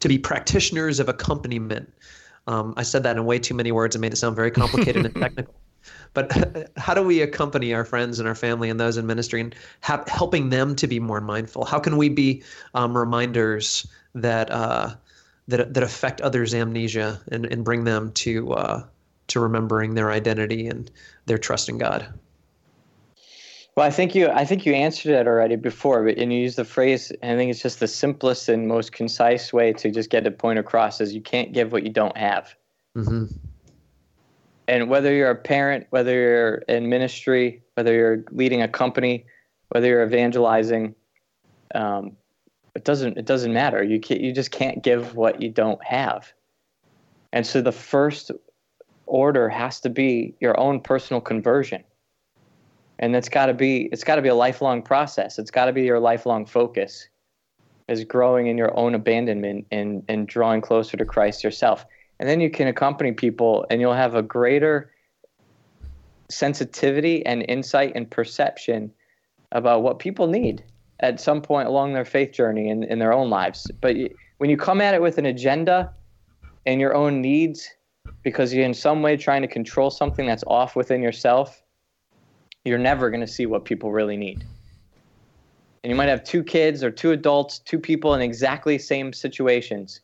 to 0.00 0.08
be 0.08 0.18
practitioners 0.18 1.00
of 1.00 1.08
accompaniment 1.08 1.90
Um, 2.46 2.74
I 2.76 2.82
said 2.82 3.02
that 3.02 3.16
in 3.16 3.24
way 3.24 3.38
too 3.38 3.54
many 3.54 3.72
words 3.72 3.94
and 3.94 4.00
made 4.00 4.12
it 4.12 4.16
sound 4.16 4.36
very 4.36 4.50
complicated 4.50 5.04
and 5.04 5.14
technical. 5.20 5.54
But 6.14 6.70
how 6.76 6.94
do 6.94 7.02
we 7.02 7.20
accompany 7.20 7.74
our 7.74 7.84
friends 7.84 8.18
and 8.18 8.28
our 8.28 8.34
family 8.34 8.70
and 8.70 8.78
those 8.78 8.96
in 8.96 9.06
ministry 9.06 9.40
and 9.40 9.54
have, 9.80 10.06
helping 10.08 10.50
them 10.50 10.76
to 10.76 10.86
be 10.86 11.00
more 11.00 11.20
mindful? 11.20 11.64
How 11.64 11.78
can 11.78 11.96
we 11.96 12.08
be 12.08 12.42
um, 12.74 12.96
reminders 12.96 13.86
that 14.14 14.50
uh, 14.50 14.94
that 15.48 15.74
that 15.74 15.82
affect 15.82 16.20
others' 16.20 16.54
amnesia 16.54 17.20
and, 17.30 17.46
and 17.46 17.64
bring 17.64 17.84
them 17.84 18.12
to 18.12 18.52
uh, 18.54 18.84
to 19.28 19.40
remembering 19.40 19.94
their 19.94 20.10
identity 20.10 20.66
and 20.66 20.90
their 21.26 21.38
trust 21.38 21.68
in 21.68 21.78
God? 21.78 22.06
Well, 23.76 23.86
I 23.86 23.90
think 23.90 24.14
you 24.14 24.28
I 24.30 24.46
think 24.46 24.64
you 24.64 24.72
answered 24.72 25.12
it 25.12 25.26
already 25.26 25.56
before, 25.56 26.02
but 26.02 26.16
and 26.16 26.32
you 26.32 26.38
use 26.38 26.56
the 26.56 26.64
phrase, 26.64 27.12
and 27.20 27.32
I 27.32 27.36
think 27.36 27.50
it's 27.50 27.60
just 27.60 27.78
the 27.78 27.86
simplest 27.86 28.48
and 28.48 28.66
most 28.66 28.92
concise 28.92 29.52
way 29.52 29.74
to 29.74 29.90
just 29.90 30.08
get 30.08 30.26
a 30.26 30.30
point 30.30 30.58
across 30.58 30.98
is 31.02 31.14
you 31.14 31.20
can't 31.20 31.52
give 31.52 31.72
what 31.72 31.82
you 31.82 31.90
don't 31.90 32.16
have. 32.16 32.54
Mm-hmm. 32.96 33.26
And 34.66 34.88
whether 34.88 35.12
you're 35.12 35.30
a 35.30 35.36
parent, 35.36 35.86
whether 35.90 36.12
you're 36.12 36.54
in 36.68 36.88
ministry, 36.88 37.62
whether 37.74 37.92
you're 37.92 38.24
leading 38.30 38.62
a 38.62 38.68
company, 38.68 39.26
whether 39.68 39.88
you're 39.88 40.04
evangelizing, 40.04 40.94
um, 41.74 42.16
it 42.74 42.84
doesn't 42.84 43.18
it 43.18 43.26
doesn't 43.26 43.52
matter. 43.52 43.82
You 43.84 44.00
can, 44.00 44.24
you 44.24 44.32
just 44.32 44.52
can't 44.52 44.82
give 44.82 45.14
what 45.16 45.42
you 45.42 45.50
don't 45.50 45.84
have. 45.84 46.32
And 47.30 47.46
so 47.46 47.60
the 47.60 47.72
first 47.72 48.30
order 49.04 49.50
has 49.50 49.80
to 49.80 49.90
be 49.90 50.34
your 50.40 50.58
own 50.58 50.80
personal 50.80 51.20
conversion 51.20 51.84
and 52.98 53.14
it's 53.14 53.28
got 53.28 53.46
to 53.46 53.54
be 53.54 53.88
it's 53.92 54.04
got 54.04 54.16
to 54.16 54.22
be 54.22 54.28
a 54.28 54.34
lifelong 54.34 54.82
process. 54.82 55.38
It's 55.38 55.50
got 55.50 55.66
to 55.66 55.72
be 55.72 55.82
your 55.82 56.00
lifelong 56.00 56.46
focus 56.46 57.08
is 57.88 58.02
growing 58.04 58.48
in 58.48 58.58
your 58.58 58.76
own 58.76 58.94
abandonment 58.94 59.66
and 59.70 60.02
and 60.08 60.26
drawing 60.26 60.60
closer 60.60 60.96
to 60.96 61.04
christ 61.04 61.44
yourself. 61.44 61.84
And 62.18 62.28
then 62.28 62.40
you 62.40 62.50
can 62.50 62.66
accompany 62.66 63.12
people 63.12 63.66
and 63.70 63.80
you'll 63.80 63.94
have 63.94 64.14
a 64.14 64.22
greater 64.22 64.90
sensitivity 66.30 67.24
and 67.26 67.44
insight 67.48 67.92
and 67.94 68.10
perception 68.10 68.90
about 69.52 69.82
what 69.82 69.98
people 69.98 70.26
need 70.26 70.64
at 71.00 71.20
some 71.20 71.42
point 71.42 71.68
along 71.68 71.92
their 71.92 72.06
faith 72.06 72.32
journey 72.32 72.68
in, 72.68 72.82
in 72.84 72.98
their 72.98 73.12
own 73.12 73.28
lives. 73.28 73.70
But 73.80 73.96
when 74.38 74.48
you 74.48 74.56
come 74.56 74.80
at 74.80 74.94
it 74.94 75.02
with 75.02 75.18
an 75.18 75.26
agenda 75.26 75.92
and 76.64 76.80
your 76.80 76.94
own 76.94 77.20
needs 77.20 77.68
because 78.22 78.52
you're 78.52 78.64
in 78.64 78.74
some 78.74 79.02
way 79.02 79.16
trying 79.16 79.42
to 79.42 79.48
control 79.48 79.90
something 79.90 80.26
that's 80.26 80.44
off 80.46 80.74
within 80.74 81.02
yourself 81.02 81.62
you're 82.66 82.78
never 82.78 83.10
going 83.10 83.20
to 83.20 83.26
see 83.26 83.46
what 83.46 83.64
people 83.64 83.92
really 83.92 84.16
need. 84.16 84.44
And 85.82 85.90
you 85.90 85.94
might 85.94 86.08
have 86.08 86.24
two 86.24 86.42
kids 86.42 86.82
or 86.82 86.90
two 86.90 87.12
adults, 87.12 87.60
two 87.60 87.78
people 87.78 88.14
in 88.14 88.20
exactly 88.20 88.76
same 88.76 89.12
situations, 89.12 90.00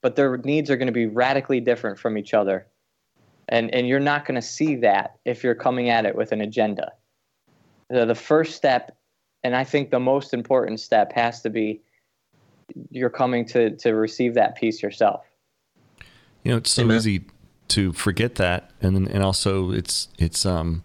but 0.00 0.16
their 0.16 0.36
needs 0.38 0.70
are 0.70 0.76
going 0.76 0.86
to 0.88 0.92
be 0.92 1.06
radically 1.06 1.60
different 1.60 1.98
from 1.98 2.18
each 2.18 2.34
other. 2.34 2.66
And, 3.48 3.72
and 3.72 3.86
you're 3.86 4.00
not 4.00 4.26
going 4.26 4.34
to 4.34 4.42
see 4.42 4.74
that 4.76 5.18
if 5.24 5.44
you're 5.44 5.54
coming 5.54 5.88
at 5.88 6.04
it 6.04 6.16
with 6.16 6.32
an 6.32 6.40
agenda. 6.40 6.92
So 7.92 8.04
the 8.06 8.14
first 8.14 8.56
step, 8.56 8.96
and 9.44 9.54
I 9.54 9.62
think 9.62 9.90
the 9.90 10.00
most 10.00 10.34
important 10.34 10.80
step, 10.80 11.12
has 11.12 11.42
to 11.42 11.50
be 11.50 11.80
you're 12.90 13.10
coming 13.10 13.44
to, 13.46 13.76
to 13.76 13.92
receive 13.92 14.34
that 14.34 14.56
peace 14.56 14.82
yourself. 14.82 15.24
You 16.42 16.52
know, 16.52 16.56
it's 16.56 16.70
so 16.70 16.82
Amen. 16.82 16.96
easy 16.96 17.24
to 17.68 17.92
forget 17.92 18.34
that, 18.36 18.70
and 18.80 19.06
and 19.08 19.22
also 19.22 19.70
it's 19.70 20.08
it's 20.18 20.44
um 20.44 20.82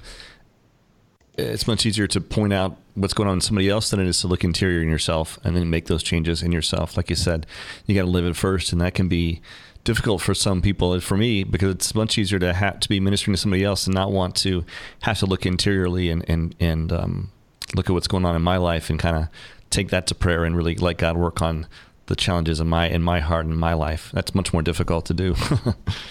it's 1.39 1.67
much 1.67 1.85
easier 1.85 2.07
to 2.07 2.21
point 2.21 2.53
out 2.53 2.77
what's 2.95 3.13
going 3.13 3.29
on 3.29 3.35
in 3.35 3.41
somebody 3.41 3.69
else 3.69 3.89
than 3.89 3.99
it 3.99 4.07
is 4.07 4.21
to 4.21 4.27
look 4.27 4.43
interior 4.43 4.81
in 4.81 4.89
yourself 4.89 5.39
and 5.43 5.55
then 5.55 5.69
make 5.69 5.85
those 5.87 6.03
changes 6.03 6.43
in 6.43 6.51
yourself. 6.51 6.97
Like 6.97 7.09
you 7.09 7.15
said, 7.15 7.45
you 7.85 7.95
got 7.95 8.01
to 8.01 8.09
live 8.09 8.25
it 8.25 8.35
first, 8.35 8.71
and 8.71 8.81
that 8.81 8.93
can 8.93 9.07
be 9.07 9.41
difficult 9.83 10.21
for 10.21 10.33
some 10.33 10.61
people. 10.61 10.93
And 10.93 11.03
for 11.03 11.17
me, 11.17 11.43
because 11.43 11.73
it's 11.73 11.95
much 11.95 12.17
easier 12.17 12.39
to 12.39 12.53
have 12.53 12.79
to 12.81 12.89
be 12.89 12.99
ministering 12.99 13.33
to 13.33 13.41
somebody 13.41 13.63
else 13.63 13.87
and 13.87 13.95
not 13.95 14.11
want 14.11 14.35
to 14.37 14.65
have 15.01 15.19
to 15.19 15.25
look 15.25 15.45
interiorly 15.45 16.09
and 16.09 16.23
and 16.29 16.55
and 16.59 16.91
um, 16.91 17.31
look 17.75 17.89
at 17.89 17.93
what's 17.93 18.07
going 18.07 18.25
on 18.25 18.35
in 18.35 18.41
my 18.41 18.57
life 18.57 18.89
and 18.89 18.99
kind 18.99 19.15
of 19.15 19.27
take 19.69 19.89
that 19.89 20.07
to 20.07 20.15
prayer 20.15 20.43
and 20.43 20.55
really 20.55 20.75
let 20.75 20.97
God 20.97 21.17
work 21.17 21.41
on 21.41 21.67
the 22.07 22.15
challenges 22.15 22.59
in 22.59 22.67
my 22.67 22.87
in 22.89 23.01
my 23.01 23.19
heart 23.19 23.45
and 23.45 23.57
my 23.57 23.73
life. 23.73 24.11
That's 24.13 24.35
much 24.35 24.51
more 24.53 24.61
difficult 24.61 25.05
to 25.05 25.13
do. 25.13 25.35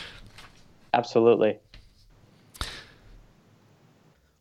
Absolutely. 0.95 1.59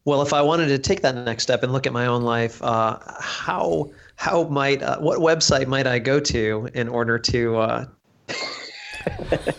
Well, 0.07 0.21
if 0.21 0.31
I 0.31 0.41
wanted 0.41 0.67
to 0.67 0.79
take 0.79 1.01
that 1.01 1.15
next 1.15 1.43
step 1.43 1.63
and 1.63 1.73
look 1.73 1.85
at 1.85 1.91
my 1.91 2.05
own 2.05 2.21
life, 2.21 2.63
uh, 2.63 2.97
how 3.19 3.91
how 4.15 4.45
might 4.45 4.81
uh, 4.81 4.97
what 4.99 5.19
website 5.19 5.67
might 5.67 5.85
I 5.85 5.99
go 5.99 6.21
to 6.21 6.69
in 6.73 6.87
order 6.87 7.19
to? 7.19 7.57
Uh... 7.57 7.85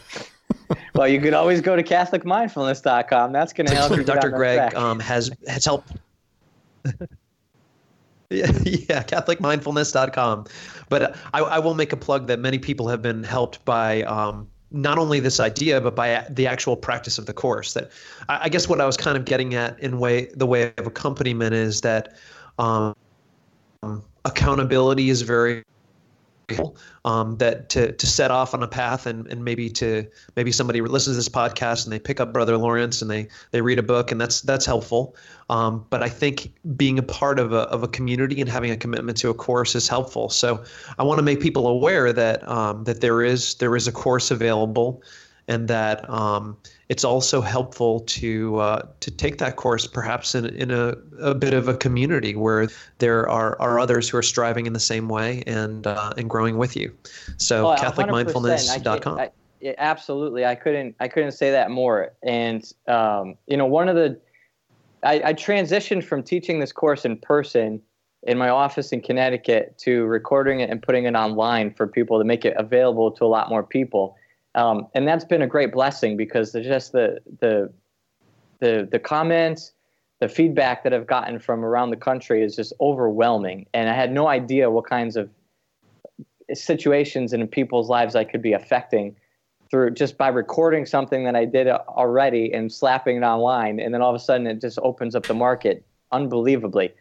well, 0.94 1.06
you 1.06 1.20
could 1.20 1.34
always 1.34 1.60
go 1.60 1.76
to 1.76 1.82
CatholicMindfulness.com. 1.82 3.30
That's 3.30 3.52
going 3.52 3.66
to 3.66 3.74
help 3.74 3.94
you. 3.94 4.02
Dr. 4.02 4.30
Greg 4.30 4.74
um, 4.74 4.98
has 5.00 5.30
has 5.46 5.66
helped. 5.66 5.92
yeah, 8.30 8.50
yeah, 8.64 9.02
CatholicMindfulness.com. 9.02 10.46
But 10.88 11.14
I, 11.34 11.40
I 11.40 11.58
will 11.58 11.74
make 11.74 11.92
a 11.92 11.98
plug 11.98 12.26
that 12.28 12.38
many 12.38 12.58
people 12.58 12.88
have 12.88 13.02
been 13.02 13.22
helped 13.22 13.62
by. 13.66 14.02
Um, 14.04 14.48
not 14.70 14.98
only 14.98 15.20
this 15.20 15.40
idea, 15.40 15.80
but 15.80 15.94
by 15.94 16.26
the 16.30 16.46
actual 16.46 16.76
practice 16.76 17.18
of 17.18 17.26
the 17.26 17.32
course. 17.32 17.72
That 17.74 17.90
I 18.28 18.48
guess 18.48 18.68
what 18.68 18.80
I 18.80 18.86
was 18.86 18.96
kind 18.96 19.16
of 19.16 19.24
getting 19.24 19.54
at 19.54 19.78
in 19.80 19.98
way 19.98 20.26
the 20.34 20.46
way 20.46 20.72
of 20.76 20.86
accompaniment 20.86 21.54
is 21.54 21.80
that 21.82 22.16
um, 22.58 22.94
accountability 24.24 25.10
is 25.10 25.22
very 25.22 25.64
um, 27.04 27.36
that 27.36 27.68
to, 27.70 27.92
to 27.92 28.06
set 28.06 28.30
off 28.30 28.54
on 28.54 28.62
a 28.62 28.68
path 28.68 29.06
and, 29.06 29.26
and 29.28 29.44
maybe 29.44 29.68
to 29.70 30.06
maybe 30.36 30.52
somebody 30.52 30.80
listens 30.80 31.14
to 31.14 31.18
this 31.18 31.28
podcast 31.28 31.84
and 31.84 31.92
they 31.92 31.98
pick 31.98 32.20
up 32.20 32.32
brother 32.32 32.56
Lawrence 32.56 33.02
and 33.02 33.10
they 33.10 33.28
they 33.50 33.60
read 33.60 33.78
a 33.78 33.82
book 33.82 34.10
and 34.10 34.20
that's 34.20 34.40
that's 34.40 34.66
helpful. 34.66 35.14
Um, 35.50 35.86
but 35.90 36.02
I 36.02 36.08
think 36.08 36.52
being 36.76 36.98
a 36.98 37.02
part 37.02 37.38
of 37.38 37.52
a, 37.52 37.60
of 37.68 37.82
a 37.82 37.88
community 37.88 38.40
and 38.40 38.50
having 38.50 38.70
a 38.70 38.76
commitment 38.76 39.16
to 39.18 39.30
a 39.30 39.34
course 39.34 39.74
is 39.74 39.88
helpful. 39.88 40.28
So 40.28 40.62
I 40.98 41.02
want 41.02 41.18
to 41.18 41.22
make 41.22 41.40
people 41.40 41.66
aware 41.66 42.12
that 42.12 42.46
um, 42.48 42.84
that 42.84 43.00
there 43.00 43.22
is 43.22 43.54
there 43.54 43.74
is 43.76 43.88
a 43.88 43.92
course 43.92 44.30
available 44.30 45.02
and 45.48 45.68
that 45.68 46.08
um, 46.10 46.56
it's 46.88 47.04
also 47.04 47.40
helpful 47.40 48.00
to 48.00 48.56
uh, 48.56 48.82
to 49.00 49.10
take 49.10 49.38
that 49.38 49.56
course 49.56 49.86
perhaps 49.86 50.34
in, 50.34 50.46
in 50.46 50.70
a, 50.70 50.94
a 51.20 51.34
bit 51.34 51.52
of 51.52 51.68
a 51.68 51.76
community 51.76 52.34
where 52.34 52.68
there 52.98 53.28
are, 53.28 53.60
are 53.60 53.78
others 53.78 54.08
who 54.08 54.16
are 54.16 54.22
striving 54.22 54.66
in 54.66 54.72
the 54.72 54.80
same 54.80 55.08
way 55.08 55.42
and 55.46 55.86
uh, 55.86 56.12
and 56.16 56.30
growing 56.30 56.56
with 56.56 56.76
you. 56.76 56.94
So 57.36 57.70
oh, 57.70 57.76
CatholicMindfulness.com. 57.76 59.18
I, 59.18 59.30
I, 59.62 59.74
absolutely, 59.78 60.46
I 60.46 60.54
couldn't 60.54 60.96
I 61.00 61.08
couldn't 61.08 61.32
say 61.32 61.50
that 61.50 61.70
more. 61.70 62.12
And 62.22 62.70
um, 62.86 63.36
you 63.46 63.56
know, 63.56 63.66
one 63.66 63.88
of 63.88 63.96
the 63.96 64.18
I, 65.02 65.22
I 65.26 65.34
transitioned 65.34 66.04
from 66.04 66.22
teaching 66.22 66.58
this 66.60 66.72
course 66.72 67.04
in 67.04 67.18
person 67.18 67.82
in 68.24 68.36
my 68.36 68.48
office 68.48 68.92
in 68.92 69.00
Connecticut 69.00 69.78
to 69.78 70.04
recording 70.06 70.60
it 70.60 70.70
and 70.70 70.82
putting 70.82 71.04
it 71.04 71.14
online 71.14 71.72
for 71.72 71.86
people 71.86 72.18
to 72.18 72.24
make 72.24 72.44
it 72.44 72.54
available 72.56 73.10
to 73.12 73.24
a 73.24 73.26
lot 73.26 73.48
more 73.48 73.62
people. 73.62 74.16
Um, 74.58 74.88
and 74.94 75.06
that's 75.06 75.24
been 75.24 75.42
a 75.42 75.46
great 75.46 75.72
blessing 75.72 76.16
because 76.16 76.50
there's 76.50 76.66
just 76.66 76.90
the 76.90 77.20
the 77.38 77.72
the 78.58 78.88
the 78.90 78.98
comments, 78.98 79.72
the 80.18 80.28
feedback 80.28 80.82
that 80.82 80.92
I've 80.92 81.06
gotten 81.06 81.38
from 81.38 81.64
around 81.64 81.90
the 81.90 81.96
country 81.96 82.42
is 82.42 82.56
just 82.56 82.72
overwhelming, 82.80 83.66
and 83.72 83.88
I 83.88 83.94
had 83.94 84.10
no 84.12 84.26
idea 84.26 84.68
what 84.68 84.84
kinds 84.84 85.16
of 85.16 85.30
situations 86.52 87.32
in 87.32 87.46
people's 87.46 87.88
lives 87.88 88.16
I 88.16 88.24
could 88.24 88.42
be 88.42 88.52
affecting 88.52 89.14
through 89.70 89.92
just 89.92 90.18
by 90.18 90.26
recording 90.26 90.86
something 90.86 91.22
that 91.24 91.36
I 91.36 91.44
did 91.44 91.68
already 91.68 92.52
and 92.52 92.72
slapping 92.72 93.18
it 93.18 93.22
online, 93.22 93.78
and 93.78 93.94
then 93.94 94.02
all 94.02 94.10
of 94.10 94.20
a 94.20 94.24
sudden 94.24 94.48
it 94.48 94.60
just 94.60 94.80
opens 94.82 95.14
up 95.14 95.26
the 95.26 95.34
market 95.34 95.84
unbelievably. 96.10 96.92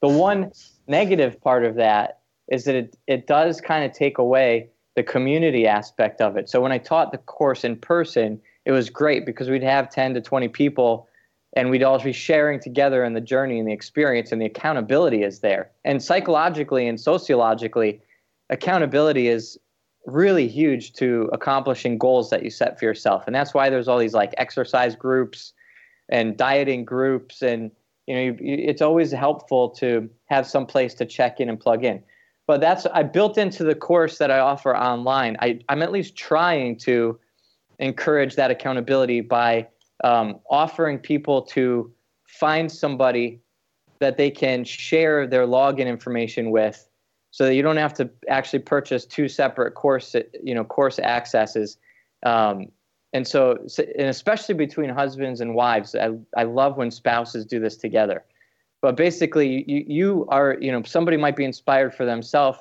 The 0.00 0.08
one 0.08 0.50
negative 0.86 1.38
part 1.42 1.66
of 1.66 1.74
that 1.74 2.20
is 2.48 2.64
that 2.64 2.74
it, 2.74 2.96
it 3.06 3.26
does 3.26 3.60
kind 3.60 3.84
of 3.84 3.92
take 3.92 4.16
away 4.16 4.70
the 4.94 5.02
community 5.02 5.66
aspect 5.66 6.20
of 6.20 6.36
it. 6.36 6.48
So 6.48 6.60
when 6.60 6.72
I 6.72 6.78
taught 6.78 7.12
the 7.12 7.18
course 7.18 7.64
in 7.64 7.76
person, 7.76 8.40
it 8.64 8.72
was 8.72 8.90
great 8.90 9.24
because 9.24 9.48
we'd 9.48 9.62
have 9.62 9.90
10 9.90 10.14
to 10.14 10.20
20 10.20 10.48
people 10.48 11.08
and 11.54 11.70
we'd 11.70 11.82
all 11.82 11.98
be 11.98 12.12
sharing 12.12 12.60
together 12.60 13.04
in 13.04 13.12
the 13.12 13.20
journey 13.20 13.58
and 13.58 13.68
the 13.68 13.72
experience 13.72 14.32
and 14.32 14.40
the 14.40 14.46
accountability 14.46 15.22
is 15.22 15.40
there. 15.40 15.70
And 15.84 16.02
psychologically 16.02 16.86
and 16.86 17.00
sociologically, 17.00 18.00
accountability 18.50 19.28
is 19.28 19.58
really 20.06 20.48
huge 20.48 20.92
to 20.94 21.28
accomplishing 21.32 21.98
goals 21.98 22.30
that 22.30 22.42
you 22.42 22.50
set 22.50 22.78
for 22.78 22.84
yourself. 22.84 23.24
And 23.26 23.34
that's 23.34 23.54
why 23.54 23.70
there's 23.70 23.88
all 23.88 23.98
these 23.98 24.14
like 24.14 24.34
exercise 24.36 24.96
groups 24.96 25.52
and 26.08 26.36
dieting 26.36 26.84
groups 26.84 27.42
and 27.42 27.70
you 28.06 28.14
know 28.14 28.36
it's 28.40 28.82
always 28.82 29.12
helpful 29.12 29.70
to 29.70 30.08
have 30.26 30.46
some 30.46 30.66
place 30.66 30.94
to 30.94 31.06
check 31.06 31.40
in 31.40 31.48
and 31.48 31.60
plug 31.60 31.84
in 31.84 32.02
but 32.52 32.60
that's 32.60 32.84
I 32.92 33.02
built 33.02 33.38
into 33.38 33.64
the 33.64 33.74
course 33.74 34.18
that 34.18 34.30
I 34.30 34.38
offer 34.38 34.76
online. 34.76 35.38
I, 35.40 35.60
I'm 35.70 35.80
at 35.80 35.90
least 35.90 36.16
trying 36.16 36.76
to 36.80 37.18
encourage 37.78 38.36
that 38.36 38.50
accountability 38.50 39.22
by 39.22 39.68
um, 40.04 40.38
offering 40.50 40.98
people 40.98 41.40
to 41.56 41.90
find 42.26 42.70
somebody 42.70 43.40
that 44.00 44.18
they 44.18 44.30
can 44.30 44.64
share 44.64 45.26
their 45.26 45.46
login 45.46 45.86
information 45.86 46.50
with, 46.50 46.86
so 47.30 47.46
that 47.46 47.54
you 47.54 47.62
don't 47.62 47.78
have 47.78 47.94
to 47.94 48.10
actually 48.28 48.58
purchase 48.58 49.06
two 49.06 49.28
separate 49.28 49.70
course 49.70 50.14
you 50.42 50.54
know 50.54 50.62
course 50.62 50.98
accesses. 50.98 51.78
Um, 52.22 52.66
and 53.14 53.26
so, 53.26 53.56
and 53.98 54.08
especially 54.08 54.56
between 54.56 54.90
husbands 54.90 55.40
and 55.40 55.54
wives, 55.54 55.94
I, 55.94 56.10
I 56.36 56.42
love 56.42 56.76
when 56.76 56.90
spouses 56.90 57.46
do 57.46 57.58
this 57.58 57.78
together. 57.78 58.22
But 58.82 58.96
basically, 58.96 59.64
you, 59.66 59.84
you 59.86 60.26
are, 60.28 60.58
you 60.60 60.70
know, 60.70 60.82
somebody 60.82 61.16
might 61.16 61.36
be 61.36 61.44
inspired 61.44 61.94
for 61.94 62.04
themselves 62.04 62.58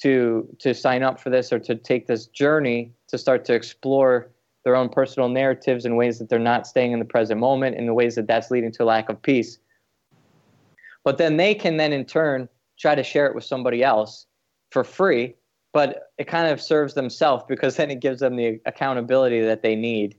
to 0.00 0.48
to 0.60 0.74
sign 0.74 1.02
up 1.02 1.20
for 1.20 1.30
this 1.30 1.52
or 1.52 1.58
to 1.58 1.74
take 1.74 2.06
this 2.06 2.26
journey 2.26 2.92
to 3.08 3.18
start 3.18 3.44
to 3.46 3.54
explore 3.54 4.30
their 4.64 4.76
own 4.76 4.88
personal 4.88 5.28
narratives 5.28 5.84
in 5.84 5.96
ways 5.96 6.18
that 6.18 6.28
they're 6.28 6.38
not 6.38 6.66
staying 6.66 6.92
in 6.92 6.98
the 6.98 7.04
present 7.04 7.40
moment, 7.40 7.76
in 7.76 7.86
the 7.86 7.94
ways 7.94 8.14
that 8.14 8.26
that's 8.26 8.50
leading 8.50 8.72
to 8.72 8.84
lack 8.84 9.08
of 9.08 9.20
peace. 9.20 9.58
But 11.04 11.18
then 11.18 11.36
they 11.36 11.54
can 11.54 11.76
then 11.76 11.92
in 11.92 12.04
turn 12.04 12.48
try 12.78 12.94
to 12.94 13.02
share 13.02 13.26
it 13.26 13.34
with 13.34 13.44
somebody 13.44 13.82
else 13.82 14.26
for 14.70 14.82
free 14.82 15.34
but 15.76 16.10
it 16.16 16.26
kind 16.26 16.50
of 16.50 16.58
serves 16.58 16.94
themselves 16.94 17.44
because 17.46 17.76
then 17.76 17.90
it 17.90 18.00
gives 18.00 18.20
them 18.20 18.36
the 18.36 18.58
accountability 18.64 19.42
that 19.42 19.60
they 19.60 19.76
need. 19.76 20.16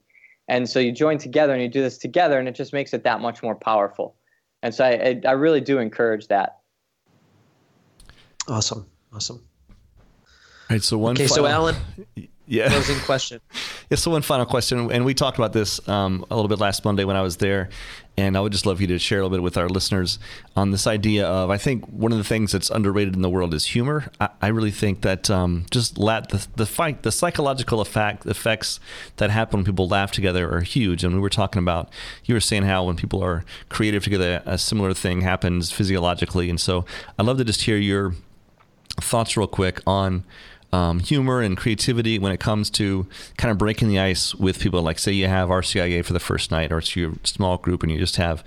And 0.47 0.69
so 0.69 0.77
you 0.77 0.91
join 0.91 1.17
together 1.17 1.51
and 1.51 1.63
you 1.63 1.67
do 1.67 1.81
this 1.81 1.97
together, 1.97 2.37
and 2.37 2.47
it 2.47 2.53
just 2.53 2.73
makes 2.73 2.93
it 2.93 3.03
that 3.05 3.21
much 3.21 3.41
more 3.41 3.55
powerful. 3.55 4.15
And 4.63 4.73
so 4.73 4.85
I, 4.85 5.21
I 5.25 5.31
really 5.31 5.61
do 5.61 5.79
encourage 5.79 6.27
that. 6.27 6.59
Awesome. 8.47 8.85
Awesome. 9.13 9.43
All 9.69 9.75
right. 10.69 10.83
So 10.83 10.97
one. 10.97 11.15
Okay. 11.15 11.27
Final, 11.27 11.45
so 11.45 11.47
Alan. 11.47 11.75
Yeah. 12.47 12.69
Closing 12.69 12.99
question. 12.99 13.41
yeah. 13.89 13.97
So 13.97 14.11
one 14.11 14.21
final 14.21 14.45
question, 14.45 14.89
and 14.91 15.03
we 15.03 15.13
talked 15.13 15.37
about 15.37 15.51
this 15.51 15.85
um, 15.89 16.25
a 16.31 16.35
little 16.35 16.47
bit 16.47 16.59
last 16.59 16.85
Monday 16.85 17.03
when 17.03 17.17
I 17.17 17.21
was 17.21 17.37
there, 17.37 17.69
and 18.15 18.37
I 18.37 18.39
would 18.39 18.53
just 18.53 18.65
love 18.65 18.79
you 18.79 18.87
to 18.87 18.99
share 18.99 19.19
a 19.19 19.23
little 19.23 19.37
bit 19.37 19.43
with 19.43 19.57
our 19.57 19.67
listeners 19.67 20.17
on 20.55 20.71
this 20.71 20.87
idea 20.87 21.27
of 21.27 21.49
I 21.49 21.57
think 21.57 21.85
one 21.87 22.13
of 22.13 22.17
the 22.17 22.23
things 22.23 22.53
that's 22.53 22.69
underrated 22.69 23.15
in 23.15 23.21
the 23.21 23.29
world 23.29 23.53
is 23.53 23.65
humor. 23.65 24.09
I, 24.21 24.29
I 24.41 24.47
really 24.47 24.71
think 24.71 25.01
that 25.01 25.29
um, 25.29 25.65
just 25.71 25.97
let 25.97 26.29
the 26.29 26.47
the 26.55 26.65
fight 26.65 27.03
the 27.03 27.11
psychological 27.11 27.81
effect 27.81 28.25
effects 28.25 28.79
that 29.17 29.29
happen 29.29 29.59
when 29.59 29.65
people 29.65 29.89
laugh 29.89 30.13
together 30.13 30.49
are 30.49 30.61
huge. 30.61 31.03
And 31.03 31.13
we 31.13 31.19
were 31.19 31.29
talking 31.29 31.59
about 31.59 31.89
you 32.23 32.33
were 32.33 32.39
saying 32.39 32.63
how 32.63 32.85
when 32.85 32.95
people 32.95 33.21
are 33.21 33.43
creative 33.67 34.05
together, 34.05 34.41
a 34.45 34.57
similar 34.57 34.93
thing 34.93 35.21
happens 35.21 35.69
physiologically. 35.69 36.49
And 36.49 36.61
so 36.61 36.85
I'd 37.19 37.25
love 37.25 37.39
to 37.39 37.45
just 37.45 37.63
hear 37.63 37.77
your 37.77 38.15
thoughts 39.01 39.35
real 39.35 39.47
quick 39.47 39.81
on 39.85 40.23
um, 40.73 40.99
humor 40.99 41.41
and 41.41 41.55
creativity 41.55 42.19
when 42.19 42.31
it 42.31 42.39
comes 42.39 42.69
to 42.71 43.07
kind 43.37 43.51
of 43.51 43.57
breaking 43.57 43.87
the 43.87 43.99
ice 43.99 44.35
with 44.35 44.59
people. 44.59 44.81
Like, 44.81 44.99
say 44.99 45.11
you 45.11 45.27
have 45.27 45.49
RCIA 45.49 46.03
for 46.03 46.13
the 46.13 46.19
first 46.19 46.51
night, 46.51 46.71
or 46.71 46.79
it's 46.79 46.95
your 46.95 47.13
small 47.23 47.57
group, 47.57 47.83
and 47.83 47.91
you 47.91 47.97
just 47.97 48.17
have 48.17 48.43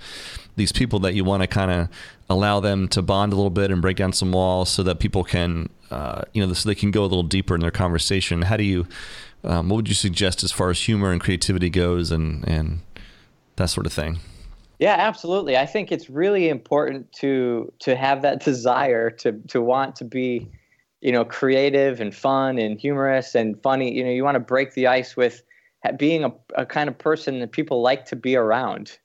these 0.55 0.71
people 0.71 0.99
that 0.99 1.13
you 1.13 1.23
want 1.23 1.41
to 1.41 1.47
kind 1.47 1.71
of 1.71 1.89
allow 2.29 2.59
them 2.59 2.87
to 2.89 3.01
bond 3.01 3.33
a 3.33 3.35
little 3.35 3.49
bit 3.49 3.71
and 3.71 3.81
break 3.81 3.97
down 3.97 4.13
some 4.13 4.31
walls 4.31 4.69
so 4.69 4.83
that 4.83 4.99
people 4.99 5.23
can, 5.23 5.69
uh, 5.89 6.21
you 6.33 6.45
know, 6.45 6.53
so 6.53 6.69
they 6.69 6.75
can 6.75 6.91
go 6.91 7.01
a 7.01 7.07
little 7.07 7.23
deeper 7.23 7.55
in 7.55 7.61
their 7.61 7.71
conversation. 7.71 8.43
How 8.43 8.57
do 8.57 8.63
you, 8.63 8.87
um, 9.43 9.69
what 9.69 9.77
would 9.77 9.89
you 9.89 9.95
suggest 9.95 10.43
as 10.43 10.51
far 10.51 10.69
as 10.69 10.79
humor 10.79 11.11
and 11.11 11.19
creativity 11.19 11.69
goes, 11.69 12.11
and 12.11 12.47
and 12.47 12.81
that 13.55 13.67
sort 13.67 13.85
of 13.85 13.93
thing? 13.93 14.19
Yeah, 14.79 14.95
absolutely. 14.97 15.57
I 15.57 15.67
think 15.67 15.91
it's 15.91 16.09
really 16.09 16.49
important 16.49 17.11
to 17.13 17.71
to 17.79 17.95
have 17.95 18.21
that 18.21 18.43
desire 18.43 19.09
to 19.09 19.33
to 19.49 19.61
want 19.61 19.95
to 19.97 20.05
be 20.05 20.49
you 21.01 21.11
know, 21.11 21.25
creative 21.25 21.99
and 21.99 22.15
fun 22.15 22.57
and 22.57 22.79
humorous 22.79 23.35
and 23.35 23.61
funny. 23.61 23.93
You 23.93 24.03
know, 24.03 24.11
you 24.11 24.23
want 24.23 24.35
to 24.35 24.39
break 24.39 24.73
the 24.73 24.87
ice 24.87 25.17
with 25.17 25.43
being 25.97 26.23
a, 26.23 26.31
a 26.55 26.65
kind 26.65 26.87
of 26.87 26.97
person 26.97 27.39
that 27.39 27.51
people 27.51 27.81
like 27.81 28.05
to 28.05 28.15
be 28.15 28.35
around. 28.35 28.97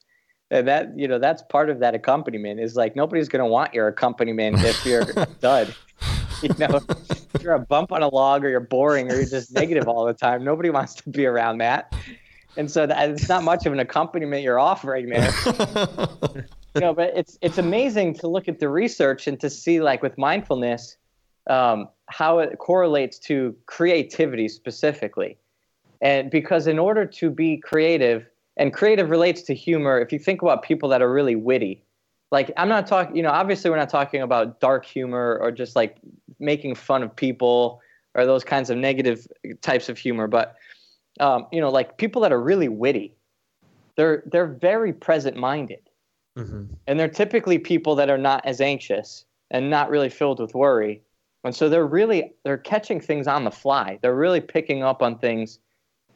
And 0.50 0.68
that 0.68 0.96
you 0.96 1.08
know, 1.08 1.18
that's 1.18 1.42
part 1.42 1.70
of 1.70 1.80
that 1.80 1.94
accompaniment 1.94 2.60
is 2.60 2.76
like 2.76 2.94
nobody's 2.94 3.28
going 3.28 3.44
to 3.44 3.50
want 3.50 3.74
your 3.74 3.88
accompaniment 3.88 4.58
if 4.60 4.84
you're 4.86 5.02
a 5.16 5.26
dud. 5.40 5.74
You 6.42 6.50
know, 6.58 6.80
if 7.34 7.42
you're 7.42 7.54
a 7.54 7.58
bump 7.58 7.92
on 7.92 8.02
a 8.02 8.08
log 8.08 8.44
or 8.44 8.50
you're 8.50 8.60
boring 8.60 9.10
or 9.10 9.16
you're 9.16 9.24
just 9.24 9.52
negative 9.52 9.88
all 9.88 10.04
the 10.04 10.12
time, 10.12 10.44
nobody 10.44 10.68
wants 10.68 10.94
to 10.96 11.08
be 11.08 11.24
around 11.24 11.58
that. 11.58 11.94
And 12.58 12.70
so 12.70 12.86
that, 12.86 13.10
it's 13.10 13.28
not 13.28 13.42
much 13.42 13.66
of 13.66 13.72
an 13.72 13.80
accompaniment 13.80 14.42
you're 14.42 14.58
offering 14.58 15.08
there. 15.08 15.30
you 16.74 16.80
know, 16.80 16.92
but 16.92 17.12
it's 17.16 17.38
it's 17.40 17.58
amazing 17.58 18.14
to 18.14 18.28
look 18.28 18.48
at 18.48 18.60
the 18.60 18.68
research 18.68 19.26
and 19.26 19.40
to 19.40 19.48
see 19.48 19.80
like 19.80 20.02
with 20.02 20.16
mindfulness 20.18 20.96
um, 21.48 21.88
how 22.08 22.38
it 22.38 22.58
correlates 22.58 23.18
to 23.18 23.54
creativity 23.66 24.48
specifically. 24.48 25.38
And 26.00 26.30
because 26.30 26.66
in 26.66 26.78
order 26.78 27.06
to 27.06 27.30
be 27.30 27.56
creative, 27.56 28.26
and 28.56 28.72
creative 28.72 29.10
relates 29.10 29.42
to 29.42 29.54
humor, 29.54 30.00
if 30.00 30.12
you 30.12 30.18
think 30.18 30.42
about 30.42 30.62
people 30.62 30.88
that 30.90 31.02
are 31.02 31.12
really 31.12 31.36
witty, 31.36 31.84
like 32.30 32.50
I'm 32.56 32.68
not 32.68 32.86
talking, 32.86 33.16
you 33.16 33.22
know, 33.22 33.30
obviously 33.30 33.70
we're 33.70 33.76
not 33.76 33.88
talking 33.88 34.22
about 34.22 34.60
dark 34.60 34.84
humor 34.84 35.38
or 35.40 35.50
just 35.50 35.76
like 35.76 35.96
making 36.38 36.74
fun 36.74 37.02
of 37.02 37.14
people 37.14 37.80
or 38.14 38.26
those 38.26 38.44
kinds 38.44 38.70
of 38.70 38.78
negative 38.78 39.26
types 39.60 39.88
of 39.88 39.98
humor, 39.98 40.26
but 40.26 40.56
um, 41.20 41.46
you 41.52 41.60
know, 41.60 41.70
like 41.70 41.96
people 41.98 42.22
that 42.22 42.32
are 42.32 42.40
really 42.40 42.68
witty, 42.68 43.14
they're 43.96 44.22
they're 44.26 44.46
very 44.46 44.92
present 44.92 45.36
minded, 45.36 45.88
mm-hmm. 46.36 46.64
and 46.86 47.00
they're 47.00 47.08
typically 47.08 47.58
people 47.58 47.94
that 47.94 48.10
are 48.10 48.18
not 48.18 48.44
as 48.44 48.60
anxious 48.60 49.24
and 49.50 49.70
not 49.70 49.88
really 49.88 50.10
filled 50.10 50.40
with 50.40 50.54
worry, 50.54 51.02
and 51.46 51.54
so 51.54 51.68
they're 51.68 51.86
really 51.86 52.34
they're 52.44 52.58
catching 52.58 53.00
things 53.00 53.26
on 53.26 53.44
the 53.44 53.50
fly. 53.50 53.98
They're 54.02 54.16
really 54.16 54.40
picking 54.40 54.82
up 54.82 55.02
on 55.02 55.18
things 55.18 55.58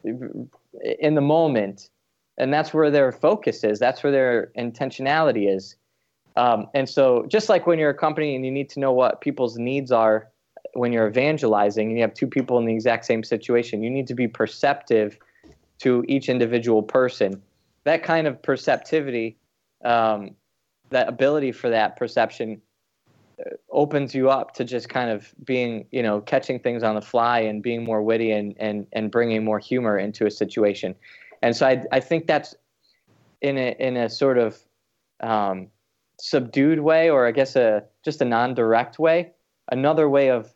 in 0.05 1.15
the 1.15 1.21
moment, 1.21 1.89
and 2.37 2.53
that's 2.53 2.75
where 2.75 2.91
their 2.91 3.13
focus 3.13 3.65
is. 3.65 3.79
That's 3.79 4.03
where 4.03 4.13
their 4.13 4.51
intentionality 4.59 5.55
is. 5.55 5.77
Um, 6.37 6.67
and 6.75 6.89
so, 6.89 7.27
just 7.29 7.49
like 7.49 7.67
when 7.67 7.79
you're 7.79 7.91
a 7.91 7.95
company 7.95 8.35
and 8.35 8.45
you 8.45 8.51
need 8.51 8.69
to 8.71 8.81
know 8.81 8.93
what 8.93 9.21
people's 9.21 9.57
needs 9.57 9.93
are 9.93 10.29
when 10.75 10.93
you're 10.93 11.09
evangelizing, 11.09 11.89
and 11.89 11.97
you 11.97 12.03
have 12.03 12.15
two 12.15 12.29
people 12.29 12.59
in 12.59 12.65
the 12.65 12.75
exact 12.75 13.05
same 13.05 13.25
situation, 13.25 13.83
you 13.83 13.91
need 13.91 14.07
to 14.09 14.15
be 14.15 14.29
perceptive 14.29 15.19
to 15.79 16.05
each 16.09 16.29
individual 16.29 16.83
person. 16.83 17.41
That 17.85 18.03
kind 18.03 18.27
of 18.27 18.41
perceptivity, 18.43 19.37
um, 19.85 20.35
that 20.91 21.09
ability 21.09 21.53
for 21.53 21.71
that 21.71 21.97
perception 21.97 22.61
opens 23.71 24.15
you 24.15 24.31
up 24.31 24.55
to 24.55 24.65
just 24.65 24.89
kind 24.89 25.11
of 25.11 25.35
being, 25.45 25.87
you 25.91 26.03
know, 26.03 26.21
catching 26.21 26.59
things 26.59 26.83
on 26.83 26.95
the 26.95 27.01
fly 27.01 27.41
and 27.41 27.63
being 27.63 27.85
more 27.85 28.03
witty 28.03 28.31
and 28.31 28.55
and 28.59 28.87
and 28.93 29.11
bringing 29.11 29.45
more 29.45 29.59
humor 29.59 29.99
into 29.99 30.27
a 30.27 30.31
situation. 30.31 30.95
And 31.43 31.57
so 31.57 31.67
I 31.67 31.85
I 31.93 32.01
think 32.01 32.27
that's 32.27 32.55
in 33.41 33.57
a 33.57 33.75
in 33.79 33.97
a 33.97 34.09
sort 34.09 34.39
of 34.39 34.59
um, 35.21 35.69
subdued 36.19 36.81
way, 36.81 37.11
or 37.11 37.27
I 37.27 37.33
guess 37.33 37.57
a 37.57 37.85
just 38.05 38.21
a 38.21 38.25
non-direct 38.25 38.99
way, 38.99 39.33
another 39.71 40.09
way 40.09 40.31
of 40.31 40.53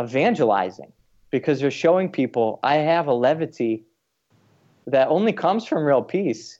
evangelizing, 0.00 0.92
because 1.30 1.60
you're 1.60 1.70
showing 1.70 2.10
people 2.10 2.58
I 2.62 2.76
have 2.76 3.06
a 3.06 3.14
levity 3.14 3.84
that 4.86 5.08
only 5.08 5.32
comes 5.32 5.66
from 5.66 5.84
real 5.84 6.02
peace, 6.02 6.58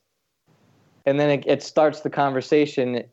and 1.07 1.19
then 1.19 1.31
it, 1.31 1.45
it 1.47 1.63
starts 1.63 2.01
the 2.01 2.11
conversation 2.11 3.05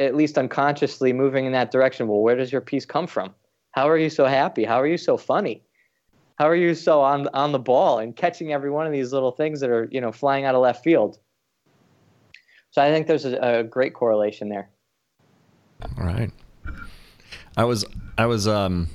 at 0.00 0.16
least 0.16 0.38
unconsciously 0.38 1.12
moving 1.12 1.44
in 1.44 1.52
that 1.52 1.70
direction. 1.70 2.08
Well, 2.08 2.20
where 2.20 2.34
does 2.34 2.50
your 2.50 2.60
peace 2.60 2.86
come 2.86 3.06
from? 3.06 3.34
How 3.72 3.88
are 3.88 3.98
you 3.98 4.10
so 4.10 4.26
happy? 4.26 4.64
How 4.64 4.80
are 4.80 4.86
you 4.86 4.96
so 4.96 5.16
funny? 5.16 5.62
How 6.38 6.48
are 6.48 6.56
you 6.56 6.74
so 6.74 7.02
on 7.02 7.28
on 7.34 7.52
the 7.52 7.58
ball 7.58 7.98
and 7.98 8.16
catching 8.16 8.52
every 8.52 8.70
one 8.70 8.86
of 8.86 8.92
these 8.92 9.12
little 9.12 9.30
things 9.30 9.60
that 9.60 9.70
are 9.70 9.88
you 9.92 10.00
know 10.00 10.10
flying 10.10 10.44
out 10.44 10.54
of 10.54 10.62
left 10.62 10.82
field? 10.82 11.18
So 12.70 12.82
I 12.82 12.90
think 12.90 13.06
there's 13.06 13.26
a, 13.26 13.36
a 13.36 13.62
great 13.62 13.94
correlation 13.94 14.48
there. 14.48 14.70
All 15.82 16.04
right. 16.04 16.30
I 17.56 17.64
was 17.64 17.84
I 18.16 18.26
was 18.26 18.48
um, 18.48 18.88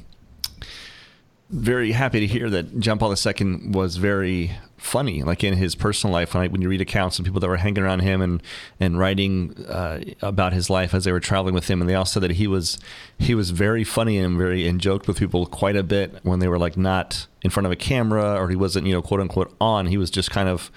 very 1.50 1.92
happy 1.92 2.20
to 2.22 2.28
hear 2.28 2.50
that 2.50 2.80
John 2.80 2.98
Paul 2.98 3.14
II 3.14 3.70
was 3.70 3.98
very 3.98 4.52
funny, 4.86 5.24
like 5.24 5.44
in 5.44 5.56
his 5.56 5.76
personal 5.76 6.14
life. 6.14 6.34
When, 6.34 6.44
I, 6.44 6.48
when 6.48 6.62
you 6.62 6.70
read 6.70 6.82
accounts 6.82 7.20
of 7.20 7.26
people 7.26 7.40
that 7.42 7.48
were 7.48 7.58
hanging 7.58 7.84
around 7.84 8.02
him 8.02 8.22
and 8.22 8.42
and 8.80 8.98
writing 8.98 9.66
uh, 9.68 10.00
about 10.22 10.54
his 10.54 10.70
life 10.70 10.94
as 10.94 11.04
they 11.04 11.12
were 11.12 11.20
traveling 11.20 11.56
with 11.56 11.70
him, 11.70 11.82
and 11.82 11.90
they 11.90 11.96
all 11.96 12.06
said 12.06 12.22
that 12.24 12.32
he 12.32 12.48
was 12.48 12.80
he 13.18 13.36
was 13.36 13.50
very 13.50 13.84
funny 13.84 14.18
and 14.18 14.38
very 14.38 14.68
and 14.68 14.80
joked 14.80 15.08
with 15.08 15.18
people 15.18 15.46
quite 15.48 15.76
a 15.76 15.84
bit 15.84 16.20
when 16.24 16.40
they 16.40 16.48
were 16.48 16.60
like 16.60 16.78
not 16.78 17.28
in 17.42 17.50
front 17.52 17.66
of 17.66 17.72
a 17.72 17.76
camera 17.76 18.42
or 18.42 18.50
he 18.50 18.56
wasn't 18.56 18.86
you 18.86 18.94
know 18.94 19.02
quote 19.02 19.20
unquote 19.20 19.56
on. 19.60 19.88
He 19.88 19.98
was 19.98 20.10
just 20.10 20.32
kind 20.32 20.48
of 20.48 20.72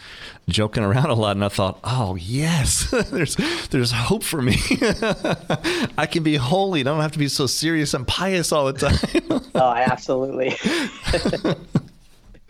joking 0.48 0.82
around 0.84 1.10
a 1.10 1.14
lot, 1.14 1.36
and 1.36 1.44
I 1.44 1.48
thought, 1.48 1.78
oh 1.84 2.16
yes, 2.16 2.90
there's 3.10 3.36
there's 3.70 3.92
hope 3.92 4.22
for 4.24 4.40
me. 4.42 4.56
I 5.98 6.08
can 6.10 6.22
be 6.22 6.36
holy. 6.36 6.80
I 6.80 6.84
don't 6.84 7.00
have 7.00 7.12
to 7.12 7.18
be 7.18 7.28
so 7.28 7.46
serious 7.46 7.94
and 7.94 8.06
pious 8.06 8.52
all 8.52 8.72
the 8.72 8.72
time. 8.72 9.42
oh, 9.54 9.72
absolutely. 9.72 10.56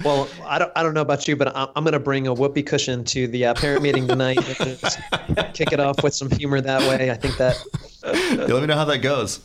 Well, 0.04 0.28
I 0.44 0.58
don't, 0.58 0.72
I 0.76 0.82
don't 0.82 0.94
know 0.94 1.00
about 1.00 1.26
you, 1.26 1.34
but 1.36 1.54
I'm, 1.56 1.68
I'm 1.74 1.84
going 1.84 1.92
to 1.92 2.00
bring 2.00 2.26
a 2.26 2.34
whoopee 2.34 2.62
cushion 2.62 3.04
to 3.04 3.26
the 3.26 3.46
uh, 3.46 3.54
parent 3.54 3.82
meeting 3.82 4.06
tonight. 4.06 4.38
kick 5.54 5.72
it 5.72 5.80
off 5.80 6.02
with 6.02 6.14
some 6.14 6.30
humor 6.30 6.60
that 6.60 6.80
way. 6.82 7.10
I 7.10 7.14
think 7.14 7.36
that. 7.38 7.56
Yeah, 8.04 8.54
let 8.54 8.60
me 8.60 8.66
know 8.66 8.76
how 8.76 8.84
that 8.84 8.98
goes. 8.98 9.40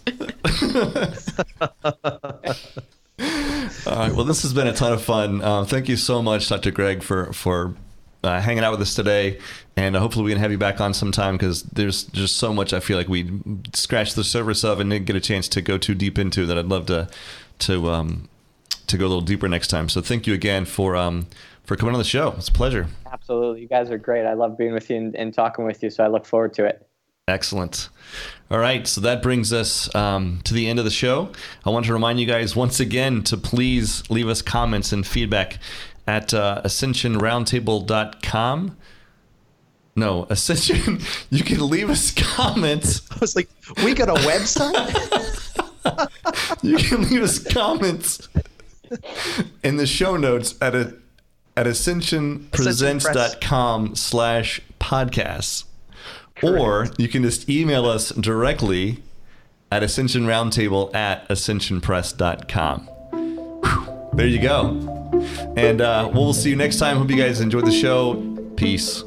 All 3.87 3.95
right. 3.95 4.13
Well, 4.13 4.25
this 4.25 4.43
has 4.43 4.53
been 4.53 4.67
a 4.67 4.73
ton 4.73 4.93
of 4.93 5.01
fun. 5.01 5.41
Um, 5.43 5.65
thank 5.65 5.89
you 5.89 5.97
so 5.97 6.21
much, 6.21 6.49
Dr. 6.49 6.71
Greg, 6.71 7.03
for 7.03 7.33
for 7.33 7.73
uh, 8.23 8.39
hanging 8.39 8.63
out 8.63 8.71
with 8.71 8.81
us 8.81 8.95
today, 8.95 9.39
and 9.75 9.95
uh, 9.95 9.99
hopefully 9.99 10.25
we 10.25 10.31
can 10.31 10.39
have 10.39 10.51
you 10.51 10.57
back 10.57 10.79
on 10.79 10.93
sometime 10.93 11.35
because 11.35 11.63
there's 11.63 12.03
just 12.05 12.37
so 12.37 12.53
much 12.53 12.73
I 12.73 12.79
feel 12.79 12.97
like 12.97 13.09
we 13.09 13.29
scratched 13.73 14.15
the 14.15 14.23
surface 14.23 14.63
of 14.63 14.79
and 14.79 14.89
didn't 14.89 15.05
get 15.05 15.15
a 15.15 15.21
chance 15.21 15.47
to 15.49 15.61
go 15.61 15.77
too 15.77 15.95
deep 15.95 16.17
into 16.17 16.45
that. 16.45 16.57
I'd 16.57 16.67
love 16.67 16.85
to 16.87 17.09
to 17.59 17.89
um, 17.89 18.29
to 18.87 18.97
go 18.97 19.05
a 19.05 19.07
little 19.07 19.21
deeper 19.21 19.47
next 19.47 19.69
time. 19.69 19.87
So 19.89 20.01
thank 20.01 20.27
you 20.27 20.33
again 20.33 20.65
for 20.65 20.95
um, 20.95 21.27
for 21.63 21.75
coming 21.75 21.95
on 21.95 21.99
the 21.99 22.05
show. 22.05 22.33
It's 22.37 22.49
a 22.49 22.53
pleasure. 22.53 22.87
Absolutely. 23.11 23.61
You 23.61 23.67
guys 23.67 23.89
are 23.89 23.97
great. 23.97 24.25
I 24.25 24.33
love 24.33 24.57
being 24.57 24.73
with 24.73 24.89
you 24.89 24.97
and, 24.97 25.15
and 25.15 25.33
talking 25.33 25.65
with 25.65 25.81
you. 25.83 25.89
So 25.89 26.03
I 26.03 26.07
look 26.07 26.25
forward 26.25 26.53
to 26.55 26.65
it. 26.65 26.87
Excellent. 27.27 27.89
All 28.51 28.59
right, 28.59 28.85
so 28.85 28.99
that 28.99 29.23
brings 29.23 29.53
us 29.53 29.95
um, 29.95 30.41
to 30.43 30.53
the 30.53 30.67
end 30.67 30.77
of 30.77 30.83
the 30.83 30.91
show. 30.91 31.31
I 31.65 31.69
want 31.69 31.85
to 31.85 31.93
remind 31.93 32.19
you 32.19 32.25
guys 32.25 32.53
once 32.53 32.81
again 32.81 33.23
to 33.23 33.37
please 33.37 34.03
leave 34.09 34.27
us 34.27 34.41
comments 34.41 34.91
and 34.91 35.07
feedback 35.07 35.57
at 36.05 36.33
uh, 36.33 36.61
ascensionroundtable.com. 36.65 38.77
No, 39.95 40.27
Ascension, 40.29 40.99
you 41.29 41.45
can 41.45 41.69
leave 41.69 41.89
us 41.89 42.11
comments. 42.11 43.09
I 43.09 43.19
was 43.21 43.37
like, 43.37 43.47
we 43.85 43.93
got 43.93 44.09
a 44.09 44.15
website? 44.15 44.91
you 46.61 46.75
can 46.77 47.09
leave 47.09 47.23
us 47.23 47.39
comments 47.39 48.27
in 49.63 49.77
the 49.77 49.87
show 49.87 50.17
notes 50.17 50.55
at 50.61 50.75
a, 50.75 50.93
at 51.55 51.65
ascensionpresents.com 51.65 53.95
slash 53.95 54.61
podcasts. 54.79 55.63
Or 56.41 56.87
you 56.97 57.07
can 57.07 57.23
just 57.23 57.49
email 57.49 57.85
us 57.85 58.09
directly 58.09 59.01
at 59.71 59.81
ascensionroundtable 59.81 60.93
at 60.93 61.27
ascensionpress.com. 61.29 62.81
Whew, 62.81 64.09
there 64.13 64.27
you 64.27 64.41
go. 64.41 64.89
And 65.55 65.81
uh, 65.81 66.09
we'll 66.13 66.33
see 66.33 66.49
you 66.49 66.55
next 66.55 66.77
time. 66.77 66.97
Hope 66.97 67.09
you 67.09 67.17
guys 67.17 67.39
enjoyed 67.39 67.65
the 67.65 67.71
show. 67.71 68.15
Peace. 68.55 69.03